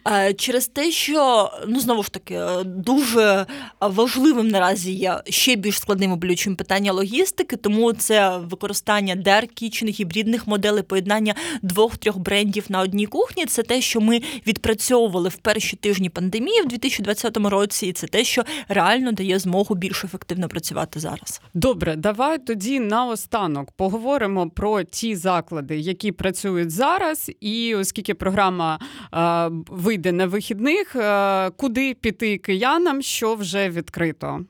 е, 0.09 0.35
через 0.35 0.67
те, 0.67 0.91
що 0.91 1.51
ну 1.67 1.81
знову 1.81 2.03
ж 2.03 2.13
таки 2.13 2.35
е, 2.35 2.65
дуже 2.65 3.47
важливим 3.81 4.49
наразі 4.49 4.93
є 4.93 5.21
ще 5.25 5.57
більш 5.57 5.79
складним 5.79 6.13
облючим 6.13 6.57
питання 6.57 6.93
логістики, 6.93 7.57
тому 7.57 7.93
це 7.93 8.39
використання 8.39 9.17
Kitchen, 9.63 9.89
гібридних 9.89 10.47
моделей, 10.47 10.83
поєднання 10.83 11.35
двох-трьох 11.63 12.19
брендів 12.19 12.65
на 12.69 12.81
одній 12.81 13.07
кухні. 13.07 13.47
Це 13.47 13.63
те, 13.63 13.81
що 13.81 14.01
ми 14.01 14.23
відпрацьовували 14.47 15.29
в 15.29 15.37
перші 15.37 15.77
тижні 15.77 16.09
пандемії 16.09 16.63
в 16.63 16.69
2020 16.69 17.37
році, 17.37 17.87
і 17.87 17.93
це 17.93 18.07
те, 18.07 18.25
що 18.25 18.45
реально 18.69 19.13
дає 19.13 19.39
змогу 19.39 19.75
більш 19.75 20.05
ефективно 20.05 20.49
працювати 20.49 21.01
зараз. 21.01 21.41
Добре, 21.55 21.97
давай 21.97 22.39
тоді 22.39 22.81
наостанок 22.81 23.71
поговоримо 23.71 24.51
про 24.51 24.62
про 24.63 24.83
ті 24.83 25.17
заклади, 25.17 25.79
які 25.79 26.13
працюють 26.13 26.71
зараз, 26.71 27.31
і 27.41 27.75
оскільки 27.75 28.15
програма 28.15 28.79
е, 29.15 29.51
вийде 29.69 30.13
на 30.13 30.27
вихідних, 30.27 30.97
е, 30.97 31.51
куди 31.51 31.95
піти 31.95 32.39
киянам, 32.39 33.03
що 33.03 33.35
вже 33.35 33.71
відкрито? 33.71 34.41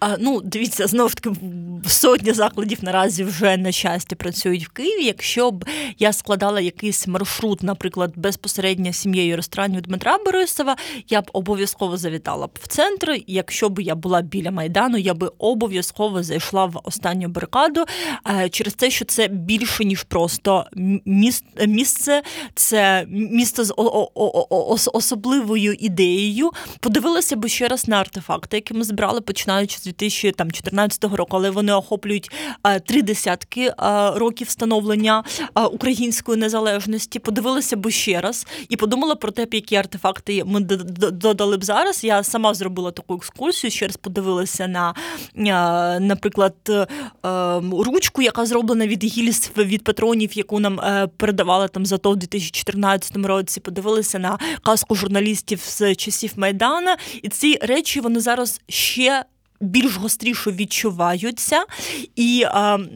А, 0.00 0.16
Ну, 0.20 0.40
дивіться, 0.44 0.86
знову 0.86 1.08
ж 1.08 1.16
таки 1.16 1.36
сотні 1.86 2.32
закладів 2.32 2.78
наразі 2.82 3.24
вже 3.24 3.56
на 3.56 3.72
щастя 3.72 4.16
працюють 4.16 4.66
в 4.66 4.68
Києві. 4.68 5.04
Якщо 5.04 5.50
б 5.50 5.64
я 5.98 6.12
складала 6.12 6.60
якийсь 6.60 7.06
маршрут, 7.06 7.62
наприклад, 7.62 8.12
безпосередньо 8.16 8.92
сім'єю 8.92 9.36
ресторанів 9.36 9.80
Дмитра 9.80 10.18
Борисова, 10.18 10.76
я 11.08 11.20
б 11.20 11.30
обов'язково 11.32 11.96
завітала 11.96 12.46
б 12.46 12.58
в 12.62 12.68
центр. 12.68 13.20
Якщо 13.26 13.68
б 13.68 13.80
я 13.80 13.94
була 13.94 14.22
біля 14.22 14.50
майдану, 14.50 14.98
я 14.98 15.14
би 15.14 15.30
обов'язково 15.38 16.22
зайшла 16.22 16.64
в 16.64 16.80
останню 16.84 17.28
барикаду 17.28 17.84
е, 18.30 18.48
через 18.48 18.74
те, 18.74 18.90
що 18.90 19.04
це 19.04 19.28
більше 19.36 19.84
ніж 19.84 20.02
просто 20.02 20.64
місце, 21.66 22.22
це 22.54 23.06
місто 23.08 23.64
з 23.64 24.90
особливою 24.92 25.72
ідеєю. 25.72 26.50
Подивилася 26.80 27.36
би 27.36 27.48
ще 27.48 27.68
раз 27.68 27.88
на 27.88 27.96
артефакти, 27.96 28.56
які 28.56 28.74
ми 28.74 28.84
збирали, 28.84 29.20
починаючи 29.20 29.78
з 29.78 29.82
2014 29.82 31.04
року, 31.04 31.36
але 31.36 31.50
вони 31.50 31.72
охоплюють 31.72 32.30
три 32.86 33.02
десятки 33.02 33.72
років 34.14 34.46
встановлення 34.46 35.24
української 35.72 36.38
незалежності. 36.38 37.18
Подивилася 37.18 37.76
би 37.76 37.90
ще 37.90 38.20
раз 38.20 38.46
і 38.68 38.76
подумала 38.76 39.14
про 39.14 39.30
те, 39.30 39.46
які 39.52 39.76
артефакти 39.76 40.44
ми 40.44 40.60
додали 40.60 41.56
б 41.56 41.64
зараз. 41.64 42.04
Я 42.04 42.22
сама 42.22 42.54
зробила 42.54 42.90
таку 42.90 43.14
екскурсію. 43.14 43.70
Ще 43.70 43.86
раз 43.86 43.96
подивилася 43.96 44.68
на, 44.68 44.94
наприклад, 46.00 46.54
ручку, 47.72 48.22
яка 48.22 48.46
зроблена 48.46 48.86
від 48.86 49.04
гілі 49.04 49.25
гільз 49.26 49.50
від 49.56 49.84
патронів, 49.84 50.38
яку 50.38 50.60
нам 50.60 50.80
е, 50.80 51.08
передавали 51.16 51.68
там 51.68 51.86
зато 51.86 52.10
в 52.10 52.16
2014 52.16 53.16
році. 53.16 53.60
Подивилися 53.60 54.18
на 54.18 54.38
казку 54.62 54.94
журналістів 54.94 55.60
з 55.62 55.94
часів 55.94 56.32
Майдана, 56.36 56.96
і 57.22 57.28
ці 57.28 57.58
речі 57.62 58.00
вони 58.00 58.20
зараз 58.20 58.60
ще 58.68 59.24
більш 59.60 59.96
гостріше 59.96 60.50
відчуваються. 60.50 61.64
І 62.16 62.44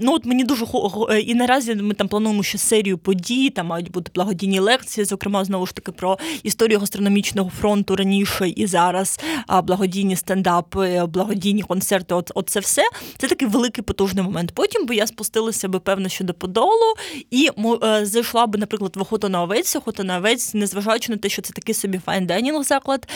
ну 0.00 0.14
от 0.14 0.26
мені 0.26 0.44
дуже 0.44 0.66
е, 1.10 1.20
і 1.20 1.34
наразі 1.34 1.74
ми 1.74 1.94
там 1.94 2.08
плануємо 2.08 2.42
ще 2.42 2.58
серію 2.58 2.98
подій, 2.98 3.50
там 3.50 3.66
мають 3.66 3.90
бути 3.90 4.10
благодійні 4.14 4.58
лекції, 4.58 5.04
зокрема, 5.04 5.44
знову 5.44 5.66
ж 5.66 5.74
таки 5.74 5.92
про 5.92 6.18
історію 6.42 6.78
гастрономічного 6.78 7.50
фронту 7.60 7.96
раніше 7.96 8.48
і 8.48 8.66
зараз, 8.66 9.20
благодійні 9.62 10.16
стендапи, 10.16 11.06
благодійні 11.06 11.62
концерти. 11.62 12.14
От, 12.14 12.30
от 12.34 12.48
це 12.48 12.60
все. 12.60 12.82
Це 13.18 13.28
такий 13.28 13.48
великий 13.48 13.84
потужний 13.84 14.24
момент. 14.24 14.52
Потім 14.54 14.86
би 14.86 14.94
я 14.96 15.06
спустилася 15.06 15.68
би, 15.68 15.80
певно, 15.80 16.08
що 16.08 16.24
до 16.24 16.34
Подолу 16.34 16.94
і 17.30 17.50
е, 17.84 18.06
зайшла 18.06 18.46
би, 18.46 18.58
наприклад, 18.58 18.96
в 18.96 19.02
охоту 19.02 19.28
на 19.28 19.42
овець, 19.42 19.76
охота 19.76 20.04
на 20.04 20.18
овець, 20.18 20.54
незважаючи 20.54 21.12
на 21.12 21.18
те, 21.18 21.28
що 21.28 21.42
це 21.42 21.52
такий 21.52 21.74
собі 21.74 22.00
fine 22.06 22.29
dining 22.29 22.62
заклад. 22.62 23.08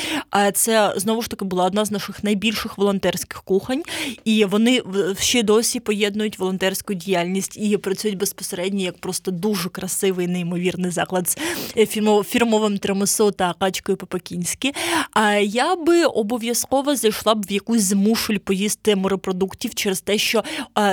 Це 0.55 0.95
знову 0.97 1.23
ж 1.23 1.31
таки 1.31 1.45
була 1.45 1.65
одна 1.65 1.85
з 1.85 1.91
наших 1.91 2.25
найбільших 2.25 2.79
волонтерських 2.79 3.34
волонтерських 3.35 3.43
кухонь, 3.43 3.83
і 4.25 4.45
вони 4.45 4.83
ще 5.19 5.43
досі 5.43 5.81
поєднують 5.81 6.39
волонтерську 6.39 6.95
діяльність 6.95 7.57
і 7.57 7.77
працюють 7.77 8.19
безпосередньо 8.19 8.81
як 8.81 8.99
просто 8.99 9.31
дуже 9.31 9.69
красивий, 9.69 10.27
неймовірний 10.27 10.91
заклад 10.91 11.29
з 11.29 11.37
е, 11.77 11.87
фірмовим 12.25 12.79
тірамісу 12.79 13.31
та 13.31 13.55
качкою 13.59 13.97
по-пекінськи. 13.97 14.73
А 15.13 15.33
я 15.35 15.77
би 15.77 16.05
обов'язково 16.05 16.97
зайшла 16.97 17.35
б 17.35 17.47
в 17.47 17.53
якусь 17.53 17.83
змушель 17.83 18.39
поїсти 18.39 18.97
морепродуктів 18.97 19.75
через 19.75 20.01
те, 20.01 20.19
що 20.19 20.45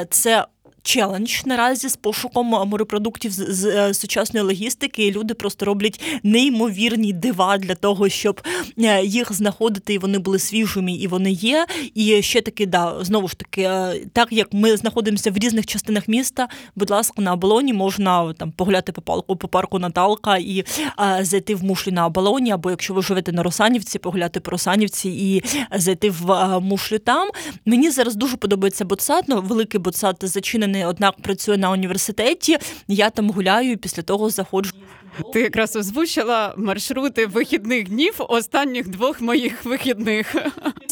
це 0.10 0.46
челендж 0.84 1.42
наразі 1.46 1.90
з 1.90 1.96
пошуком 1.96 2.48
морепродуктів 2.48 3.32
з, 3.32 3.36
з 3.50 3.66
е, 3.66 3.94
сучасної 3.94 4.46
логістики. 4.46 5.08
і 5.08 5.12
Люди 5.12 5.34
просто 5.34 5.66
роблять 5.66 6.02
неймовірні 6.24 7.14
дива 7.14 7.58
для 7.58 7.76
того, 7.76 8.10
щоб 8.10 8.42
е, 8.80 9.06
їх 9.06 9.34
знаходити, 9.34 9.94
і 9.94 9.98
вони 9.98 10.20
були 10.20 10.40
свіжими, 10.40 10.94
і 10.94 11.08
вони 11.08 11.32
є. 11.32 11.66
І 11.94 12.22
ще 12.22 12.42
таки, 12.42 12.66
да, 12.66 12.96
знову 13.02 13.28
ж 13.28 13.38
таки, 13.38 13.62
е, 13.62 14.02
так 14.14 14.32
як 14.32 14.54
ми 14.54 14.78
знаходимося 14.78 15.32
в 15.32 15.38
різних 15.38 15.66
частинах 15.66 16.08
міста, 16.08 16.48
будь 16.76 16.90
ласка, 16.90 17.22
на 17.22 17.34
оболоні 17.34 17.74
можна 17.74 18.34
там 18.34 18.52
погуляти 18.52 18.92
по 18.92 19.02
парку 19.02 19.36
по 19.36 19.48
парку 19.48 19.80
Наталка 19.80 20.38
і 20.38 20.66
а, 20.96 21.26
зайти 21.26 21.56
в 21.56 21.64
мушлі 21.64 21.92
на 21.92 22.06
оболоні, 22.06 22.52
або 22.52 22.70
якщо 22.70 22.94
ви 22.94 23.02
живете 23.02 23.32
на 23.32 23.44
Росанівці, 23.44 24.00
погуляти 24.00 24.40
по 24.40 24.52
Росанівці 24.52 25.10
і 25.10 25.44
зайти 25.80 26.10
в 26.10 26.32
а, 26.32 26.60
мушлю 26.60 27.00
там. 27.00 27.30
Мені 27.66 27.90
зараз 27.90 28.16
дуже 28.16 28.38
подобається 28.38 28.86
боцат, 28.86 29.26
ну, 29.28 29.42
великий 29.42 29.80
боцат 29.80 30.16
зачинений 30.22 30.71
не 30.72 30.88
однак 30.88 31.22
працює 31.22 31.58
на 31.58 31.72
університеті. 31.72 32.58
Я 32.88 33.10
там 33.10 33.30
гуляю 33.30 33.72
і 33.72 33.76
після 33.76 34.04
того 34.04 34.30
заходжу. 34.30 34.72
Ти 35.34 35.42
якраз 35.42 35.76
озвучила 35.76 36.54
маршрути 36.58 37.26
вихідних 37.26 37.90
днів 37.90 38.16
останніх 38.18 38.88
двох 38.88 39.22
моїх 39.22 39.66
вихідних. 39.66 40.36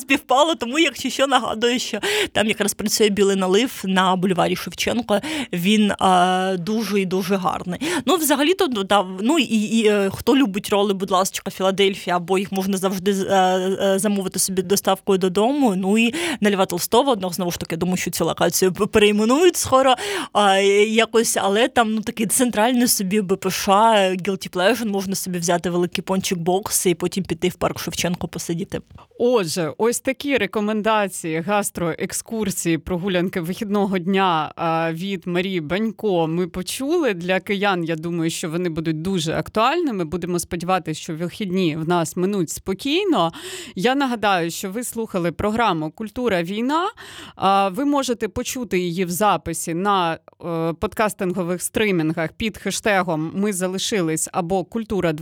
Співпало, 0.09 0.55
тому 0.55 0.79
якщо 0.79 1.09
що 1.09 1.27
нагадую, 1.27 1.79
що 1.79 1.99
там 2.31 2.47
якраз 2.47 2.73
працює 2.73 3.09
білий 3.09 3.35
налив 3.35 3.81
на 3.83 4.15
бульварі 4.15 4.55
Шевченко. 4.55 5.21
Він 5.53 5.91
а, 5.99 6.55
дуже 6.59 7.01
і 7.01 7.05
дуже 7.05 7.35
гарний. 7.35 7.79
Ну, 8.05 8.15
взагалі, 8.15 8.53
то 8.53 8.67
да, 8.67 9.05
ну 9.21 9.39
і, 9.39 9.43
і 9.43 9.87
е, 9.87 10.09
хто 10.13 10.35
любить 10.35 10.69
роли, 10.69 10.93
будь 10.93 11.11
ласка, 11.11 11.51
Філадельфія, 11.51 12.15
або 12.15 12.37
їх 12.37 12.51
можна 12.51 12.77
завжди 12.77 13.11
е, 13.11 13.35
е, 13.35 13.99
замовити 13.99 14.39
собі 14.39 14.61
доставкою 14.61 15.17
додому. 15.19 15.75
Ну 15.75 15.97
і 15.97 16.13
на 16.41 16.51
Льва 16.51 16.65
Толстого, 16.65 17.11
одного 17.11 17.33
знову 17.33 17.51
ж 17.51 17.59
таки, 17.59 17.77
думаю, 17.77 17.97
що 17.97 18.11
цю 18.11 18.25
локацію 18.25 18.71
перейменують 18.71 19.57
скоро 19.57 19.95
а, 20.33 20.57
якось, 20.57 21.37
але 21.37 21.67
там 21.67 21.93
ну 21.93 22.01
такий 22.01 22.25
центральний 22.27 22.87
собі 22.87 23.21
БПШ. 23.21 23.67
Guilty 23.69 24.49
Pleasure, 24.49 24.85
можна 24.85 25.15
собі 25.15 25.39
взяти 25.39 25.69
великий 25.69 26.03
пончик 26.03 26.37
бокс 26.37 26.85
і 26.85 26.93
потім 26.93 27.23
піти 27.23 27.49
в 27.49 27.55
парк 27.55 27.79
Шевченко 27.79 28.27
посидіти. 28.27 28.81
Отже, 29.19 29.73
ось 29.77 29.98
ось 29.99 30.03
такі 30.03 30.37
рекомендації 30.37 31.41
гастроекскурсії 31.41 32.77
прогулянки 32.77 33.41
вихідного 33.41 33.99
дня 33.99 34.53
від 34.93 35.27
Марії 35.27 35.61
Банько 35.61 36.27
ми 36.27 36.47
почули 36.47 37.13
для 37.13 37.39
киян. 37.39 37.83
Я 37.83 37.95
думаю, 37.95 38.29
що 38.29 38.49
вони 38.49 38.69
будуть 38.69 39.01
дуже 39.01 39.33
актуальними. 39.33 40.05
Будемо 40.05 40.39
сподіватися, 40.39 41.01
що 41.01 41.15
вихідні 41.15 41.75
в 41.75 41.87
нас 41.87 42.17
минуть 42.17 42.49
спокійно. 42.49 43.31
Я 43.75 43.95
нагадаю, 43.95 44.51
що 44.51 44.71
ви 44.71 44.83
слухали 44.83 45.31
програму 45.31 45.91
Культура 45.91 46.43
війна. 46.43 46.87
Ви 47.71 47.85
можете 47.85 48.27
почути 48.27 48.79
її 48.79 49.05
в 49.05 49.11
записі 49.11 49.73
на 49.73 50.13
е, 50.13 50.73
подкастингових 50.73 51.61
стримінгах 51.61 52.31
під 52.33 52.57
хештегом 52.57 53.31
Ми 53.35 53.53
залишились 53.53 54.29
або 54.31 54.63
Культура 54.63 55.13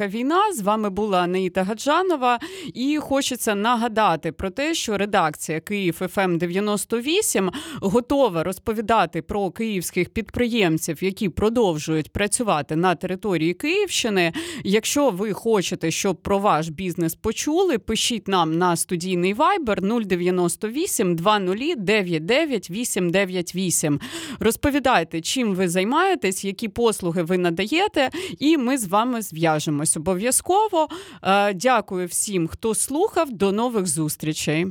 війна. 0.00 0.52
З 0.52 0.60
вами 0.60 0.90
була 0.90 1.20
Анаїта 1.20 1.64
Гаджанова. 1.64 2.38
І 2.74 2.98
хочеться 3.02 3.54
нагадати 3.54 4.21
про 4.30 4.50
те, 4.50 4.74
що 4.74 4.98
редакція 4.98 5.60
Київ 5.60 5.94
ФМ 5.94 6.38
98 6.38 7.50
готова 7.80 8.44
розповідати 8.44 9.22
про 9.22 9.50
київських 9.50 10.08
підприємців, 10.08 11.04
які 11.04 11.28
продовжують 11.28 12.12
працювати 12.12 12.76
на 12.76 12.94
території 12.94 13.54
Київщини. 13.54 14.32
Якщо 14.64 15.10
ви 15.10 15.32
хочете, 15.32 15.90
щоб 15.90 16.22
про 16.22 16.38
ваш 16.38 16.68
бізнес 16.68 17.14
почули, 17.14 17.78
пишіть 17.78 18.28
нам 18.28 18.58
на 18.58 18.76
студійний 18.76 19.34
Viber 19.34 20.04
098 20.06 21.16
2099 21.16 22.70
898. 22.70 24.00
Розповідайте, 24.40 25.20
чим 25.20 25.54
ви 25.54 25.68
займаєтесь, 25.68 26.44
які 26.44 26.68
послуги 26.68 27.22
ви 27.22 27.38
надаєте, 27.38 28.10
і 28.38 28.56
ми 28.56 28.78
з 28.78 28.86
вами 28.86 29.22
зв'яжемось 29.22 29.96
обов'язково. 29.96 30.88
Е, 31.22 31.54
Дякую 31.54 32.06
всім, 32.06 32.48
хто 32.48 32.74
слухав. 32.74 33.32
До 33.32 33.52
нових 33.52 33.86
зустрічей. 34.02 34.66